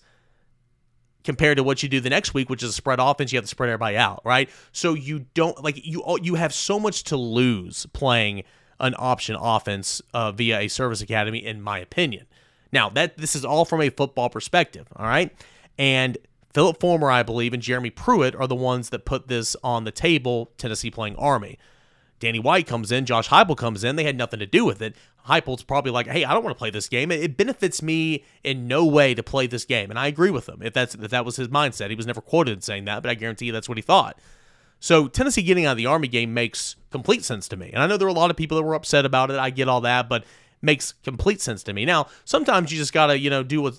compared 1.24 1.56
to 1.58 1.62
what 1.62 1.82
you 1.82 1.88
do 1.88 2.00
the 2.00 2.10
next 2.10 2.34
week, 2.34 2.48
which 2.48 2.62
is 2.62 2.70
a 2.70 2.72
spread 2.72 3.00
offense. 3.00 3.32
You 3.32 3.38
have 3.38 3.44
to 3.44 3.48
spread 3.48 3.68
everybody 3.68 3.96
out, 3.96 4.22
right? 4.24 4.48
So 4.72 4.94
you 4.94 5.26
don't 5.34 5.62
like 5.62 5.84
you 5.84 6.02
you 6.22 6.34
have 6.36 6.52
so 6.54 6.78
much 6.78 7.04
to 7.04 7.16
lose 7.16 7.86
playing 7.86 8.44
an 8.80 8.94
option 8.98 9.36
offense 9.38 10.00
uh, 10.14 10.32
via 10.32 10.60
a 10.60 10.68
service 10.68 11.00
academy, 11.00 11.44
in 11.44 11.60
my 11.60 11.78
opinion. 11.78 12.26
Now 12.72 12.88
that 12.90 13.16
this 13.16 13.34
is 13.34 13.44
all 13.44 13.64
from 13.64 13.80
a 13.80 13.90
football 13.90 14.30
perspective, 14.30 14.86
all 14.96 15.06
right, 15.06 15.34
and 15.78 16.18
Philip 16.54 16.80
Fulmer, 16.80 17.10
I 17.10 17.22
believe, 17.22 17.52
and 17.52 17.62
Jeremy 17.62 17.90
Pruitt 17.90 18.34
are 18.34 18.46
the 18.46 18.54
ones 18.54 18.90
that 18.90 19.04
put 19.04 19.28
this 19.28 19.54
on 19.62 19.84
the 19.84 19.90
table. 19.90 20.50
Tennessee 20.58 20.90
playing 20.90 21.16
Army. 21.16 21.58
Danny 22.20 22.38
White 22.38 22.66
comes 22.66 22.90
in, 22.90 23.06
Josh 23.06 23.28
Heupel 23.28 23.56
comes 23.56 23.84
in. 23.84 23.96
They 23.96 24.04
had 24.04 24.16
nothing 24.16 24.40
to 24.40 24.46
do 24.46 24.64
with 24.64 24.82
it. 24.82 24.96
Heupel's 25.26 25.62
probably 25.62 25.92
like, 25.92 26.06
"Hey, 26.06 26.24
I 26.24 26.32
don't 26.32 26.42
want 26.42 26.56
to 26.56 26.58
play 26.58 26.70
this 26.70 26.88
game. 26.88 27.10
It 27.10 27.36
benefits 27.36 27.82
me 27.82 28.24
in 28.42 28.66
no 28.66 28.84
way 28.84 29.14
to 29.14 29.22
play 29.22 29.46
this 29.46 29.64
game." 29.64 29.90
And 29.90 29.98
I 29.98 30.06
agree 30.06 30.30
with 30.30 30.48
him. 30.48 30.60
If 30.62 30.72
that's 30.72 30.94
if 30.94 31.10
that 31.10 31.24
was 31.24 31.36
his 31.36 31.48
mindset, 31.48 31.90
he 31.90 31.96
was 31.96 32.06
never 32.06 32.20
quoted 32.20 32.64
saying 32.64 32.86
that, 32.86 33.02
but 33.02 33.10
I 33.10 33.14
guarantee 33.14 33.46
you 33.46 33.52
that's 33.52 33.68
what 33.68 33.78
he 33.78 33.82
thought. 33.82 34.18
So 34.80 35.08
Tennessee 35.08 35.42
getting 35.42 35.64
out 35.64 35.72
of 35.72 35.76
the 35.76 35.86
Army 35.86 36.08
game 36.08 36.32
makes 36.32 36.76
complete 36.90 37.24
sense 37.24 37.48
to 37.48 37.56
me. 37.56 37.70
And 37.72 37.82
I 37.82 37.86
know 37.86 37.96
there 37.96 38.06
are 38.06 38.10
a 38.10 38.14
lot 38.14 38.30
of 38.30 38.36
people 38.36 38.56
that 38.56 38.62
were 38.62 38.74
upset 38.74 39.04
about 39.04 39.30
it. 39.30 39.38
I 39.38 39.50
get 39.50 39.68
all 39.68 39.80
that, 39.82 40.08
but 40.08 40.24
makes 40.62 40.92
complete 41.04 41.40
sense 41.40 41.62
to 41.64 41.72
me. 41.72 41.84
Now, 41.84 42.06
sometimes 42.24 42.72
you 42.72 42.78
just 42.78 42.92
got 42.92 43.06
to, 43.08 43.18
you 43.18 43.30
know, 43.30 43.42
do 43.42 43.62
what 43.62 43.74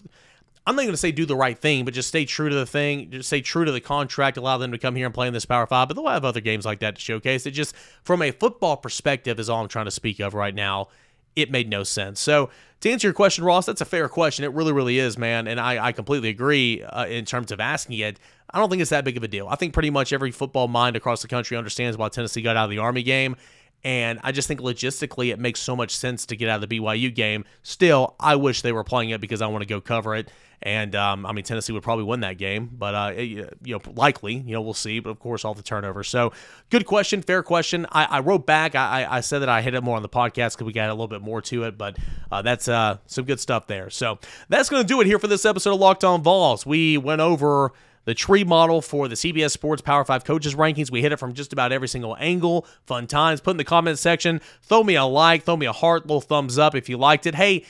I'm 0.69 0.75
not 0.75 0.84
going 0.84 0.93
to 0.93 0.97
say 0.97 1.12
do 1.12 1.25
the 1.25 1.36
right 1.36 1.58
thing, 1.58 1.84
but 1.84 1.95
just 1.95 2.10
stay 2.10 2.25
true 2.25 2.47
to 2.47 2.53
the 2.53 2.65
thing, 2.67 3.10
just 3.10 3.29
stay 3.29 3.41
true 3.41 3.65
to 3.65 3.71
the 3.71 3.82
contract, 3.82 4.38
allow 4.38 4.60
them 4.60 4.71
to 4.71 4.77
come 4.77 4.95
here 4.95 5.08
and 5.08 5.15
play 5.15 5.25
in 5.25 5.34
this 5.34 5.43
Power 5.43 5.65
5, 5.65 5.88
but 5.88 5.95
they'll 5.95 6.05
have 6.05 6.23
other 6.23 6.41
games 6.41 6.63
like 6.63 6.77
that 6.82 6.93
to 6.93 7.01
showcase. 7.01 7.47
It 7.47 7.51
just 7.51 7.75
from 8.03 8.21
a 8.21 8.29
football 8.29 8.77
perspective 8.77 9.39
is 9.39 9.49
all 9.49 9.63
I'm 9.63 9.67
trying 9.67 9.86
to 9.86 9.91
speak 9.91 10.19
of 10.19 10.36
right 10.36 10.53
now. 10.53 10.89
It 11.36 11.49
made 11.49 11.71
no 11.71 11.84
sense. 11.84 12.19
So, 12.19 12.51
to 12.82 12.91
answer 12.91 13.08
your 13.08 13.15
question, 13.15 13.43
Ross, 13.43 13.65
that's 13.65 13.82
a 13.82 13.86
fair 13.86 14.08
question. 14.08 14.45
It 14.45 14.53
really, 14.53 14.71
really 14.71 14.99
is, 14.99 15.17
man. 15.17 15.47
And 15.47 15.60
I, 15.60 15.88
I 15.88 15.91
completely 15.91 16.29
agree 16.29 16.84
uh, 16.84 17.08
in 17.08 17.25
terms 17.25 17.51
of 17.51 17.60
asking 17.60 17.97
it. 17.97 18.19
I 18.51 18.60
don't 18.60 18.69
think 18.69 18.82
it's 18.82 18.91
that 18.91 19.03
big 19.03 19.17
of 19.17 19.23
a 19.23 19.27
deal. 19.27 19.47
I 19.47 19.55
think 19.55 19.73
pretty 19.73 19.89
much 19.89 20.13
every 20.13 20.32
football 20.32 20.67
mind 20.67 20.95
across 20.95 21.23
the 21.23 21.27
country 21.27 21.58
understands 21.58 21.97
why 21.97 22.10
Tennessee 22.10 22.43
got 22.43 22.58
out 22.58 22.65
of 22.65 22.69
the 22.69 22.77
Army 22.77 23.01
game. 23.01 23.36
And 23.84 24.20
I 24.24 24.32
just 24.32 24.48
think 24.48 24.60
logistically 24.60 25.32
it 25.32 25.39
makes 25.39 25.60
so 25.62 25.76
much 25.76 25.96
sense 25.96 26.26
to 26.28 26.36
get 26.36 26.50
out 26.50 26.62
of 26.62 26.70
the 26.70 26.80
BYU 26.80 27.13
game. 27.13 27.46
Still, 27.63 28.15
I 28.20 28.36
wish 28.36 28.62
they 28.62 28.72
were 28.72 28.84
playing 28.84 29.12
it 29.12 29.22
because 29.22 29.42
I 29.42 29.48
want 29.48 29.62
to 29.62 29.68
go 29.68 29.80
cover 29.80 30.15
it. 30.15 30.30
And 30.62 30.94
um, 30.96 31.26
I 31.26 31.32
mean, 31.32 31.46
Tennessee 31.46 31.72
would 31.72 31.84
probably 31.84 32.04
win 32.04 32.20
that 32.20 32.38
game, 32.38 32.70
but 32.74 32.94
uh, 32.94 33.13
you 33.18 33.48
know, 33.63 33.82
likely, 33.96 34.36
you 34.36 34.52
know, 34.52 34.62
we'll 34.62 34.74
see. 34.74 35.00
But 35.00 35.12
of 35.12 35.20
course, 35.20 35.46
all 35.46 35.54
the 35.54 35.63
turnovers. 35.63 36.10
So, 36.10 36.34
good 36.70 36.86
question, 36.86 37.22
fair 37.22 37.44
question. 37.44 37.86
I, 37.94 38.06
I 38.06 38.20
wrote 38.20 38.46
back. 38.46 38.76
I, 38.76 39.08
I, 39.10 39.22
said 39.22 39.39
that 39.39 39.48
I 39.48 39.62
hit 39.62 39.74
it 39.74 39.82
more 39.82 39.96
on 39.96 40.02
the 40.02 40.10
podcast 40.10 40.56
because 40.56 40.65
we 40.65 40.74
got 40.74 40.89
a 40.89 40.94
little 40.94 41.08
bit 41.08 41.22
more 41.22 41.42
to 41.44 41.63
it, 41.63 41.78
but 41.78 41.96
uh, 42.30 42.42
that's 42.42 42.68
uh, 42.68 42.98
some 43.06 43.24
good 43.24 43.39
stuff 43.39 43.68
there. 43.68 43.89
So 43.89 44.20
that's 44.50 44.68
going 44.68 44.84
to 44.84 44.88
do 44.88 45.00
it 45.00 45.08
here 45.08 45.18
for 45.18 45.28
this 45.28 45.46
episode 45.46 45.76
of 45.76 45.80
Locked 45.80 46.04
On 46.04 46.22
Vols. 46.22 46.65
We 46.65 46.98
went 46.98 47.22
over 47.22 47.72
the 48.10 48.15
tree 48.15 48.43
model 48.43 48.82
for 48.82 49.08
the 49.08 49.13
CBS 49.13 49.52
Sports 49.52 49.84
Power 49.84 50.04
5 50.04 50.24
coaches 50.24 50.56
rankings. 50.56 50.89
We 50.89 51.04
hit 51.04 51.12
it 51.12 51.17
from 51.17 51.34
just 51.34 51.54
about 51.54 51.72
every 51.72 51.88
single 51.88 52.17
angle. 52.19 52.65
Fun 52.88 53.06
times. 53.06 53.39
Put 53.39 53.52
in 53.52 53.58
the 53.58 53.63
comment 53.63 54.00
section. 54.00 54.41
Throw 54.63 54.84
me 54.84 54.95
a 54.95 55.06
like, 55.06 55.43
throw 55.43 55.56
me 55.56 55.67
a 55.67 55.72
heart, 55.72 56.08
little 56.08 56.19
thumbs 56.19 56.58
up 56.58 56.74
if 56.74 56.89
you 56.89 56.98
liked 56.98 57.28
it. 57.28 57.36
Hey, 57.36 57.65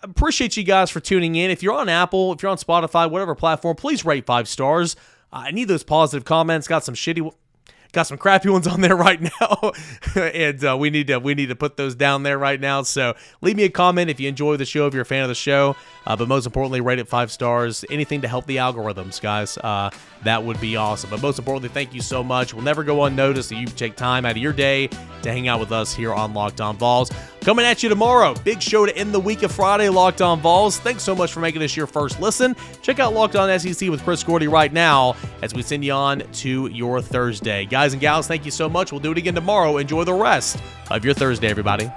appreciate 0.00 0.56
you 0.56 0.62
guys 0.62 0.90
for 0.90 1.00
tuning 1.00 1.34
in. 1.34 1.50
If 1.50 1.60
you're 1.60 1.74
on 1.74 1.88
Apple, 1.88 2.32
if 2.32 2.40
you're 2.40 2.52
on 2.52 2.56
Spotify, 2.56 3.10
whatever 3.10 3.34
platform, 3.34 3.74
please 3.74 4.04
rate 4.04 4.26
five 4.26 4.46
stars. 4.46 4.94
Uh, 5.32 5.42
I 5.46 5.50
need 5.50 5.66
those 5.66 5.82
positive 5.82 6.24
comments. 6.24 6.68
Got 6.68 6.84
some 6.84 6.94
shitty 6.94 7.34
got 7.92 8.06
some 8.06 8.18
crappy 8.18 8.48
ones 8.48 8.66
on 8.66 8.80
there 8.80 8.96
right 8.96 9.20
now, 9.20 9.72
and 10.16 10.64
uh, 10.64 10.76
we 10.78 10.90
need 10.90 11.08
to 11.08 11.18
we 11.18 11.34
need 11.34 11.48
to 11.48 11.56
put 11.56 11.76
those 11.76 11.94
down 11.94 12.22
there 12.22 12.38
right 12.38 12.60
now. 12.60 12.82
So 12.82 13.14
leave 13.40 13.56
me 13.56 13.64
a 13.64 13.70
comment 13.70 14.10
if 14.10 14.20
you 14.20 14.28
enjoy 14.28 14.56
the 14.56 14.64
show, 14.64 14.86
if 14.86 14.94
you're 14.94 15.02
a 15.02 15.06
fan 15.06 15.22
of 15.22 15.28
the 15.28 15.34
show. 15.34 15.76
Uh, 16.06 16.16
but 16.16 16.28
most 16.28 16.46
importantly, 16.46 16.80
rate 16.80 16.98
it 16.98 17.08
five 17.08 17.30
stars. 17.30 17.84
Anything 17.90 18.22
to 18.22 18.28
help 18.28 18.46
the 18.46 18.56
algorithms, 18.56 19.20
guys. 19.20 19.58
Uh, 19.58 19.90
that 20.24 20.42
would 20.42 20.60
be 20.60 20.76
awesome. 20.76 21.10
But 21.10 21.22
most 21.22 21.38
importantly, 21.38 21.68
thank 21.68 21.94
you 21.94 22.00
so 22.00 22.22
much. 22.22 22.54
We'll 22.54 22.64
never 22.64 22.84
go 22.84 23.04
unnoticed 23.04 23.50
that 23.50 23.56
you 23.56 23.66
take 23.66 23.96
time 23.96 24.24
out 24.24 24.32
of 24.32 24.38
your 24.38 24.52
day 24.52 24.88
to 25.22 25.30
hang 25.30 25.48
out 25.48 25.60
with 25.60 25.72
us 25.72 25.94
here 25.94 26.12
on 26.12 26.34
Locked 26.34 26.60
On 26.60 26.76
Vols. 26.76 27.10
Coming 27.40 27.64
at 27.64 27.82
you 27.82 27.88
tomorrow. 27.88 28.34
Big 28.44 28.60
show 28.60 28.84
to 28.84 28.94
end 28.96 29.14
the 29.14 29.20
week 29.20 29.42
of 29.42 29.50
Friday, 29.50 29.88
Locked 29.88 30.20
On 30.20 30.38
Vols. 30.40 30.78
Thanks 30.78 31.02
so 31.02 31.14
much 31.14 31.32
for 31.32 31.40
making 31.40 31.60
this 31.60 31.74
your 31.74 31.86
first 31.86 32.20
listen. 32.20 32.54
Check 32.82 32.98
out 32.98 33.14
Locked 33.14 33.34
On 33.34 33.58
SEC 33.58 33.88
with 33.88 34.02
Chris 34.04 34.22
Gordy 34.22 34.46
right 34.46 34.72
now 34.72 35.16
as 35.40 35.54
we 35.54 35.62
send 35.62 35.82
you 35.82 35.92
on 35.92 36.22
to 36.34 36.66
your 36.66 37.00
Thursday. 37.00 37.64
Guys 37.64 37.94
and 37.94 38.00
gals, 38.00 38.26
thank 38.26 38.44
you 38.44 38.50
so 38.50 38.68
much. 38.68 38.92
We'll 38.92 39.00
do 39.00 39.12
it 39.12 39.18
again 39.18 39.34
tomorrow. 39.34 39.78
Enjoy 39.78 40.04
the 40.04 40.12
rest 40.12 40.58
of 40.90 41.02
your 41.02 41.14
Thursday, 41.14 41.48
everybody. 41.48 41.90